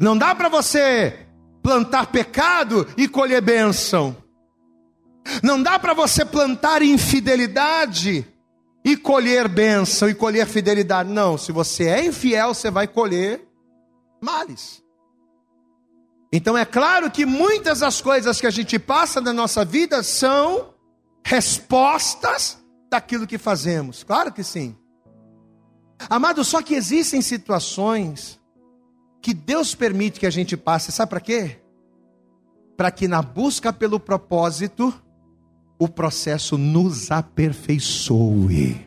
Não 0.00 0.16
dá 0.16 0.34
para 0.34 0.48
você 0.48 1.26
plantar 1.62 2.06
pecado 2.06 2.86
e 2.96 3.08
colher 3.08 3.42
bênção. 3.42 4.16
Não 5.42 5.62
dá 5.62 5.78
para 5.78 5.94
você 5.94 6.24
plantar 6.24 6.82
infidelidade 6.82 8.26
e 8.84 8.96
colher 8.96 9.48
bênção 9.48 10.08
e 10.08 10.14
colher 10.14 10.46
fidelidade. 10.46 11.10
Não, 11.10 11.36
se 11.36 11.52
você 11.52 11.84
é 11.84 12.06
infiel, 12.06 12.54
você 12.54 12.70
vai 12.70 12.86
colher 12.86 13.46
males. 14.20 14.82
Então 16.32 16.56
é 16.56 16.64
claro 16.64 17.10
que 17.10 17.26
muitas 17.26 17.80
das 17.80 18.00
coisas 18.00 18.40
que 18.40 18.46
a 18.46 18.50
gente 18.50 18.78
passa 18.78 19.20
na 19.20 19.32
nossa 19.32 19.64
vida 19.64 20.02
são 20.02 20.72
respostas 21.24 22.58
daquilo 22.88 23.26
que 23.26 23.38
fazemos. 23.38 24.04
Claro 24.04 24.32
que 24.32 24.44
sim. 24.44 24.76
Amado, 26.08 26.44
só 26.44 26.62
que 26.62 26.74
existem 26.74 27.20
situações 27.20 28.40
que 29.20 29.34
Deus 29.34 29.74
permite 29.74 30.18
que 30.18 30.26
a 30.26 30.30
gente 30.30 30.56
passe, 30.56 30.90
sabe 30.90 31.10
para 31.10 31.20
quê? 31.20 31.60
Para 32.76 32.90
que 32.90 33.06
na 33.06 33.20
busca 33.20 33.72
pelo 33.72 34.00
propósito, 34.00 34.94
o 35.80 35.88
processo 35.88 36.58
nos 36.58 37.10
aperfeiçoe. 37.10 38.86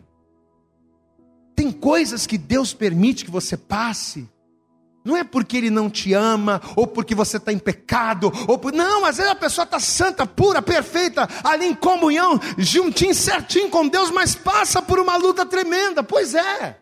Tem 1.55 1.71
coisas 1.71 2.27
que 2.27 2.37
Deus 2.37 2.71
permite 2.71 3.25
que 3.25 3.31
você 3.31 3.57
passe, 3.57 4.29
não 5.03 5.17
é 5.17 5.23
porque 5.23 5.57
Ele 5.57 5.71
não 5.71 5.89
te 5.89 6.13
ama, 6.13 6.61
ou 6.75 6.85
porque 6.85 7.15
você 7.15 7.37
está 7.37 7.51
em 7.51 7.57
pecado, 7.57 8.31
ou 8.47 8.59
por... 8.59 8.71
não, 8.71 9.05
às 9.05 9.17
vezes 9.17 9.31
a 9.31 9.35
pessoa 9.35 9.65
está 9.65 9.79
santa, 9.79 10.27
pura, 10.27 10.61
perfeita, 10.61 11.27
ali 11.43 11.65
em 11.65 11.73
comunhão, 11.73 12.39
juntinho, 12.59 13.15
certinho 13.15 13.71
com 13.71 13.87
Deus, 13.87 14.11
mas 14.11 14.35
passa 14.35 14.79
por 14.79 14.99
uma 14.99 15.17
luta 15.17 15.45
tremenda, 15.47 16.03
pois 16.03 16.35
é. 16.35 16.77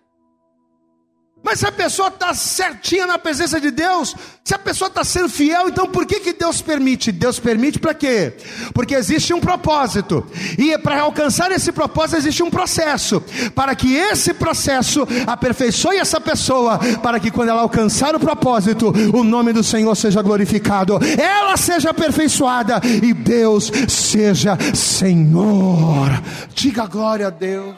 Mas 1.44 1.60
se 1.60 1.66
a 1.66 1.72
pessoa 1.72 2.10
está 2.10 2.34
certinha 2.34 3.08
na 3.08 3.18
presença 3.18 3.60
de 3.60 3.72
Deus, 3.72 4.16
se 4.44 4.54
a 4.54 4.60
pessoa 4.60 4.88
está 4.88 5.04
sendo 5.04 5.28
fiel, 5.28 5.70
então 5.70 5.88
por 5.88 6.06
que, 6.06 6.20
que 6.20 6.34
Deus 6.34 6.62
permite? 6.62 7.12
Deus 7.12 7.39
permite 7.39 7.80
para 7.80 7.96
quê? 7.96 8.34
Porque 8.74 8.94
existe 8.94 9.34
um 9.34 9.39
propósito, 9.39 10.26
e 10.58 10.78
para 10.78 11.02
alcançar 11.02 11.52
esse 11.52 11.72
propósito 11.72 12.18
existe 12.18 12.44
um 12.44 12.50
processo, 12.50 13.24
para 13.56 13.74
que 13.74 13.96
esse 13.96 14.34
processo 14.36 15.08
aperfeiçoe 15.26 15.98
essa 15.98 16.22
pessoa, 16.22 16.78
para 17.02 17.20
que 17.20 17.32
quando 17.32 17.50
ela 17.50 17.62
alcançar 17.62 18.16
o 18.16 18.20
propósito, 18.20 18.94
o 19.14 19.24
nome 19.24 19.52
do 19.52 19.64
Senhor 19.64 19.96
seja 19.96 20.22
glorificado, 20.22 21.00
ela 21.20 21.58
seja 21.58 21.89
aperfeiçoada 21.89 22.80
e 23.02 23.14
Deus 23.14 23.72
seja 23.88 24.58
Senhor. 24.76 26.10
Diga 26.54 26.86
glória 26.86 27.28
a 27.28 27.32
Deus. 27.32 27.76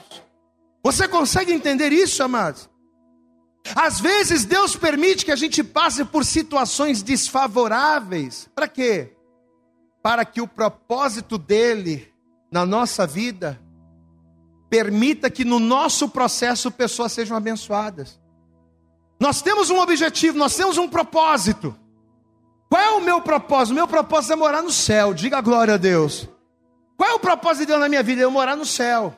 Você 0.83 1.07
consegue 1.07 1.53
entender 1.53 1.93
isso, 1.93 2.21
amados? 2.21 2.72
Às 3.75 3.99
vezes 3.99 4.45
Deus 4.45 4.75
permite 4.75 5.23
que 5.23 5.31
a 5.31 5.35
gente 5.35 5.63
passe 5.63 6.03
por 6.03 6.25
situações 6.25 7.01
desfavoráveis. 7.01 8.49
Para 8.53 8.67
quê? 8.67 9.15
Para 10.01 10.25
que 10.25 10.41
o 10.41 10.47
propósito 10.47 11.37
dele 11.37 12.11
na 12.51 12.65
nossa 12.65 13.07
vida 13.07 13.59
permita 14.69 15.29
que 15.29 15.45
no 15.45 15.59
nosso 15.59 16.09
processo 16.09 16.69
pessoas 16.69 17.13
sejam 17.13 17.37
abençoadas. 17.37 18.19
Nós 19.19 19.41
temos 19.41 19.69
um 19.69 19.79
objetivo, 19.79 20.37
nós 20.37 20.55
temos 20.55 20.77
um 20.77 20.89
propósito. 20.89 21.75
Qual 22.69 22.81
é 22.81 22.89
o 22.91 22.99
meu 22.99 23.21
propósito? 23.21 23.71
O 23.71 23.75
meu 23.75 23.87
propósito 23.87 24.33
é 24.33 24.35
morar 24.35 24.61
no 24.61 24.71
céu. 24.71 25.13
Diga 25.13 25.39
glória 25.41 25.75
a 25.75 25.77
Deus. 25.77 26.27
Qual 26.97 27.09
é 27.09 27.13
o 27.13 27.19
propósito 27.19 27.61
de 27.61 27.65
Deus 27.67 27.79
na 27.79 27.87
minha 27.87 28.03
vida? 28.03 28.21
É 28.21 28.25
eu 28.25 28.31
morar 28.31 28.55
no 28.55 28.65
céu. 28.65 29.15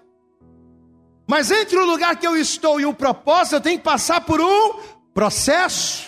Mas 1.28 1.50
entre 1.50 1.78
o 1.78 1.86
lugar 1.86 2.16
que 2.18 2.28
eu 2.28 2.38
estou 2.38 2.80
e 2.80 2.86
o 2.86 2.94
propósito, 2.94 3.56
eu 3.56 3.62
tenho 3.62 3.78
que 3.78 3.84
passar 3.84 4.22
por 4.22 4.40
um 4.40 4.80
processo. 5.14 6.08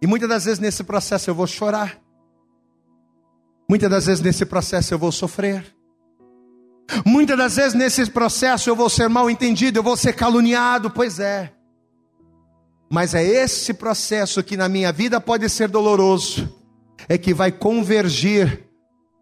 E 0.00 0.06
muitas 0.06 0.28
das 0.28 0.44
vezes 0.44 0.58
nesse 0.58 0.82
processo 0.82 1.28
eu 1.28 1.34
vou 1.34 1.46
chorar. 1.46 1.98
Muitas 3.68 3.90
das 3.90 4.06
vezes 4.06 4.22
nesse 4.22 4.44
processo 4.46 4.94
eu 4.94 4.98
vou 4.98 5.12
sofrer. 5.12 5.74
Muitas 7.04 7.36
das 7.36 7.56
vezes 7.56 7.74
nesse 7.74 8.10
processo 8.10 8.68
eu 8.68 8.76
vou 8.76 8.90
ser 8.90 9.08
mal 9.08 9.30
entendido, 9.30 9.78
eu 9.78 9.82
vou 9.82 9.96
ser 9.96 10.12
caluniado, 10.12 10.90
pois 10.90 11.18
é. 11.18 11.52
Mas 12.90 13.14
é 13.14 13.24
esse 13.24 13.72
processo 13.74 14.42
que 14.42 14.56
na 14.56 14.68
minha 14.68 14.92
vida 14.92 15.20
pode 15.20 15.48
ser 15.48 15.68
doloroso, 15.68 16.54
é 17.08 17.16
que 17.16 17.32
vai 17.32 17.50
convergir 17.50 18.63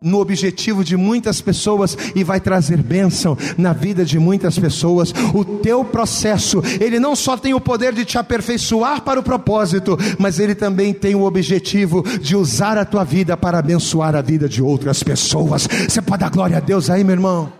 no 0.02 0.20
objetivo 0.20 0.84
de 0.84 0.96
muitas 0.96 1.40
pessoas 1.40 1.96
e 2.14 2.24
vai 2.24 2.40
trazer 2.40 2.82
bênção 2.82 3.36
na 3.56 3.72
vida 3.72 4.04
de 4.04 4.18
muitas 4.18 4.58
pessoas. 4.58 5.12
O 5.34 5.44
teu 5.44 5.84
processo, 5.84 6.62
ele 6.80 6.98
não 6.98 7.14
só 7.14 7.36
tem 7.36 7.54
o 7.54 7.60
poder 7.60 7.92
de 7.94 8.04
te 8.04 8.18
aperfeiçoar 8.18 9.02
para 9.02 9.20
o 9.20 9.22
propósito, 9.22 9.96
mas 10.18 10.38
ele 10.38 10.54
também 10.54 10.92
tem 10.92 11.14
o 11.14 11.22
objetivo 11.22 12.02
de 12.18 12.36
usar 12.36 12.76
a 12.76 12.84
tua 12.84 13.04
vida 13.04 13.36
para 13.36 13.58
abençoar 13.58 14.14
a 14.14 14.22
vida 14.22 14.48
de 14.48 14.62
outras 14.62 15.02
pessoas. 15.02 15.66
Você 15.66 16.02
pode 16.02 16.20
dar 16.20 16.30
glória 16.30 16.56
a 16.56 16.60
Deus 16.60 16.90
aí, 16.90 17.04
meu 17.04 17.14
irmão? 17.14 17.52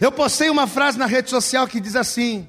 Eu 0.00 0.12
postei 0.12 0.48
uma 0.48 0.66
frase 0.66 0.98
na 0.98 1.06
rede 1.06 1.30
social 1.30 1.66
que 1.66 1.80
diz 1.80 1.96
assim: 1.96 2.48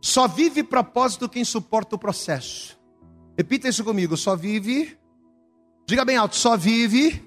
só 0.00 0.28
vive 0.28 0.62
propósito 0.62 1.28
quem 1.28 1.44
suporta 1.44 1.96
o 1.96 1.98
processo. 1.98 2.76
Repita 3.36 3.68
isso 3.68 3.84
comigo: 3.84 4.16
só 4.16 4.36
vive, 4.36 4.96
diga 5.86 6.04
bem 6.04 6.16
alto, 6.16 6.36
só 6.36 6.56
vive 6.56 7.25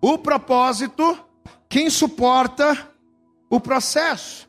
o 0.00 0.18
propósito, 0.18 1.18
quem 1.68 1.90
suporta 1.90 2.90
o 3.48 3.60
processo. 3.60 4.48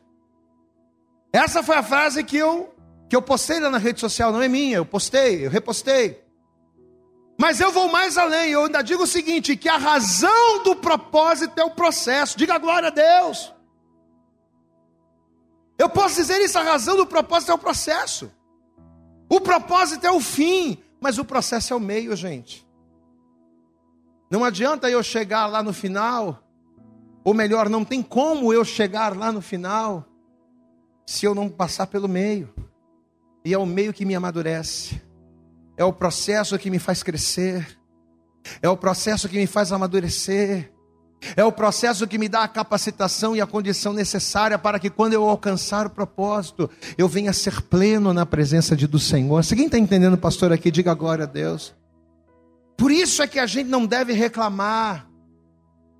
Essa 1.32 1.62
foi 1.62 1.76
a 1.76 1.82
frase 1.82 2.24
que 2.24 2.36
eu 2.36 2.68
que 3.08 3.16
eu 3.16 3.20
postei 3.20 3.60
lá 3.60 3.68
na 3.68 3.76
rede 3.76 4.00
social, 4.00 4.32
não 4.32 4.40
é 4.40 4.48
minha, 4.48 4.78
eu 4.78 4.86
postei, 4.86 5.44
eu 5.44 5.50
repostei. 5.50 6.24
Mas 7.38 7.60
eu 7.60 7.70
vou 7.70 7.88
mais 7.88 8.16
além, 8.16 8.52
eu 8.52 8.64
ainda 8.64 8.80
digo 8.80 9.02
o 9.02 9.06
seguinte: 9.06 9.56
que 9.56 9.68
a 9.68 9.76
razão 9.76 10.62
do 10.62 10.76
propósito 10.76 11.58
é 11.58 11.64
o 11.64 11.70
processo. 11.70 12.38
Diga 12.38 12.56
glória 12.56 12.88
a 12.88 12.90
Deus. 12.90 13.52
Eu 15.78 15.90
posso 15.90 16.16
dizer 16.16 16.40
isso, 16.40 16.58
a 16.58 16.62
razão 16.62 16.96
do 16.96 17.06
propósito 17.06 17.50
é 17.50 17.54
o 17.54 17.58
processo. 17.58 18.32
O 19.28 19.40
propósito 19.40 20.06
é 20.06 20.10
o 20.10 20.20
fim, 20.20 20.82
mas 21.00 21.18
o 21.18 21.24
processo 21.24 21.72
é 21.72 21.76
o 21.76 21.80
meio, 21.80 22.14
gente. 22.14 22.66
Não 24.32 24.46
adianta 24.46 24.88
eu 24.88 25.02
chegar 25.02 25.46
lá 25.46 25.62
no 25.62 25.74
final, 25.74 26.42
ou 27.22 27.34
melhor, 27.34 27.68
não 27.68 27.84
tem 27.84 28.02
como 28.02 28.50
eu 28.50 28.64
chegar 28.64 29.14
lá 29.14 29.30
no 29.30 29.42
final, 29.42 30.06
se 31.06 31.26
eu 31.26 31.34
não 31.34 31.50
passar 31.50 31.86
pelo 31.86 32.08
meio. 32.08 32.48
E 33.44 33.52
é 33.52 33.58
o 33.58 33.66
meio 33.66 33.92
que 33.92 34.06
me 34.06 34.14
amadurece, 34.14 35.02
é 35.76 35.84
o 35.84 35.92
processo 35.92 36.58
que 36.58 36.70
me 36.70 36.78
faz 36.78 37.02
crescer, 37.02 37.78
é 38.62 38.70
o 38.70 38.76
processo 38.76 39.28
que 39.28 39.36
me 39.36 39.46
faz 39.46 39.70
amadurecer, 39.70 40.72
é 41.36 41.44
o 41.44 41.52
processo 41.52 42.06
que 42.06 42.16
me 42.16 42.26
dá 42.26 42.42
a 42.42 42.48
capacitação 42.48 43.36
e 43.36 43.40
a 43.42 43.46
condição 43.46 43.92
necessária 43.92 44.58
para 44.58 44.78
que 44.78 44.88
quando 44.88 45.12
eu 45.12 45.28
alcançar 45.28 45.88
o 45.88 45.90
propósito, 45.90 46.70
eu 46.96 47.06
venha 47.06 47.34
ser 47.34 47.60
pleno 47.60 48.14
na 48.14 48.24
presença 48.24 48.74
de, 48.74 48.86
do 48.86 48.98
Senhor. 48.98 49.44
Se 49.44 49.54
quem 49.54 49.66
está 49.66 49.76
entendendo, 49.76 50.16
pastor, 50.16 50.54
aqui, 50.54 50.70
diga 50.70 50.94
glória 50.94 51.24
a 51.24 51.28
Deus. 51.28 51.74
Por 52.82 52.90
isso 52.90 53.22
é 53.22 53.28
que 53.28 53.38
a 53.38 53.46
gente 53.46 53.68
não 53.68 53.86
deve 53.86 54.12
reclamar. 54.12 55.06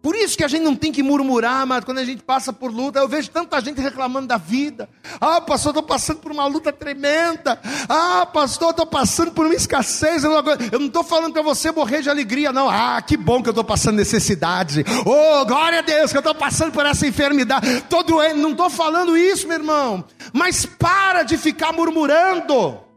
Por 0.02 0.16
isso 0.16 0.36
que 0.36 0.42
a 0.42 0.48
gente 0.48 0.64
não 0.64 0.74
tem 0.74 0.90
que 0.90 1.00
murmurar, 1.00 1.64
mas 1.64 1.84
quando 1.84 1.98
a 1.98 2.04
gente 2.04 2.24
passa 2.24 2.52
por 2.52 2.72
luta, 2.72 2.98
eu 2.98 3.06
vejo 3.06 3.30
tanta 3.30 3.60
gente 3.60 3.80
reclamando 3.80 4.26
da 4.26 4.36
vida. 4.36 4.88
Ah, 5.20 5.40
pastor, 5.40 5.70
estou 5.70 5.84
passando 5.84 6.18
por 6.18 6.32
uma 6.32 6.44
luta 6.44 6.72
tremenda. 6.72 7.56
Ah, 7.88 8.26
pastor, 8.26 8.70
estou 8.70 8.84
passando 8.84 9.30
por 9.30 9.46
uma 9.46 9.54
escassez. 9.54 10.24
Eu 10.24 10.80
não 10.80 10.86
estou 10.88 11.04
falando 11.04 11.34
para 11.34 11.42
você 11.42 11.70
morrer 11.70 12.02
de 12.02 12.10
alegria, 12.10 12.52
não. 12.52 12.68
Ah, 12.68 13.00
que 13.00 13.16
bom 13.16 13.40
que 13.40 13.48
eu 13.48 13.52
estou 13.52 13.62
passando 13.62 13.94
necessidade. 13.94 14.84
Oh, 15.06 15.46
glória 15.46 15.78
a 15.78 15.82
Deus 15.82 16.10
que 16.10 16.16
eu 16.16 16.20
estou 16.20 16.34
passando 16.34 16.72
por 16.72 16.84
essa 16.84 17.06
enfermidade. 17.06 17.82
Todo 17.82 18.16
não 18.34 18.50
estou 18.50 18.68
falando 18.68 19.16
isso, 19.16 19.46
meu 19.46 19.58
irmão. 19.58 20.04
Mas 20.32 20.66
para 20.66 21.22
de 21.22 21.38
ficar 21.38 21.72
murmurando. 21.72 22.90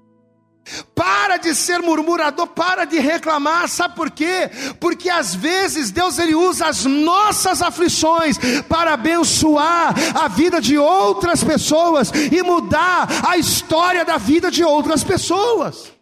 Para 0.96 1.38
de 1.38 1.54
ser 1.54 1.80
murmurador, 1.80 2.48
para 2.48 2.86
de 2.86 2.98
reclamar, 2.98 3.70
sabe 3.70 3.96
por 3.96 4.10
quê? 4.10 4.50
Porque 4.80 5.10
às 5.10 5.36
vezes 5.36 5.92
Deus 5.92 6.18
ele 6.18 6.34
usa 6.34 6.66
as 6.66 6.86
nossas 6.86 7.62
aflições 7.62 8.38
para 8.68 8.94
abençoar 8.94 9.94
a 10.16 10.28
vida 10.28 10.60
de 10.60 10.76
outras 10.76 11.44
pessoas 11.44 12.12
e 12.32 12.42
mudar 12.42 13.08
a 13.28 13.38
história 13.38 14.04
da 14.04 14.18
vida 14.18 14.50
de 14.50 14.64
outras 14.64 15.04
pessoas. 15.04 15.94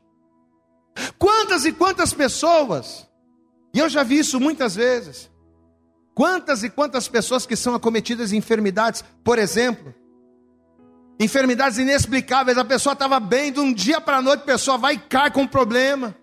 Quantas 1.20 1.66
e 1.66 1.72
quantas 1.74 2.14
pessoas, 2.14 3.06
e 3.74 3.80
eu 3.80 3.90
já 3.90 4.02
vi 4.04 4.20
isso 4.20 4.40
muitas 4.40 4.76
vezes, 4.76 5.30
quantas 6.16 6.64
e 6.64 6.70
quantas 6.70 7.10
pessoas 7.10 7.46
que 7.46 7.56
são 7.58 7.76
acometidas 7.76 8.30
de 8.30 8.38
enfermidades, 8.38 9.04
por 9.26 9.38
exemplo, 9.38 9.94
enfermidades 11.20 11.78
inexplicáveis. 11.78 12.58
A 12.58 12.66
pessoa 12.66 12.94
estava 12.94 13.20
bem, 13.20 13.52
de 13.52 13.60
um 13.60 13.74
dia 13.74 14.02
para 14.02 14.18
a 14.18 14.22
noite, 14.22 14.42
a 14.42 14.46
pessoa 14.46 14.78
vai 14.78 14.96
e 14.96 14.98
cai 14.98 15.32
com 15.32 15.42
um 15.42 15.48
problema. 15.48 16.16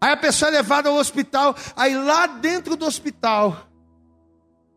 Aí 0.00 0.12
a 0.12 0.16
pessoa 0.16 0.48
é 0.50 0.52
levada 0.52 0.88
ao 0.88 0.96
hospital. 0.96 1.54
Aí 1.76 1.96
lá 1.96 2.26
dentro 2.26 2.74
do 2.74 2.84
hospital, 2.84 3.68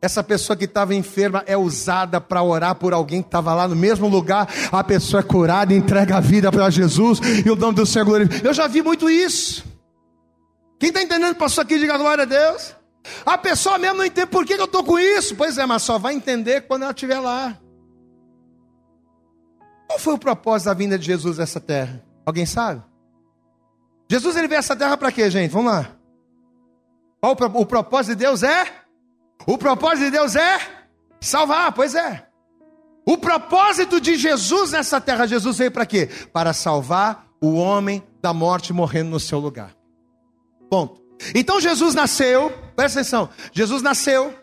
essa 0.01 0.23
pessoa 0.23 0.55
que 0.55 0.65
estava 0.65 0.93
enferma 0.93 1.43
é 1.47 1.57
usada 1.57 2.21
para 2.21 2.43
orar 2.43 2.75
por 2.75 2.93
alguém 2.93 3.23
que 3.23 3.27
estava 3.27 3.53
lá 3.55 3.67
no 3.67 3.75
mesmo 3.75 4.07
lugar. 4.07 4.47
A 4.71 4.83
pessoa 4.83 5.21
é 5.21 5.23
curada, 5.23 5.73
entrega 5.73 6.17
a 6.17 6.19
vida 6.19 6.51
para 6.51 6.69
Jesus 6.69 7.19
e 7.43 7.49
o 7.49 7.55
nome 7.55 7.75
do 7.75 7.85
Senhor 7.87 8.05
glorificado. 8.05 8.47
Eu 8.47 8.53
já 8.53 8.67
vi 8.67 8.83
muito 8.83 9.09
isso. 9.09 9.65
Quem 10.79 10.89
está 10.89 11.01
entendendo, 11.01 11.35
passou 11.35 11.63
aqui, 11.63 11.79
diga 11.79 11.97
glória 11.97 12.21
a 12.21 12.25
Deus. 12.25 12.75
A 13.25 13.37
pessoa 13.37 13.79
mesmo 13.79 13.97
não 13.97 14.05
entende 14.05 14.27
por 14.27 14.45
que 14.45 14.53
eu 14.53 14.65
estou 14.65 14.83
com 14.83 14.99
isso. 14.99 15.35
Pois 15.35 15.57
é, 15.57 15.65
mas 15.65 15.81
só 15.81 15.97
vai 15.97 16.13
entender 16.13 16.61
quando 16.61 16.83
ela 16.83 16.91
estiver 16.91 17.19
lá. 17.19 17.57
Qual 19.87 19.99
foi 19.99 20.13
o 20.13 20.17
propósito 20.17 20.67
da 20.67 20.73
vinda 20.73 20.97
de 20.97 21.05
Jesus 21.05 21.39
a 21.39 21.43
essa 21.43 21.59
terra? 21.59 22.03
Alguém 22.25 22.45
sabe? 22.45 22.83
Jesus 24.09 24.35
ele 24.35 24.47
veio 24.47 24.59
a 24.59 24.59
essa 24.59 24.75
terra 24.75 24.97
para 24.97 25.11
quê, 25.11 25.29
gente? 25.29 25.51
Vamos 25.51 25.71
lá. 25.71 25.91
Qual 27.21 27.33
o, 27.33 27.61
o 27.61 27.65
propósito 27.65 28.15
de 28.15 28.23
Deus 28.23 28.43
é? 28.43 28.67
O 29.47 29.57
propósito 29.57 30.05
de 30.05 30.11
Deus 30.11 30.35
é 30.35 30.59
salvar, 31.19 31.71
pois 31.71 31.95
é. 31.95 32.27
O 33.05 33.17
propósito 33.17 34.01
de 34.01 34.15
Jesus 34.15 34.71
nessa 34.71 34.99
terra, 34.99 35.27
Jesus 35.27 35.57
veio 35.57 35.71
para 35.71 35.85
quê? 35.85 36.09
Para 36.33 36.53
salvar 36.53 37.27
o 37.39 37.53
homem 37.55 38.03
da 38.21 38.33
morte 38.33 38.73
morrendo 38.73 39.11
no 39.11 39.19
seu 39.19 39.39
lugar. 39.39 39.75
Ponto. 40.69 41.01
Então 41.33 41.61
Jesus 41.61 41.93
nasceu, 41.93 42.51
presta 42.75 42.99
atenção, 42.99 43.29
Jesus 43.51 43.81
nasceu. 43.81 44.33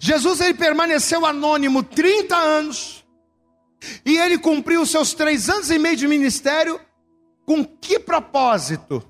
Jesus 0.00 0.40
ele 0.40 0.54
permaneceu 0.54 1.26
anônimo 1.26 1.82
30 1.82 2.36
anos. 2.36 3.01
E 4.04 4.16
ele 4.16 4.38
cumpriu 4.38 4.84
seus 4.86 5.12
três 5.14 5.48
anos 5.48 5.70
e 5.70 5.78
meio 5.78 5.96
de 5.96 6.06
ministério 6.06 6.80
com 7.44 7.64
que 7.64 7.98
propósito? 7.98 9.02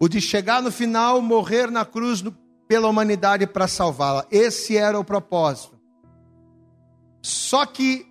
O 0.00 0.08
de 0.08 0.20
chegar 0.20 0.62
no 0.62 0.70
final, 0.70 1.20
morrer 1.20 1.70
na 1.70 1.84
cruz 1.84 2.22
pela 2.66 2.88
humanidade 2.88 3.46
para 3.46 3.66
salvá-la. 3.66 4.26
Esse 4.30 4.76
era 4.76 4.98
o 4.98 5.04
propósito. 5.04 5.78
Só 7.22 7.66
que 7.66 8.06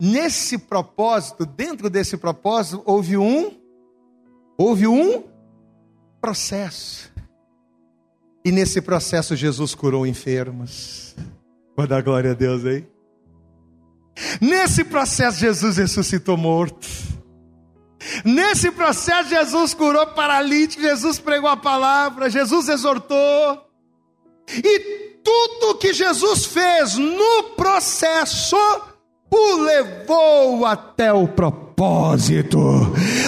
nesse 0.00 0.56
propósito, 0.56 1.44
dentro 1.44 1.90
desse 1.90 2.16
propósito, 2.16 2.82
houve 2.86 3.16
um 3.16 3.58
houve 4.56 4.86
um 4.86 5.24
processo. 6.20 7.10
E 8.44 8.52
nesse 8.52 8.80
processo 8.80 9.34
Jesus 9.34 9.74
curou 9.74 10.06
enfermos. 10.06 11.14
Vou 11.76 11.86
dar 11.86 12.02
glória 12.02 12.32
a 12.32 12.34
Deus 12.34 12.64
aí. 12.64 12.86
Nesse 14.40 14.84
processo 14.84 15.38
Jesus 15.38 15.76
ressuscitou 15.76 16.36
mortos. 16.36 17.10
Nesse 18.24 18.70
processo, 18.70 19.28
Jesus 19.28 19.74
curou 19.74 20.06
paralítico, 20.08 20.82
Jesus 20.82 21.18
pregou 21.18 21.48
a 21.48 21.56
palavra, 21.56 22.30
Jesus 22.30 22.68
exortou. 22.68 23.66
E 24.48 24.78
tudo 25.22 25.76
que 25.76 25.92
Jesus 25.92 26.46
fez 26.46 26.96
no 26.96 27.42
processo 27.56 28.56
o 29.30 29.62
levou 29.62 30.66
até 30.66 31.12
o 31.12 31.28
propósito, 31.28 32.58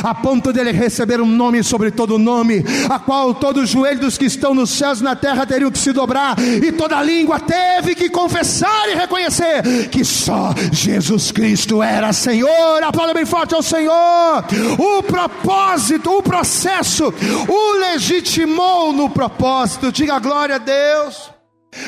a 0.02 0.12
ponto 0.14 0.52
dele 0.52 0.72
receber 0.72 1.20
um 1.20 1.26
nome 1.26 1.62
sobre 1.62 1.92
todo 1.92 2.18
nome, 2.18 2.64
a 2.90 2.98
qual 2.98 3.32
todos 3.32 3.64
os 3.64 3.70
joelhos 3.70 4.00
dos 4.00 4.18
que 4.18 4.24
estão 4.24 4.52
nos 4.52 4.70
céus 4.70 5.00
e 5.00 5.04
na 5.04 5.14
terra 5.14 5.46
teriam 5.46 5.70
que 5.70 5.78
se 5.78 5.92
dobrar, 5.92 6.36
e 6.38 6.72
toda 6.72 7.00
língua 7.02 7.38
teve 7.38 7.94
que 7.94 8.10
confessar 8.10 8.88
e 8.90 8.94
reconhecer 8.94 9.88
que 9.90 10.04
só 10.04 10.52
Jesus 10.72 11.30
Cristo 11.30 11.82
era 11.82 12.12
Senhor. 12.12 12.82
Aplauda 12.82 13.14
bem 13.14 13.24
forte 13.24 13.54
ao 13.54 13.62
Senhor. 13.62 14.44
O 14.78 15.02
propósito, 15.04 16.10
o 16.10 16.22
processo, 16.22 17.14
o 17.48 17.78
legitimou 17.78 18.92
no 18.92 19.08
propósito. 19.08 19.92
Diga 19.92 20.18
glória 20.18 20.56
a 20.56 20.58
Deus. 20.58 21.30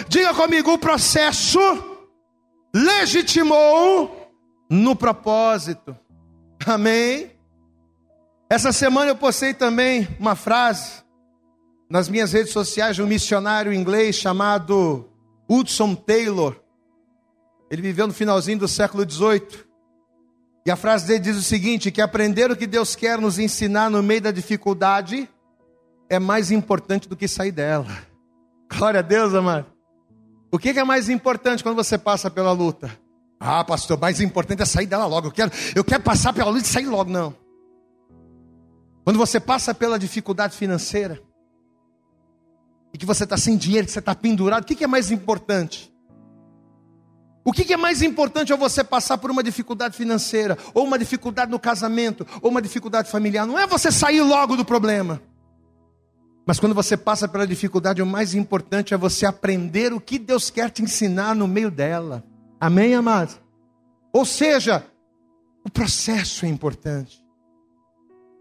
Diga 0.09 0.33
comigo, 0.33 0.73
o 0.73 0.79
processo 0.79 1.94
legitimou 2.75 4.29
no 4.69 4.97
propósito. 4.97 5.97
Amém? 6.67 7.31
Essa 8.51 8.73
semana 8.73 9.11
eu 9.13 9.17
postei 9.17 9.55
também 9.55 10.09
uma 10.19 10.35
frase 10.35 11.05
nas 11.89 12.09
minhas 12.09 12.33
redes 12.33 12.53
sociais 12.53 12.97
de 12.97 13.03
um 13.03 13.07
missionário 13.07 13.73
inglês 13.73 14.17
chamado 14.17 15.09
Hudson 15.49 15.95
Taylor. 15.95 16.57
Ele 17.71 17.83
viveu 17.83 18.07
no 18.07 18.13
finalzinho 18.13 18.59
do 18.59 18.69
século 18.69 19.09
XVIII. 19.09 19.65
E 20.67 20.71
a 20.71 20.77
frase 20.77 21.07
dele 21.07 21.21
diz 21.21 21.37
o 21.37 21.43
seguinte: 21.43 21.91
que 21.91 22.01
aprender 22.01 22.51
o 22.51 22.57
que 22.57 22.67
Deus 22.67 22.97
quer 22.97 23.19
nos 23.19 23.39
ensinar 23.39 23.91
no 23.91 24.03
meio 24.03 24.23
da 24.23 24.31
dificuldade 24.31 25.29
é 26.09 26.19
mais 26.19 26.51
importante 26.51 27.09
do 27.09 27.17
que 27.17 27.29
sair 27.29 27.53
dela. 27.53 27.87
Glória 28.73 29.01
a 29.01 29.03
Deus, 29.03 29.35
amado. 29.35 29.74
O 30.55 30.59
que 30.59 30.69
é 30.69 30.85
mais 30.85 31.09
importante 31.09 31.65
quando 31.65 31.75
você 31.75 31.99
passa 31.99 32.31
pela 32.31 32.53
luta? 32.53 32.97
Ah, 33.41 33.65
pastor, 33.65 33.99
mais 33.99 34.21
importante 34.21 34.63
é 34.63 34.65
sair 34.65 34.87
dela 34.87 35.05
logo. 35.05 35.27
Eu 35.27 35.33
quero, 35.33 35.51
eu 35.75 35.83
quero 35.83 36.01
passar 36.01 36.33
pela 36.33 36.49
luta 36.49 36.65
e 36.65 36.69
sair 36.69 36.87
logo. 36.87 37.11
Não. 37.11 37.35
Quando 39.03 39.17
você 39.17 39.41
passa 39.41 39.75
pela 39.75 39.99
dificuldade 39.99 40.57
financeira, 40.57 41.21
e 42.93 42.97
que 42.97 43.05
você 43.05 43.25
está 43.25 43.37
sem 43.37 43.57
dinheiro, 43.57 43.85
que 43.85 43.93
você 43.93 43.99
está 43.99 44.15
pendurado, 44.15 44.63
o 44.63 44.67
que 44.67 44.85
é 44.85 44.87
mais 44.87 45.11
importante? 45.11 45.93
O 47.45 47.51
que 47.53 47.73
é 47.73 47.77
mais 47.77 48.01
importante 48.01 48.53
é 48.53 48.57
você 48.57 48.85
passar 48.85 49.19
por 49.19 49.33
uma 49.33 49.43
dificuldade 49.43 49.97
financeira, 49.97 50.57
ou 50.73 50.85
uma 50.85 51.01
dificuldade 51.01 51.51
no 51.51 51.59
casamento, 51.59 52.25
ou 52.41 52.53
uma 52.53 52.63
dificuldade 52.63 53.11
familiar? 53.11 53.45
Não 53.45 53.59
é 53.59 53.67
você 53.67 53.91
sair 53.91 54.23
logo 54.23 54.57
do 54.57 54.65
problema. 54.65 55.21
Mas 56.47 56.61
quando 56.61 56.75
você 56.75 56.97
passa 56.97 57.27
pela 57.27 57.47
dificuldade, 57.47 58.03
o 58.03 58.07
mais 58.07 58.35
importante 58.35 58.93
é 58.93 58.97
você 58.97 59.25
aprender 59.25 59.93
o 59.93 60.01
que 60.01 60.19
Deus 60.19 60.51
quer 60.51 60.71
te 60.71 60.83
ensinar 60.83 61.35
no 61.35 61.49
meio 61.49 61.71
dela. 61.71 62.23
Amém, 62.61 62.95
amados? 62.95 63.41
Ou 64.13 64.25
seja, 64.25 64.85
o 65.65 65.71
processo 65.71 66.45
é 66.45 66.49
importante. 66.49 67.25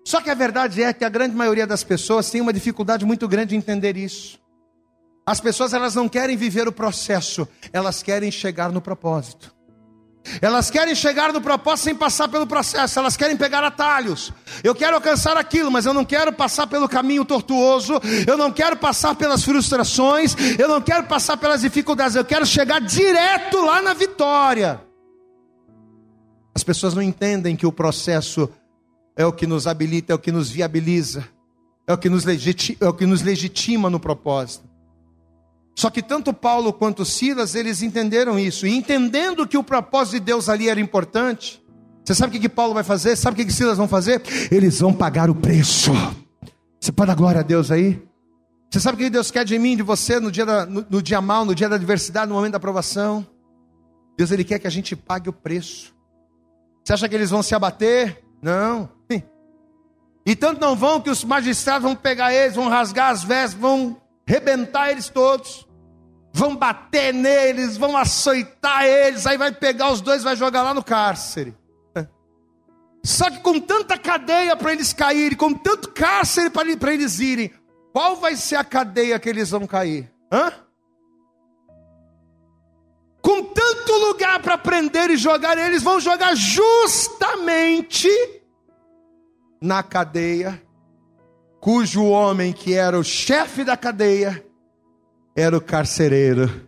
Só 0.05 0.19
que 0.19 0.29
a 0.29 0.35
verdade 0.35 0.83
é 0.83 0.91
que 0.91 1.05
a 1.05 1.09
grande 1.09 1.35
maioria 1.35 1.65
das 1.65 1.83
pessoas 1.83 2.29
tem 2.29 2.41
uma 2.41 2.51
dificuldade 2.51 3.05
muito 3.05 3.27
grande 3.27 3.51
de 3.51 3.55
entender 3.55 3.95
isso. 3.95 4.37
As 5.25 5.39
pessoas 5.39 5.73
elas 5.73 5.95
não 5.95 6.09
querem 6.09 6.35
viver 6.35 6.67
o 6.67 6.71
processo, 6.73 7.47
elas 7.71 8.03
querem 8.03 8.29
chegar 8.29 8.71
no 8.71 8.81
propósito. 8.81 9.52
Elas 10.41 10.69
querem 10.71 10.95
chegar 10.95 11.33
no 11.33 11.41
propósito 11.41 11.85
sem 11.85 11.95
passar 11.95 12.27
pelo 12.27 12.47
processo, 12.47 12.97
elas 12.97 13.17
querem 13.17 13.35
pegar 13.35 13.63
atalhos. 13.63 14.31
Eu 14.63 14.73
quero 14.73 14.95
alcançar 14.95 15.35
aquilo, 15.37 15.69
mas 15.69 15.85
eu 15.85 15.93
não 15.93 16.05
quero 16.05 16.31
passar 16.31 16.67
pelo 16.67 16.87
caminho 16.87 17.25
tortuoso, 17.25 17.99
eu 18.25 18.37
não 18.37 18.51
quero 18.51 18.77
passar 18.77 19.15
pelas 19.15 19.43
frustrações, 19.43 20.35
eu 20.57 20.67
não 20.67 20.81
quero 20.81 21.05
passar 21.05 21.37
pelas 21.37 21.61
dificuldades, 21.61 22.15
eu 22.15 22.25
quero 22.25 22.45
chegar 22.45 22.79
direto 22.79 23.63
lá 23.65 23.81
na 23.81 23.93
vitória. 23.93 24.81
As 26.55 26.63
pessoas 26.63 26.93
não 26.93 27.01
entendem 27.01 27.55
que 27.55 27.65
o 27.65 27.71
processo 27.71 28.49
é 29.15 29.25
o 29.25 29.33
que 29.33 29.45
nos 29.45 29.67
habilita, 29.67 30.13
é 30.13 30.15
o 30.15 30.19
que 30.19 30.31
nos 30.31 30.49
viabiliza, 30.49 31.27
é 31.85 31.93
o 31.93 31.97
que 31.97 32.09
nos, 32.09 32.25
é 32.25 32.87
o 32.87 32.93
que 32.93 33.05
nos 33.05 33.21
legitima 33.21 33.89
no 33.89 33.99
propósito. 33.99 34.72
Só 35.75 35.89
que 35.89 36.01
tanto 36.01 36.33
Paulo 36.33 36.71
quanto 36.71 37.03
Silas, 37.03 37.55
eles 37.55 37.81
entenderam 37.81 38.37
isso. 38.37 38.67
E 38.67 38.75
entendendo 38.75 39.47
que 39.47 39.57
o 39.57 39.63
propósito 39.63 40.13
de 40.13 40.19
Deus 40.19 40.47
ali 40.49 40.69
era 40.69 40.79
importante, 40.79 41.63
você 42.03 42.13
sabe 42.13 42.29
o 42.29 42.31
que, 42.33 42.47
que 42.47 42.49
Paulo 42.49 42.73
vai 42.73 42.83
fazer? 42.83 43.15
Sabe 43.15 43.33
o 43.33 43.37
que, 43.37 43.45
que 43.45 43.53
Silas 43.53 43.77
vão 43.77 43.87
fazer? 43.87 44.21
Eles 44.51 44.79
vão 44.79 44.93
pagar 44.93 45.29
o 45.29 45.35
preço. 45.35 45.91
Você 46.79 46.91
pode 46.91 47.07
dar 47.07 47.15
glória 47.15 47.39
a 47.39 47.43
Deus 47.43 47.71
aí? 47.71 48.01
Você 48.69 48.79
sabe 48.79 48.95
o 48.95 48.97
que 48.97 49.09
Deus 49.09 49.31
quer 49.31 49.45
de 49.45 49.57
mim, 49.57 49.77
de 49.77 49.83
você, 49.83 50.19
no 50.19 50.31
dia, 50.31 50.45
da, 50.45 50.65
no, 50.65 50.85
no 50.89 51.01
dia 51.01 51.21
mal, 51.21 51.45
no 51.45 51.55
dia 51.55 51.69
da 51.69 51.75
adversidade, 51.75 52.27
no 52.27 52.35
momento 52.35 52.51
da 52.51 52.57
aprovação? 52.57 53.25
Deus 54.17 54.31
ele 54.31 54.43
quer 54.43 54.59
que 54.59 54.67
a 54.67 54.69
gente 54.69 54.95
pague 54.95 55.29
o 55.29 55.33
preço. 55.33 55.93
Você 56.83 56.93
acha 56.93 57.07
que 57.07 57.15
eles 57.15 57.29
vão 57.29 57.41
se 57.41 57.55
abater? 57.55 58.23
Não. 58.41 58.89
E 60.25 60.37
tanto 60.37 60.61
não 60.61 60.73
vão 60.73 61.01
que 61.01 61.09
os 61.09 61.21
magistrados 61.21 61.83
vão 61.83 61.93
pegar 61.93 62.33
eles, 62.33 62.55
vão 62.55 62.69
rasgar 62.69 63.09
as 63.09 63.25
vestes, 63.25 63.59
vão 63.59 63.97
rebentar 64.25 64.89
eles 64.89 65.09
todos, 65.09 65.67
vão 66.33 66.55
bater 66.55 67.13
neles, 67.13 67.77
vão 67.77 67.95
açoitar 67.95 68.85
eles, 68.85 69.27
aí 69.27 69.37
vai 69.37 69.51
pegar 69.51 69.91
os 69.91 70.01
dois 70.01 70.21
e 70.21 70.25
vai 70.25 70.35
jogar 70.35 70.63
lá 70.63 70.73
no 70.73 70.83
cárcere. 70.83 71.55
Só 73.05 73.29
que 73.29 73.41
com 73.41 73.59
tanta 73.59 73.97
cadeia 73.97 74.55
para 74.55 74.71
eles 74.71 74.93
caírem, 74.93 75.37
com 75.37 75.53
tanto 75.53 75.91
cárcere 75.91 76.49
para 76.49 76.93
eles 76.93 77.19
irem, 77.19 77.51
qual 77.91 78.15
vai 78.15 78.35
ser 78.35 78.55
a 78.55 78.63
cadeia 78.63 79.19
que 79.19 79.29
eles 79.29 79.49
vão 79.49 79.67
cair? 79.67 80.09
Hã? 80.31 80.53
Com 83.21 83.43
tanto 83.43 83.91
lugar 84.07 84.41
para 84.41 84.57
prender 84.57 85.11
e 85.11 85.17
jogar, 85.17 85.57
eles 85.57 85.83
vão 85.83 85.99
jogar 85.99 86.33
justamente 86.35 88.09
na 89.61 89.83
cadeia 89.83 90.61
cujo 91.63 92.03
homem 92.03 92.51
que 92.51 92.73
era 92.73 92.99
o 92.99 93.03
chefe 93.05 93.63
da 93.63 93.77
cadeia 93.77 94.45
era 95.33 95.55
o 95.55 95.61
carcereiro, 95.61 96.67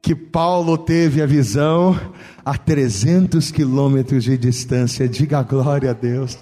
que 0.00 0.14
Paulo 0.14 0.78
teve 0.78 1.20
a 1.20 1.26
visão 1.26 1.98
a 2.44 2.56
300 2.56 3.50
quilômetros 3.50 4.22
de 4.22 4.38
distância. 4.38 5.08
Diga 5.08 5.42
glória 5.42 5.90
a 5.90 5.92
Deus. 5.92 6.38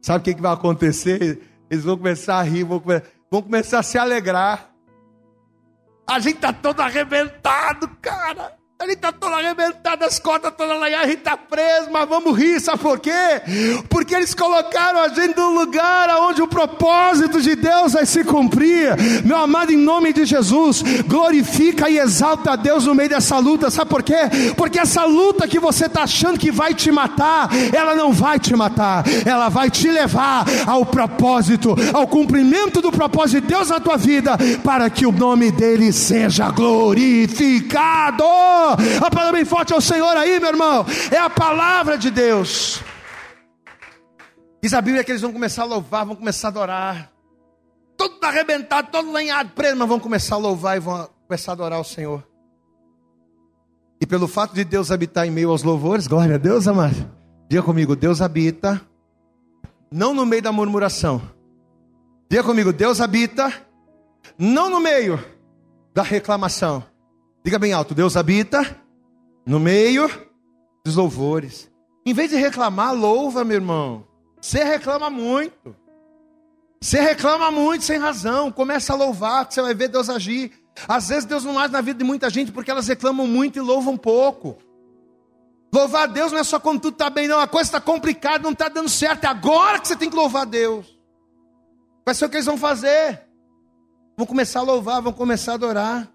Sabe 0.00 0.18
o 0.18 0.24
que, 0.24 0.34
que 0.34 0.42
vai 0.42 0.52
acontecer? 0.52 1.40
Eles 1.70 1.84
vão 1.84 1.96
começar 1.96 2.38
a 2.38 2.42
rir, 2.42 2.64
vão, 2.64 2.82
vão 3.30 3.42
começar 3.42 3.78
a 3.78 3.84
se 3.84 3.96
alegrar. 3.96 4.74
A 6.04 6.18
gente 6.18 6.34
está 6.34 6.52
todo 6.52 6.80
arrebentado, 6.80 7.88
cara. 8.02 8.56
Ele 8.82 8.94
está 8.94 9.12
todo 9.12 9.32
arrebentado, 9.32 10.04
as 10.04 10.18
cordas 10.18 10.52
todas 10.58 10.76
lá, 10.76 10.86
a 10.86 11.06
gente 11.06 11.18
está 11.18 11.36
preso, 11.36 11.88
mas 11.92 12.08
vamos 12.08 12.36
rir, 12.36 12.58
sabe 12.60 12.80
por 12.80 12.98
quê? 12.98 13.12
Porque 13.88 14.12
eles 14.12 14.34
colocaram 14.34 14.98
a 14.98 15.08
gente 15.08 15.36
num 15.36 15.54
lugar 15.54 16.10
onde 16.18 16.42
o 16.42 16.48
propósito 16.48 17.40
de 17.40 17.54
Deus 17.54 17.92
vai 17.92 18.04
se 18.04 18.24
cumprir. 18.24 18.96
Meu 19.24 19.36
amado, 19.36 19.72
em 19.72 19.76
nome 19.76 20.12
de 20.12 20.24
Jesus, 20.24 20.82
glorifica 21.06 21.88
e 21.88 21.98
exalta 21.98 22.54
a 22.54 22.56
Deus 22.56 22.84
no 22.84 22.94
meio 22.94 23.10
dessa 23.10 23.38
luta, 23.38 23.70
sabe 23.70 23.88
por 23.88 24.02
quê? 24.02 24.18
Porque 24.56 24.80
essa 24.80 25.04
luta 25.04 25.46
que 25.46 25.60
você 25.60 25.86
está 25.86 26.02
achando 26.02 26.36
que 26.36 26.50
vai 26.50 26.74
te 26.74 26.90
matar, 26.90 27.50
ela 27.72 27.94
não 27.94 28.12
vai 28.12 28.40
te 28.40 28.56
matar, 28.56 29.04
ela 29.24 29.48
vai 29.48 29.70
te 29.70 29.88
levar 29.88 30.44
ao 30.66 30.84
propósito, 30.84 31.76
ao 31.92 32.08
cumprimento 32.08 32.82
do 32.82 32.90
propósito 32.90 33.42
de 33.42 33.46
Deus 33.46 33.68
na 33.68 33.78
tua 33.78 33.96
vida, 33.96 34.36
para 34.64 34.90
que 34.90 35.06
o 35.06 35.12
nome 35.12 35.52
dele 35.52 35.92
seja 35.92 36.50
glorificado. 36.50 38.24
Aplauda 39.04 39.32
bem 39.32 39.44
forte 39.44 39.72
ao 39.72 39.80
Senhor 39.80 40.16
aí, 40.16 40.38
meu 40.40 40.50
irmão. 40.50 40.84
É 41.10 41.18
a 41.18 41.30
palavra 41.30 41.96
de 41.96 42.10
Deus. 42.10 42.80
Diz 44.62 44.72
a 44.74 44.80
Bíblia 44.80 45.02
que 45.02 45.10
eles 45.10 45.22
vão 45.22 45.32
começar 45.32 45.62
a 45.62 45.66
louvar, 45.66 46.06
vão 46.06 46.14
começar 46.14 46.48
a 46.48 46.50
adorar. 46.50 47.12
Todo 47.96 48.22
arrebentado, 48.24 48.88
todo 48.90 49.12
lenhado, 49.12 49.50
preso, 49.50 49.76
mas 49.76 49.88
vão 49.88 49.98
começar 49.98 50.36
a 50.36 50.38
louvar 50.38 50.76
e 50.76 50.80
vão 50.80 51.08
começar 51.26 51.52
a 51.52 51.54
adorar 51.54 51.80
o 51.80 51.84
Senhor. 51.84 52.26
E 54.00 54.06
pelo 54.06 54.28
fato 54.28 54.54
de 54.54 54.64
Deus 54.64 54.90
habitar 54.90 55.26
em 55.26 55.30
meio 55.30 55.50
aos 55.50 55.62
louvores, 55.62 56.06
glória 56.06 56.34
a 56.34 56.38
Deus, 56.38 56.66
amado. 56.66 57.10
Diga 57.48 57.62
comigo, 57.62 57.94
Deus 57.94 58.20
habita, 58.20 58.80
não 59.90 60.14
no 60.14 60.24
meio 60.24 60.42
da 60.42 60.52
murmuração. 60.52 61.22
Diga 62.28 62.42
comigo, 62.42 62.72
Deus 62.72 63.00
habita, 63.00 63.52
não 64.38 64.70
no 64.70 64.80
meio 64.80 65.22
da 65.92 66.02
reclamação. 66.02 66.84
Diga 67.44 67.58
bem 67.58 67.72
alto, 67.72 67.94
Deus 67.94 68.16
habita 68.16 68.80
no 69.44 69.58
meio 69.58 70.08
dos 70.84 70.96
louvores. 70.96 71.70
Em 72.06 72.14
vez 72.14 72.30
de 72.30 72.36
reclamar, 72.36 72.94
louva, 72.94 73.44
meu 73.44 73.56
irmão. 73.56 74.06
Você 74.40 74.62
reclama 74.62 75.10
muito. 75.10 75.74
Você 76.80 77.00
reclama 77.00 77.50
muito 77.50 77.84
sem 77.84 77.98
razão. 77.98 78.50
Começa 78.50 78.92
a 78.92 78.96
louvar, 78.96 79.46
que 79.46 79.54
você 79.54 79.62
vai 79.62 79.74
ver 79.74 79.88
Deus 79.88 80.08
agir. 80.08 80.52
Às 80.88 81.08
vezes 81.08 81.24
Deus 81.24 81.44
não 81.44 81.58
age 81.58 81.72
na 81.72 81.80
vida 81.80 81.98
de 81.98 82.04
muita 82.04 82.30
gente 82.30 82.50
porque 82.50 82.70
elas 82.70 82.88
reclamam 82.88 83.26
muito 83.26 83.58
e 83.58 83.62
louvam 83.62 83.96
pouco. 83.96 84.58
Louvar 85.72 86.04
a 86.04 86.06
Deus 86.06 86.32
não 86.32 86.38
é 86.38 86.44
só 86.44 86.60
quando 86.60 86.80
tudo 86.80 86.94
está 86.94 87.08
bem, 87.08 87.28
não. 87.28 87.38
A 87.38 87.46
coisa 87.46 87.68
está 87.68 87.80
complicada, 87.80 88.44
não 88.44 88.52
está 88.52 88.68
dando 88.68 88.88
certo. 88.88 89.24
É 89.24 89.28
agora 89.28 89.78
que 89.78 89.88
você 89.88 89.96
tem 89.96 90.10
que 90.10 90.16
louvar 90.16 90.42
a 90.42 90.46
Deus. 90.46 90.98
Vai 92.04 92.14
ser 92.14 92.26
o 92.26 92.28
que 92.28 92.36
eles 92.36 92.46
vão 92.46 92.58
fazer. 92.58 93.22
Vão 94.16 94.26
começar 94.26 94.60
a 94.60 94.64
louvar, 94.64 95.00
vão 95.00 95.12
começar 95.12 95.52
a 95.52 95.54
adorar. 95.54 96.11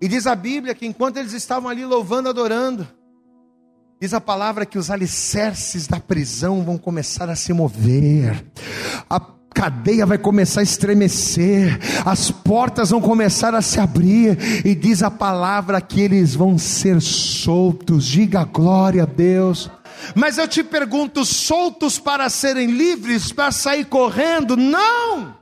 E 0.00 0.08
diz 0.08 0.26
a 0.26 0.34
Bíblia 0.34 0.74
que 0.74 0.86
enquanto 0.86 1.18
eles 1.18 1.32
estavam 1.32 1.68
ali 1.68 1.84
louvando, 1.84 2.28
adorando, 2.28 2.88
diz 4.00 4.14
a 4.14 4.20
palavra 4.20 4.64
que 4.64 4.78
os 4.78 4.90
alicerces 4.90 5.86
da 5.86 6.00
prisão 6.00 6.64
vão 6.64 6.78
começar 6.78 7.28
a 7.28 7.36
se 7.36 7.52
mover. 7.52 8.44
A 9.08 9.20
cadeia 9.54 10.06
vai 10.06 10.16
começar 10.16 10.60
a 10.60 10.62
estremecer, 10.62 11.78
as 12.06 12.30
portas 12.30 12.90
vão 12.90 13.00
começar 13.00 13.54
a 13.54 13.60
se 13.60 13.78
abrir, 13.78 14.38
e 14.64 14.74
diz 14.74 15.02
a 15.02 15.10
palavra 15.10 15.82
que 15.82 16.00
eles 16.00 16.34
vão 16.34 16.56
ser 16.56 17.02
soltos. 17.02 18.06
Diga 18.06 18.44
glória 18.44 19.02
a 19.02 19.06
Deus. 19.06 19.70
Mas 20.14 20.38
eu 20.38 20.48
te 20.48 20.64
pergunto: 20.64 21.26
soltos 21.26 21.98
para 21.98 22.30
serem 22.30 22.70
livres, 22.70 23.32
para 23.32 23.52
sair 23.52 23.84
correndo? 23.84 24.56
Não! 24.56 25.39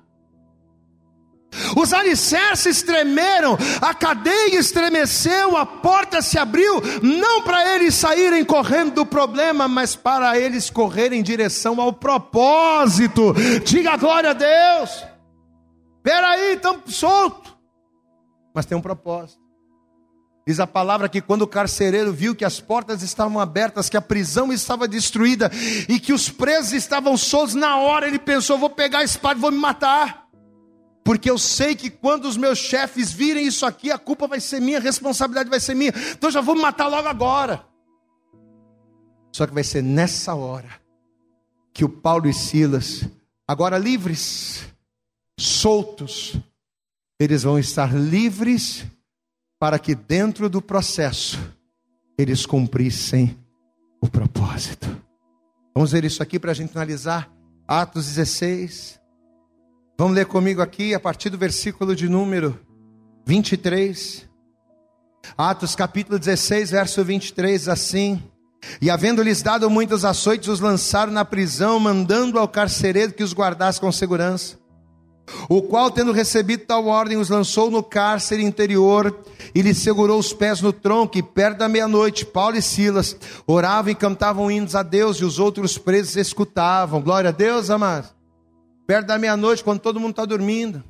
Os 1.76 1.92
alicerces 1.92 2.82
tremeram, 2.82 3.56
a 3.80 3.94
cadeia 3.94 4.58
estremeceu, 4.58 5.56
a 5.56 5.64
porta 5.64 6.20
se 6.20 6.38
abriu, 6.38 6.80
não 7.02 7.42
para 7.42 7.74
eles 7.74 7.94
saírem 7.94 8.44
correndo 8.44 8.94
do 8.94 9.06
problema, 9.06 9.66
mas 9.66 9.96
para 9.96 10.38
eles 10.38 10.70
correrem 10.70 11.20
em 11.20 11.22
direção 11.22 11.80
ao 11.80 11.92
propósito. 11.92 13.34
Diga 13.64 13.96
glória 13.96 14.30
a 14.30 14.34
Deus. 14.34 15.04
Peraí, 16.02 16.54
estamos 16.54 16.94
soltos. 16.94 17.54
Mas 18.54 18.66
tem 18.66 18.76
um 18.76 18.82
propósito. 18.82 19.40
Diz 20.46 20.58
a 20.60 20.66
palavra 20.66 21.10
que 21.10 21.20
quando 21.20 21.42
o 21.42 21.46
carcereiro 21.46 22.10
viu 22.10 22.34
que 22.34 22.44
as 22.44 22.58
portas 22.58 23.02
estavam 23.02 23.38
abertas, 23.38 23.90
que 23.90 23.98
a 23.98 24.00
prisão 24.00 24.50
estava 24.50 24.88
destruída 24.88 25.50
e 25.86 26.00
que 26.00 26.10
os 26.12 26.30
presos 26.30 26.72
estavam 26.72 27.18
soltos, 27.18 27.54
na 27.54 27.76
hora 27.76 28.06
ele 28.06 28.18
pensou: 28.18 28.56
vou 28.56 28.70
pegar 28.70 29.00
a 29.00 29.04
espada 29.04 29.38
e 29.38 29.42
vou 29.42 29.50
me 29.50 29.58
matar 29.58 30.27
porque 31.08 31.30
eu 31.30 31.38
sei 31.38 31.74
que 31.74 31.88
quando 31.88 32.26
os 32.26 32.36
meus 32.36 32.58
chefes 32.58 33.10
virem 33.10 33.46
isso 33.46 33.64
aqui, 33.64 33.90
a 33.90 33.96
culpa 33.96 34.28
vai 34.28 34.40
ser 34.40 34.60
minha, 34.60 34.76
a 34.76 34.80
responsabilidade 34.82 35.48
vai 35.48 35.58
ser 35.58 35.74
minha, 35.74 35.90
então 36.12 36.30
já 36.30 36.42
vou 36.42 36.54
me 36.54 36.60
matar 36.60 36.86
logo 36.86 37.08
agora. 37.08 37.64
Só 39.34 39.46
que 39.46 39.54
vai 39.54 39.64
ser 39.64 39.82
nessa 39.82 40.34
hora 40.34 40.68
que 41.72 41.82
o 41.82 41.88
Paulo 41.88 42.28
e 42.28 42.34
Silas, 42.34 43.08
agora 43.46 43.78
livres, 43.78 44.66
soltos, 45.40 46.36
eles 47.18 47.42
vão 47.42 47.58
estar 47.58 47.90
livres 47.94 48.84
para 49.58 49.78
que 49.78 49.94
dentro 49.94 50.50
do 50.50 50.60
processo 50.60 51.38
eles 52.18 52.44
cumprissem 52.44 53.34
o 53.98 54.10
propósito. 54.10 54.86
Vamos 55.74 55.90
ver 55.90 56.04
isso 56.04 56.22
aqui 56.22 56.38
para 56.38 56.50
a 56.50 56.54
gente 56.54 56.76
analisar. 56.76 57.32
Atos 57.66 58.04
16, 58.08 58.97
Vamos 60.00 60.14
ler 60.14 60.26
comigo 60.26 60.62
aqui 60.62 60.94
a 60.94 61.00
partir 61.00 61.28
do 61.28 61.36
versículo 61.36 61.96
de 61.96 62.08
número 62.08 62.56
23. 63.26 64.28
Atos 65.36 65.74
capítulo 65.74 66.20
16, 66.20 66.70
verso 66.70 67.02
23, 67.02 67.68
assim. 67.68 68.22
E 68.80 68.90
havendo-lhes 68.90 69.42
dado 69.42 69.68
muitos 69.68 70.04
açoites, 70.04 70.48
os 70.48 70.60
lançaram 70.60 71.12
na 71.12 71.24
prisão, 71.24 71.80
mandando 71.80 72.38
ao 72.38 72.46
carcereiro 72.46 73.12
que 73.12 73.24
os 73.24 73.34
guardasse 73.34 73.80
com 73.80 73.90
segurança. 73.90 74.56
O 75.48 75.62
qual, 75.62 75.90
tendo 75.90 76.12
recebido 76.12 76.64
tal 76.64 76.86
ordem, 76.86 77.18
os 77.18 77.28
lançou 77.28 77.68
no 77.68 77.82
cárcere 77.82 78.44
interior 78.44 79.18
e 79.52 79.62
lhes 79.62 79.78
segurou 79.78 80.20
os 80.20 80.32
pés 80.32 80.60
no 80.60 80.72
tronco. 80.72 81.18
E 81.18 81.24
perto 81.24 81.58
da 81.58 81.68
meia-noite, 81.68 82.24
Paulo 82.24 82.56
e 82.56 82.62
Silas 82.62 83.16
oravam 83.48 83.90
e 83.90 83.96
cantavam 83.96 84.48
hinos 84.48 84.76
a 84.76 84.84
Deus, 84.84 85.16
e 85.16 85.24
os 85.24 85.40
outros 85.40 85.76
presos 85.76 86.14
escutavam. 86.14 87.02
Glória 87.02 87.30
a 87.30 87.32
Deus, 87.32 87.68
amados. 87.68 88.17
Perto 88.88 89.06
da 89.06 89.18
meia-noite, 89.18 89.62
quando 89.62 89.80
todo 89.80 90.00
mundo 90.00 90.12
está 90.12 90.24
dormindo. 90.24 90.82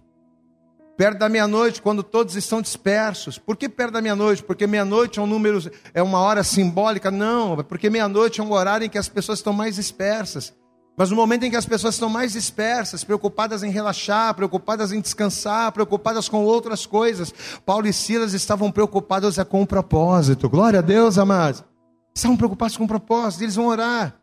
Perto 0.97 1.19
da 1.19 1.29
meia-noite, 1.29 1.83
quando 1.83 2.05
todos 2.05 2.37
estão 2.37 2.63
dispersos. 2.63 3.39
Por 3.39 3.57
que 3.57 3.69
perto 3.69 3.95
da 3.95 4.01
meia-noite? 4.01 4.41
Porque 4.41 4.69
meia-noite 4.69 5.19
é 5.19 5.23
um 5.23 5.27
número, 5.27 5.59
é 5.93 6.01
uma 6.01 6.21
hora 6.21 6.45
simbólica? 6.45 7.11
Não, 7.11 7.59
é 7.59 7.65
porque 7.65 7.91
meia-noite 7.91 8.41
é 8.41 8.45
um 8.45 8.53
horário 8.53 8.85
em 8.85 8.89
que 8.89 8.99
as 8.99 9.09
pessoas 9.09 9.41
estão 9.41 9.53
mais 9.53 9.75
dispersas. 9.75 10.55
Mas 10.97 11.11
no 11.11 11.17
momento 11.17 11.43
em 11.43 11.51
que 11.51 11.57
as 11.57 11.67
pessoas 11.67 11.97
estão 11.97 12.09
mais 12.09 12.35
dispersas, 12.35 13.03
preocupadas 13.03 13.65
em 13.65 13.71
relaxar, 13.71 14.33
preocupadas 14.33 14.93
em 14.93 15.01
descansar, 15.01 15.73
preocupadas 15.73 16.29
com 16.29 16.45
outras 16.45 16.87
coisas, 16.87 17.35
Paulo 17.67 17.89
e 17.89 17.93
Silas 17.93 18.33
estavam 18.33 18.71
preocupados 18.71 19.39
é 19.39 19.45
com 19.45 19.61
o 19.61 19.67
propósito. 19.67 20.49
Glória 20.49 20.79
a 20.79 20.83
Deus, 20.83 21.19
amados. 21.19 21.65
Estavam 22.15 22.37
preocupados 22.37 22.77
com 22.77 22.85
o 22.85 22.89
propósito, 22.89 23.43
eles 23.43 23.57
vão 23.57 23.67
orar. 23.67 24.18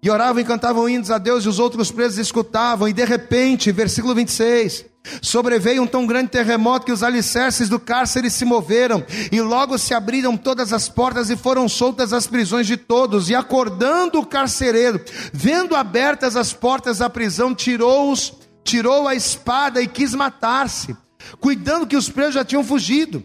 E 0.00 0.08
oravam 0.08 0.40
e 0.40 0.44
cantavam 0.44 0.88
hinos 0.88 1.10
a 1.10 1.18
Deus, 1.18 1.44
e 1.44 1.48
os 1.48 1.58
outros 1.58 1.90
presos 1.90 2.18
escutavam, 2.18 2.86
e 2.86 2.92
de 2.92 3.04
repente, 3.04 3.72
versículo 3.72 4.14
26, 4.14 4.84
sobreveio 5.20 5.82
um 5.82 5.86
tão 5.88 6.06
grande 6.06 6.30
terremoto 6.30 6.86
que 6.86 6.92
os 6.92 7.02
alicerces 7.02 7.68
do 7.68 7.80
cárcere 7.80 8.30
se 8.30 8.44
moveram, 8.44 9.04
e 9.32 9.40
logo 9.40 9.76
se 9.76 9.92
abriram 9.94 10.36
todas 10.36 10.72
as 10.72 10.88
portas 10.88 11.30
e 11.30 11.36
foram 11.36 11.68
soltas 11.68 12.12
as 12.12 12.28
prisões 12.28 12.68
de 12.68 12.76
todos, 12.76 13.28
e 13.28 13.34
acordando 13.34 14.20
o 14.20 14.26
carcereiro, 14.26 15.04
vendo 15.32 15.74
abertas 15.74 16.36
as 16.36 16.52
portas 16.52 16.98
da 16.98 17.10
prisão, 17.10 17.52
tirou-os, 17.52 18.34
tirou 18.62 19.08
a 19.08 19.16
espada 19.16 19.82
e 19.82 19.88
quis 19.88 20.14
matar-se, 20.14 20.96
cuidando 21.40 21.88
que 21.88 21.96
os 21.96 22.08
presos 22.08 22.34
já 22.34 22.44
tinham 22.44 22.62
fugido. 22.62 23.24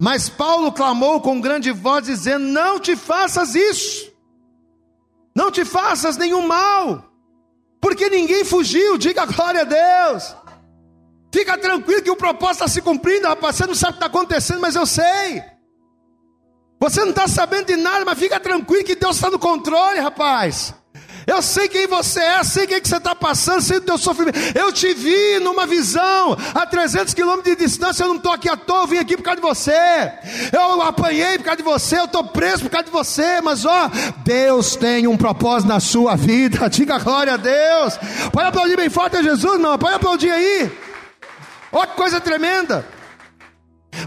Mas 0.00 0.28
Paulo 0.28 0.72
clamou 0.72 1.20
com 1.20 1.40
grande 1.40 1.70
voz, 1.70 2.06
dizendo: 2.06 2.44
Não 2.46 2.80
te 2.80 2.96
faças 2.96 3.54
isso 3.54 4.11
não 5.34 5.50
te 5.50 5.64
faças 5.64 6.16
nenhum 6.16 6.46
mal, 6.46 7.04
porque 7.80 8.08
ninguém 8.08 8.44
fugiu, 8.44 8.98
diga 8.98 9.26
glória 9.26 9.62
a 9.62 9.64
Deus. 9.64 10.36
Fica 11.32 11.56
tranquilo 11.56 12.02
que 12.02 12.10
o 12.10 12.16
propósito 12.16 12.64
está 12.64 12.68
se 12.68 12.82
cumprindo, 12.82 13.26
rapaz. 13.26 13.56
Você 13.56 13.66
não 13.66 13.74
sabe 13.74 13.92
o 13.92 13.94
que 13.94 14.04
está 14.04 14.06
acontecendo, 14.06 14.60
mas 14.60 14.76
eu 14.76 14.84
sei. 14.84 15.42
Você 16.78 17.00
não 17.00 17.10
está 17.10 17.26
sabendo 17.26 17.66
de 17.66 17.76
nada, 17.76 18.04
mas 18.04 18.18
fica 18.18 18.38
tranquilo 18.38 18.84
que 18.84 18.94
Deus 18.94 19.16
está 19.16 19.30
no 19.30 19.38
controle, 19.38 19.98
rapaz. 20.00 20.74
Eu 21.26 21.40
sei 21.40 21.68
quem 21.68 21.86
você 21.86 22.20
é, 22.20 22.42
sei 22.42 22.66
quem 22.66 22.80
que 22.80 22.88
você 22.88 22.96
está 22.96 23.14
passando, 23.14 23.60
sei 23.60 23.80
do 23.80 23.86
teu 23.86 23.98
sofrimento. 23.98 24.38
Eu 24.56 24.72
te 24.72 24.92
vi 24.92 25.38
numa 25.40 25.66
visão 25.66 26.36
a 26.54 26.66
300 26.66 27.14
quilômetros 27.14 27.56
de 27.56 27.64
distância. 27.64 28.02
Eu 28.02 28.08
não 28.08 28.16
estou 28.16 28.32
aqui 28.32 28.48
à 28.48 28.56
toa, 28.56 28.82
eu 28.82 28.86
vim 28.86 28.98
aqui 28.98 29.16
por 29.16 29.22
causa 29.22 29.40
de 29.40 29.46
você. 29.46 30.12
Eu 30.52 30.82
apanhei 30.82 31.38
por 31.38 31.44
causa 31.44 31.56
de 31.58 31.62
você, 31.62 31.98
eu 31.98 32.04
estou 32.04 32.24
preso 32.24 32.62
por 32.62 32.70
causa 32.70 32.86
de 32.86 32.90
você. 32.90 33.40
Mas 33.40 33.64
ó, 33.64 33.90
Deus 34.24 34.76
tem 34.76 35.06
um 35.06 35.16
propósito 35.16 35.68
na 35.68 35.80
sua 35.80 36.16
vida. 36.16 36.68
Diga 36.70 36.98
glória 36.98 37.34
a 37.34 37.36
Deus. 37.36 37.98
Pode 38.32 38.48
aplaudir 38.48 38.76
bem 38.76 38.90
forte 38.90 39.16
a 39.16 39.22
Jesus, 39.22 39.60
não? 39.60 39.78
Pode 39.78 39.94
aplaudir 39.94 40.30
aí. 40.30 40.70
Olha 41.70 41.86
que 41.86 41.96
coisa 41.96 42.20
tremenda. 42.20 42.84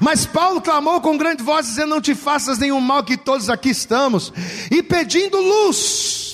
Mas 0.01 0.26
Paulo 0.26 0.59
clamou 0.61 0.99
com 0.99 1.18
grande 1.18 1.43
voz, 1.43 1.68
dizendo: 1.68 1.89
Não 1.89 2.01
te 2.01 2.13
faças 2.13 2.57
nenhum 2.57 2.82
mal, 2.82 3.03
que 3.03 3.16
todos 3.16 3.49
aqui 3.49 3.70
estamos, 3.70 4.34
e 4.70 4.84
pedindo 4.84 5.39
luz 5.39 6.24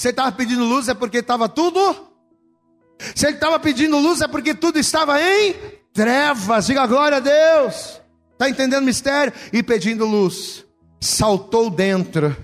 se 0.00 0.08
ele 0.08 0.12
estava 0.12 0.32
pedindo 0.32 0.64
luz 0.64 0.88
é 0.88 0.94
porque 0.94 1.18
estava 1.18 1.46
tudo. 1.46 1.78
Se 3.14 3.26
ele 3.26 3.34
estava 3.34 3.60
pedindo 3.60 3.98
luz 3.98 4.22
é 4.22 4.26
porque 4.26 4.54
tudo 4.54 4.78
estava 4.78 5.20
em 5.20 5.54
trevas. 5.92 6.64
Diga 6.64 6.86
glória 6.86 7.18
a 7.18 7.20
Deus. 7.20 8.00
Está 8.32 8.48
entendendo 8.48 8.80
o 8.80 8.86
mistério? 8.86 9.30
E 9.52 9.62
pedindo 9.62 10.06
luz. 10.06 10.64
Saltou 11.02 11.68
dentro. 11.68 12.34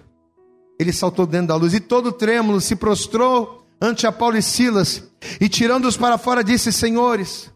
Ele 0.79 0.93
saltou 0.93 1.25
dentro 1.25 1.47
da 1.47 1.57
luz 1.57 1.73
e 1.73 1.81
todo 1.81 2.13
trêmulo 2.13 2.61
se 2.61 2.77
prostrou 2.77 3.67
ante 3.81 4.07
a 4.07 4.13
Paulo 4.13 4.37
e 4.37 4.43
Silas. 4.43 5.05
E 5.41 5.49
tirando-os 5.49 5.97
para 5.97 6.19
fora, 6.19 6.45
disse: 6.45 6.71
Senhores, 6.71 7.51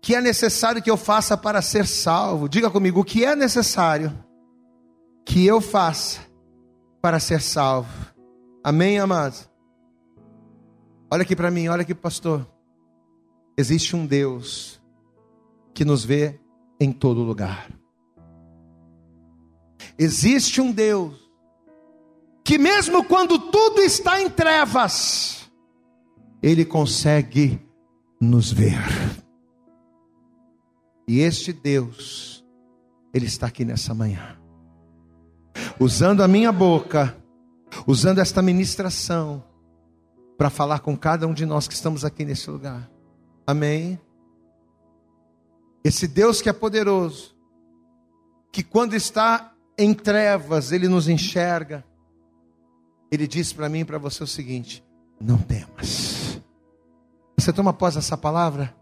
que 0.00 0.14
é 0.14 0.20
necessário 0.22 0.80
que 0.80 0.90
eu 0.90 0.96
faça 0.96 1.36
para 1.36 1.60
ser 1.60 1.86
salvo? 1.86 2.48
Diga 2.48 2.70
comigo, 2.70 3.00
o 3.00 3.04
que 3.04 3.22
é 3.22 3.36
necessário 3.36 4.16
que 5.26 5.44
eu 5.44 5.60
faça 5.60 6.20
para 7.02 7.20
ser 7.20 7.42
salvo? 7.42 8.15
Amém, 8.66 8.98
amados? 8.98 9.48
Olha 11.08 11.22
aqui 11.22 11.36
para 11.36 11.52
mim, 11.52 11.68
olha 11.68 11.82
aqui, 11.82 11.94
pastor. 11.94 12.44
Existe 13.56 13.94
um 13.94 14.04
Deus 14.04 14.82
que 15.72 15.84
nos 15.84 16.04
vê 16.04 16.40
em 16.80 16.90
todo 16.90 17.22
lugar. 17.22 17.70
Existe 19.96 20.60
um 20.60 20.72
Deus 20.72 21.14
que, 22.44 22.58
mesmo 22.58 23.04
quando 23.04 23.38
tudo 23.38 23.82
está 23.82 24.20
em 24.20 24.28
trevas, 24.28 25.48
Ele 26.42 26.64
consegue 26.64 27.64
nos 28.20 28.50
ver. 28.50 28.82
E 31.06 31.20
este 31.20 31.52
Deus, 31.52 32.44
Ele 33.14 33.26
está 33.26 33.46
aqui 33.46 33.64
nessa 33.64 33.94
manhã, 33.94 34.36
usando 35.78 36.20
a 36.20 36.26
minha 36.26 36.50
boca, 36.50 37.16
usando 37.86 38.18
esta 38.18 38.42
ministração, 38.42 39.42
para 40.36 40.50
falar 40.50 40.80
com 40.80 40.96
cada 40.96 41.26
um 41.26 41.32
de 41.32 41.46
nós 41.46 41.66
que 41.66 41.74
estamos 41.74 42.04
aqui 42.04 42.24
nesse 42.24 42.50
lugar. 42.50 42.90
Amém? 43.46 43.98
Esse 45.82 46.06
Deus 46.06 46.42
que 46.42 46.48
é 46.48 46.52
poderoso, 46.52 47.34
que 48.52 48.62
quando 48.62 48.94
está 48.94 49.54
em 49.78 49.94
trevas, 49.94 50.72
Ele 50.72 50.88
nos 50.88 51.08
enxerga, 51.08 51.84
Ele 53.10 53.26
diz 53.26 53.52
para 53.52 53.68
mim 53.68 53.80
e 53.80 53.84
para 53.84 53.98
você 53.98 54.22
o 54.22 54.26
seguinte: 54.26 54.84
não 55.20 55.38
temas. 55.38 56.40
Você 57.38 57.52
toma 57.52 57.72
pós 57.72 57.96
essa 57.96 58.16
palavra? 58.16 58.74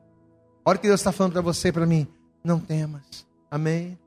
Olha 0.64 0.76
o 0.76 0.80
que 0.80 0.87
Deus 0.87 1.01
está 1.01 1.12
falando 1.12 1.32
para 1.32 1.43
você 1.43 1.68
e 1.68 1.72
para 1.72 1.87
mim: 1.87 2.09
não 2.43 2.59
temas. 2.59 3.26
Amém? 3.51 3.99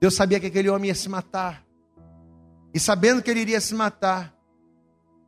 Deus 0.00 0.14
sabia 0.14 0.38
que 0.38 0.46
aquele 0.46 0.70
homem 0.70 0.88
ia 0.88 0.94
se 0.94 1.08
matar, 1.08 1.65
e 2.76 2.80
sabendo 2.80 3.22
que 3.22 3.30
ele 3.30 3.40
iria 3.40 3.58
se 3.58 3.74
matar, 3.74 4.34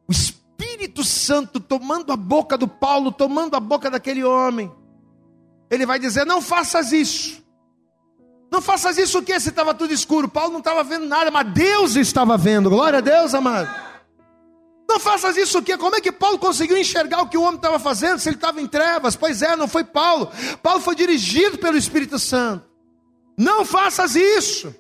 o 0.07 0.13
Espírito 0.13 1.03
Santo 1.03 1.59
tomando 1.59 2.13
a 2.13 2.17
boca 2.17 2.59
do 2.59 2.69
Paulo, 2.69 3.11
tomando 3.11 3.57
a 3.57 3.61
boca 3.61 3.91
daquele 3.91 4.23
homem, 4.23 4.71
ele 5.71 5.87
vai 5.87 5.99
dizer: 5.99 6.27
não 6.27 6.43
faças 6.43 6.93
isso. 6.93 7.43
Não 8.53 8.61
faças 8.61 8.99
isso 8.99 9.19
o 9.19 9.23
que 9.23 9.41
se 9.41 9.49
estava 9.49 9.73
tudo 9.73 9.95
escuro. 9.95 10.29
Paulo 10.29 10.53
não 10.53 10.59
estava 10.59 10.85
vendo 10.85 11.07
nada, 11.07 11.31
mas 11.31 11.51
Deus 11.55 11.97
estava 11.97 12.37
vendo. 12.37 12.69
Glória 12.69 12.99
a 12.99 13.01
Deus, 13.01 13.33
amado. 13.33 13.67
Não 14.87 15.01
faças 15.01 15.35
isso 15.39 15.59
o 15.59 15.63
que? 15.63 15.79
Como 15.79 15.97
é 15.97 16.03
que 16.03 16.13
Paulo 16.13 16.39
conseguiu 16.39 16.77
enxergar 16.77 17.23
o 17.23 17.31
que 17.31 17.39
o 17.39 17.43
homem 17.43 17.57
estava 17.57 17.79
fazendo 17.79 18.19
se 18.19 18.29
ele 18.29 18.37
estava 18.37 18.61
em 18.61 18.67
trevas? 18.67 19.17
Pois 19.17 19.41
é, 19.41 19.57
não 19.57 19.69
foi 19.69 19.85
Paulo. 19.85 20.31
Paulo 20.63 20.83
foi 20.83 20.95
dirigido 20.95 21.57
pelo 21.57 21.79
Espírito 21.79 22.19
Santo. 22.19 22.69
Não 23.39 23.65
faças 23.65 24.15
isso. 24.17 24.75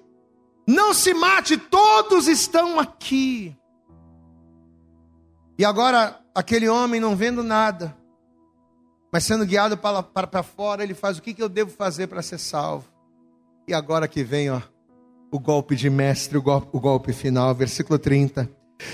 Não 0.68 0.92
se 0.92 1.14
mate, 1.14 1.56
todos 1.56 2.28
estão 2.28 2.78
aqui. 2.78 3.56
E 5.58 5.64
agora, 5.64 6.20
aquele 6.34 6.68
homem 6.68 7.00
não 7.00 7.16
vendo 7.16 7.42
nada, 7.42 7.96
mas 9.10 9.24
sendo 9.24 9.46
guiado 9.46 9.78
para, 9.78 10.02
para, 10.02 10.26
para 10.26 10.42
fora, 10.42 10.82
ele 10.82 10.92
faz 10.92 11.16
o 11.16 11.22
que, 11.22 11.32
que 11.32 11.42
eu 11.42 11.48
devo 11.48 11.70
fazer 11.70 12.06
para 12.06 12.20
ser 12.20 12.36
salvo. 12.36 12.84
E 13.66 13.72
agora 13.72 14.06
que 14.06 14.22
vem 14.22 14.50
ó, 14.50 14.60
o 15.32 15.38
golpe 15.38 15.74
de 15.74 15.88
mestre, 15.88 16.36
o 16.36 16.42
golpe, 16.42 16.68
o 16.70 16.78
golpe 16.78 17.14
final, 17.14 17.54
versículo 17.54 17.98
30. 17.98 18.46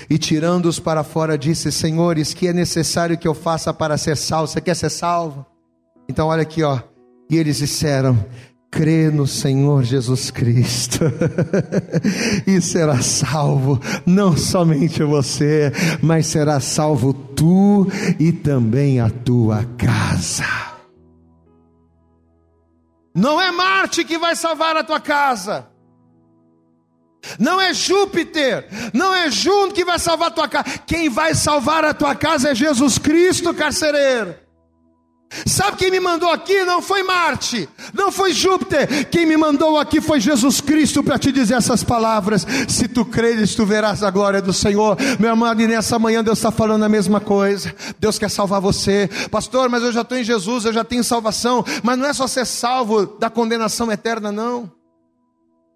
E 0.09 0.17
tirando-os 0.17 0.79
para 0.79 1.03
fora, 1.03 1.37
disse: 1.37 1.73
Senhores, 1.73 2.33
que 2.33 2.47
é 2.47 2.53
necessário 2.53 3.17
que 3.17 3.27
eu 3.27 3.33
faça 3.33 3.73
para 3.73 3.97
ser 3.97 4.15
salvo? 4.15 4.47
Você 4.47 4.61
quer 4.61 4.77
ser 4.77 4.89
salvo? 4.89 5.45
Então, 6.07 6.27
olha 6.27 6.43
aqui, 6.43 6.63
ó. 6.63 6.79
E 7.29 7.35
eles 7.35 7.57
disseram: 7.57 8.17
crê 8.75 9.09
no 9.09 9.25
Senhor 9.25 9.83
Jesus 9.83 10.29
Cristo 10.29 10.99
e 12.45 12.59
será 12.59 13.01
salvo, 13.01 13.79
não 14.05 14.35
somente 14.35 15.01
você, 15.01 15.71
mas 16.01 16.27
será 16.27 16.59
salvo 16.59 17.13
tu 17.13 17.87
e 18.19 18.33
também 18.33 18.99
a 18.99 19.09
tua 19.09 19.63
casa. 19.77 20.43
Não 23.15 23.41
é 23.41 23.49
Marte 23.49 24.03
que 24.03 24.17
vai 24.17 24.35
salvar 24.35 24.75
a 24.75 24.83
tua 24.83 24.99
casa. 24.99 25.67
Não 27.39 27.61
é 27.61 27.73
Júpiter, 27.73 28.67
não 28.93 29.15
é 29.15 29.31
Juno 29.31 29.71
que 29.71 29.85
vai 29.85 29.97
salvar 29.97 30.27
a 30.27 30.31
tua 30.31 30.49
casa. 30.49 30.65
Quem 30.85 31.07
vai 31.07 31.33
salvar 31.33 31.85
a 31.85 31.93
tua 31.93 32.13
casa 32.13 32.49
é 32.49 32.55
Jesus 32.55 32.97
Cristo, 32.97 33.53
carcereiro. 33.53 34.44
Sabe 35.45 35.77
quem 35.77 35.91
me 35.91 35.99
mandou 35.99 36.29
aqui? 36.29 36.63
Não 36.63 36.81
foi 36.81 37.03
Marte, 37.03 37.67
não 37.93 38.11
foi 38.11 38.33
Júpiter. 38.33 39.09
Quem 39.09 39.25
me 39.25 39.35
mandou 39.35 39.77
aqui 39.77 39.99
foi 39.99 40.19
Jesus 40.19 40.61
Cristo 40.61 41.03
para 41.03 41.17
te 41.17 41.31
dizer 41.31 41.55
essas 41.55 41.83
palavras. 41.83 42.45
Se 42.67 42.87
tu 42.87 43.03
creres, 43.05 43.55
tu 43.55 43.65
verás 43.65 44.03
a 44.03 44.11
glória 44.11 44.41
do 44.41 44.53
Senhor. 44.53 44.97
Meu 45.19 45.31
amado, 45.31 45.61
e 45.61 45.67
nessa 45.67 45.99
manhã 45.99 46.23
Deus 46.23 46.37
está 46.37 46.51
falando 46.51 46.83
a 46.83 46.89
mesma 46.89 47.19
coisa. 47.19 47.73
Deus 47.99 48.19
quer 48.19 48.29
salvar 48.29 48.61
você, 48.61 49.09
pastor. 49.31 49.69
Mas 49.69 49.83
eu 49.83 49.91
já 49.91 50.01
estou 50.01 50.17
em 50.17 50.23
Jesus, 50.23 50.65
eu 50.65 50.73
já 50.73 50.83
tenho 50.83 51.03
salvação. 51.03 51.65
Mas 51.83 51.97
não 51.97 52.05
é 52.05 52.13
só 52.13 52.27
ser 52.27 52.45
salvo 52.45 53.05
da 53.05 53.29
condenação 53.29 53.91
eterna, 53.91 54.31
não. 54.31 54.71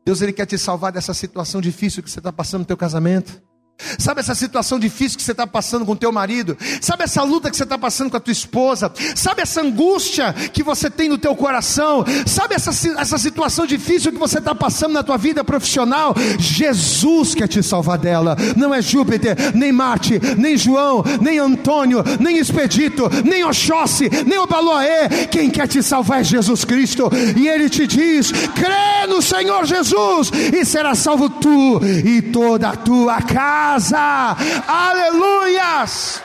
Deus 0.05 0.22
ele 0.22 0.34
quer 0.34 0.45
te 0.45 0.57
salvar 0.57 0.91
dessa 0.91 1.14
situação 1.14 1.62
difícil 1.62 2.01
que 2.01 2.10
você 2.10 2.20
está 2.20 2.32
passando 2.32 2.62
no 2.62 2.66
teu 2.66 2.78
casamento. 2.78 3.49
Sabe 3.98 4.20
essa 4.20 4.36
situação 4.36 4.78
difícil 4.78 5.18
que 5.18 5.24
você 5.24 5.32
está 5.32 5.48
passando 5.48 5.86
com 5.86 5.96
teu 5.96 6.12
marido? 6.12 6.58
Sabe 6.82 7.04
essa 7.04 7.24
luta 7.24 7.50
que 7.50 7.56
você 7.56 7.64
está 7.64 7.78
passando 7.78 8.12
com 8.12 8.18
a 8.18 8.20
tua 8.20 8.32
esposa? 8.32 8.92
Sabe 9.16 9.42
essa 9.42 9.62
angústia 9.62 10.34
que 10.34 10.62
você 10.62 10.90
tem 10.90 11.10
no 11.10 11.18
teu 11.18 11.36
coração? 11.36 12.04
Sabe 12.26 12.56
essa, 12.56 12.72
essa 13.00 13.18
situação 13.18 13.66
difícil 13.66 14.12
que 14.12 14.18
você 14.18 14.40
está 14.40 14.54
passando 14.54 14.94
na 14.94 15.04
tua 15.04 15.18
vida 15.18 15.44
profissional? 15.44 16.14
Jesus 16.38 17.34
quer 17.34 17.48
te 17.48 17.64
salvar 17.64 17.98
dela. 17.98 18.36
Não 18.56 18.74
é 18.74 18.82
Júpiter, 18.82 19.36
nem 19.56 19.72
Marte, 19.72 20.20
nem 20.38 20.58
João, 20.58 21.04
nem 21.22 21.40
Antônio, 21.40 22.04
nem 22.20 22.38
Expedito, 22.38 23.10
nem 23.24 23.44
Oxóssi, 23.46 24.10
nem 24.26 24.40
Obaloaê. 24.40 25.28
Quem 25.32 25.50
quer 25.50 25.68
te 25.68 25.82
salvar 25.82 26.22
é 26.22 26.24
Jesus 26.24 26.66
Cristo. 26.66 27.10
E 27.36 27.48
Ele 27.48 27.70
te 27.70 27.88
diz: 27.88 28.32
crê 28.32 29.08
no 29.08 29.22
Senhor 29.22 29.66
Jesus 29.66 30.32
e 30.54 30.66
será 30.66 30.96
salvo 30.96 31.30
tu 31.30 31.80
e 31.84 32.22
toda 32.22 32.70
a 32.70 32.76
tua 32.76 33.22
casa 33.22 33.68
casa. 33.70 34.36
Aleluias! 34.67 36.24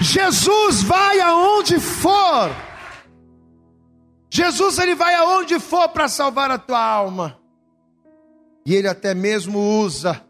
Jesus 0.00 0.82
vai 0.82 1.20
aonde 1.20 1.78
for. 1.78 2.50
Jesus 4.28 4.78
ele 4.78 4.96
vai 4.96 5.14
aonde 5.14 5.60
for 5.60 5.88
para 5.88 6.08
salvar 6.08 6.50
a 6.50 6.58
tua 6.58 6.84
alma. 6.84 7.38
E 8.66 8.74
ele 8.74 8.88
até 8.88 9.14
mesmo 9.14 9.60
usa 9.80 10.22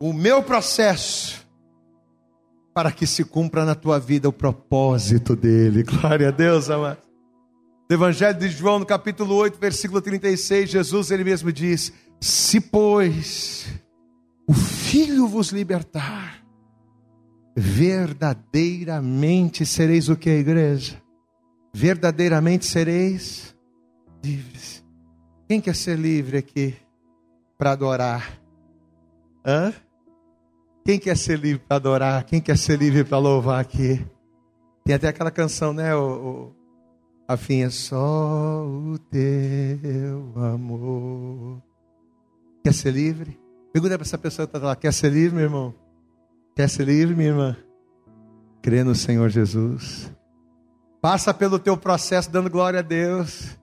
o 0.00 0.12
meu 0.12 0.42
processo 0.42 1.44
para 2.72 2.90
que 2.92 3.06
se 3.06 3.24
cumpra 3.24 3.64
na 3.64 3.74
tua 3.74 3.98
vida 3.98 4.28
o 4.28 4.32
propósito 4.32 5.36
dele. 5.36 5.82
Glória 5.82 6.28
a 6.28 6.30
Deus, 6.30 6.70
amado. 6.70 6.98
No 7.88 7.94
Evangelho 7.94 8.38
de 8.38 8.48
João, 8.48 8.78
no 8.78 8.86
capítulo 8.86 9.34
8, 9.34 9.58
versículo 9.60 10.00
36, 10.00 10.70
Jesus 10.70 11.10
ele 11.10 11.24
mesmo 11.24 11.52
diz: 11.52 11.92
Se 12.20 12.60
pois 12.60 13.66
Filho 14.86 15.26
vos 15.26 15.48
libertar, 15.48 16.40
verdadeiramente 17.56 19.66
sereis 19.66 20.08
o 20.08 20.14
que, 20.14 20.30
igreja? 20.30 21.02
Verdadeiramente 21.74 22.66
sereis 22.66 23.52
livres. 24.24 24.84
Quem 25.48 25.60
quer 25.60 25.74
ser 25.74 25.98
livre 25.98 26.38
aqui 26.38 26.76
para 27.58 27.72
adorar? 27.72 28.40
Hã? 29.44 29.74
Quem 30.84 31.00
quer 31.00 31.16
ser 31.16 31.40
livre 31.40 31.64
para 31.66 31.78
adorar? 31.78 32.22
Quem 32.22 32.40
quer 32.40 32.56
ser 32.56 32.78
livre 32.78 33.02
para 33.02 33.18
louvar 33.18 33.60
aqui? 33.60 34.06
Tem 34.84 34.94
até 34.94 35.08
aquela 35.08 35.32
canção, 35.32 35.72
né? 35.72 35.96
O, 35.96 36.52
o, 37.28 37.32
é 37.50 37.70
só 37.70 38.64
o 38.64 38.96
teu 39.10 40.32
amor. 40.36 41.60
Quer 42.62 42.72
ser 42.72 42.92
livre? 42.92 43.45
Pergunta 43.76 43.98
para 43.98 44.06
essa 44.06 44.16
pessoa 44.16 44.46
que 44.46 44.56
está 44.56 44.68
lá: 44.68 44.74
quer 44.74 44.90
ser 44.90 45.12
livre, 45.12 45.36
meu 45.36 45.44
irmão? 45.44 45.74
Quer 46.56 46.66
ser 46.66 46.84
livre, 46.84 47.14
minha 47.14 47.28
irmã? 47.28 47.56
Crê 48.62 48.82
no 48.82 48.94
Senhor 48.94 49.28
Jesus. 49.28 50.10
Passa 50.98 51.34
pelo 51.34 51.58
teu 51.58 51.76
processo 51.76 52.30
dando 52.30 52.48
glória 52.48 52.78
a 52.78 52.82
Deus. 52.82 53.54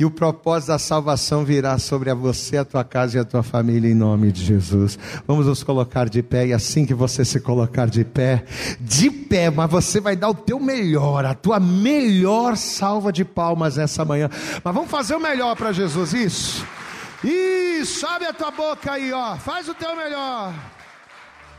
E 0.00 0.06
o 0.06 0.10
propósito 0.10 0.68
da 0.68 0.78
salvação 0.78 1.44
virá 1.44 1.76
sobre 1.76 2.08
a 2.08 2.14
você, 2.14 2.56
a 2.56 2.64
tua 2.64 2.82
casa 2.82 3.18
e 3.18 3.20
a 3.20 3.24
tua 3.24 3.42
família, 3.42 3.90
em 3.90 3.94
nome 3.94 4.32
de 4.32 4.42
Jesus. 4.42 4.98
Vamos 5.26 5.44
nos 5.44 5.62
colocar 5.62 6.08
de 6.08 6.22
pé, 6.22 6.46
e 6.46 6.54
assim 6.54 6.86
que 6.86 6.94
você 6.94 7.26
se 7.26 7.40
colocar 7.40 7.90
de 7.90 8.06
pé, 8.06 8.46
de 8.80 9.10
pé, 9.10 9.50
mas 9.50 9.70
você 9.70 10.00
vai 10.00 10.16
dar 10.16 10.30
o 10.30 10.34
teu 10.34 10.58
melhor, 10.58 11.26
a 11.26 11.34
tua 11.34 11.60
melhor 11.60 12.56
salva 12.56 13.12
de 13.12 13.22
palmas 13.22 13.76
essa 13.76 14.02
manhã. 14.02 14.30
Mas 14.64 14.74
vamos 14.74 14.90
fazer 14.90 15.14
o 15.14 15.20
melhor 15.20 15.54
para 15.56 15.72
Jesus, 15.72 16.14
isso. 16.14 16.77
Isso, 17.24 18.06
abre 18.06 18.28
a 18.28 18.32
tua 18.32 18.50
boca 18.50 18.92
aí, 18.92 19.12
ó. 19.12 19.36
Faz 19.36 19.68
o 19.68 19.74
teu 19.74 19.96
melhor. 19.96 20.54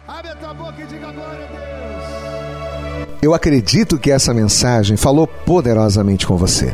Abre 0.08 0.32
a 0.32 0.36
tua 0.36 0.54
boca 0.54 0.82
e 0.82 0.86
diga 0.86 1.12
glória 1.12 1.46
a 1.46 1.48
Deus. 1.48 3.20
Eu 3.22 3.34
acredito 3.34 3.98
que 3.98 4.12
essa 4.12 4.34
mensagem 4.34 4.96
falou 4.96 5.28
poderosamente 5.28 6.26
com 6.26 6.38
você. 6.38 6.74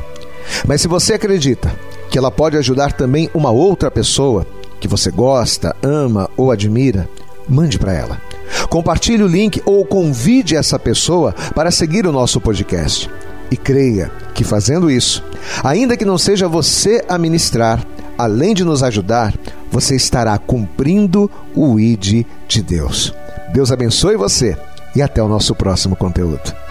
Mas 0.68 0.82
se 0.82 0.88
você 0.88 1.16
acredita 1.16 1.74
que 2.10 2.18
ela 2.18 2.30
pode 2.30 2.56
ajudar 2.58 2.94
também 2.94 3.30
uma 3.34 3.50
outra 3.50 3.90
pessoa 3.90 4.46
que 4.80 4.88
você 4.88 5.10
gosta, 5.10 5.76
ama 5.82 6.30
ou 6.38 6.52
admira, 6.52 7.10
mande 7.50 7.80
para 7.80 7.94
ela. 7.94 8.22
Compartilhe 8.70 9.24
o 9.24 9.28
link 9.28 9.62
ou 9.66 9.84
convide 9.86 10.56
essa 10.56 10.78
pessoa 10.78 11.34
para 11.56 11.72
seguir 11.72 12.06
o 12.06 12.12
nosso 12.12 12.40
podcast. 12.40 13.10
E 13.50 13.58
creia 13.58 14.12
que 14.34 14.44
fazendo 14.44 14.90
isso, 14.90 15.24
ainda 15.64 15.98
que 15.98 16.06
não 16.06 16.18
seja 16.18 16.48
você 16.48 17.04
a 17.10 17.18
ministrar, 17.18 17.84
além 18.18 18.54
de 18.54 18.64
nos 18.64 18.84
ajudar, 18.84 19.34
você 19.72 19.96
estará 19.96 20.38
cumprindo 20.38 21.30
o 21.56 21.80
ID 21.80 22.26
de 22.48 22.62
Deus. 22.62 23.14
Deus 23.54 23.72
abençoe 23.72 24.16
você 24.16 24.58
e 24.96 25.02
até 25.02 25.22
o 25.22 25.28
nosso 25.28 25.54
próximo 25.54 25.96
conteúdo. 25.96 26.65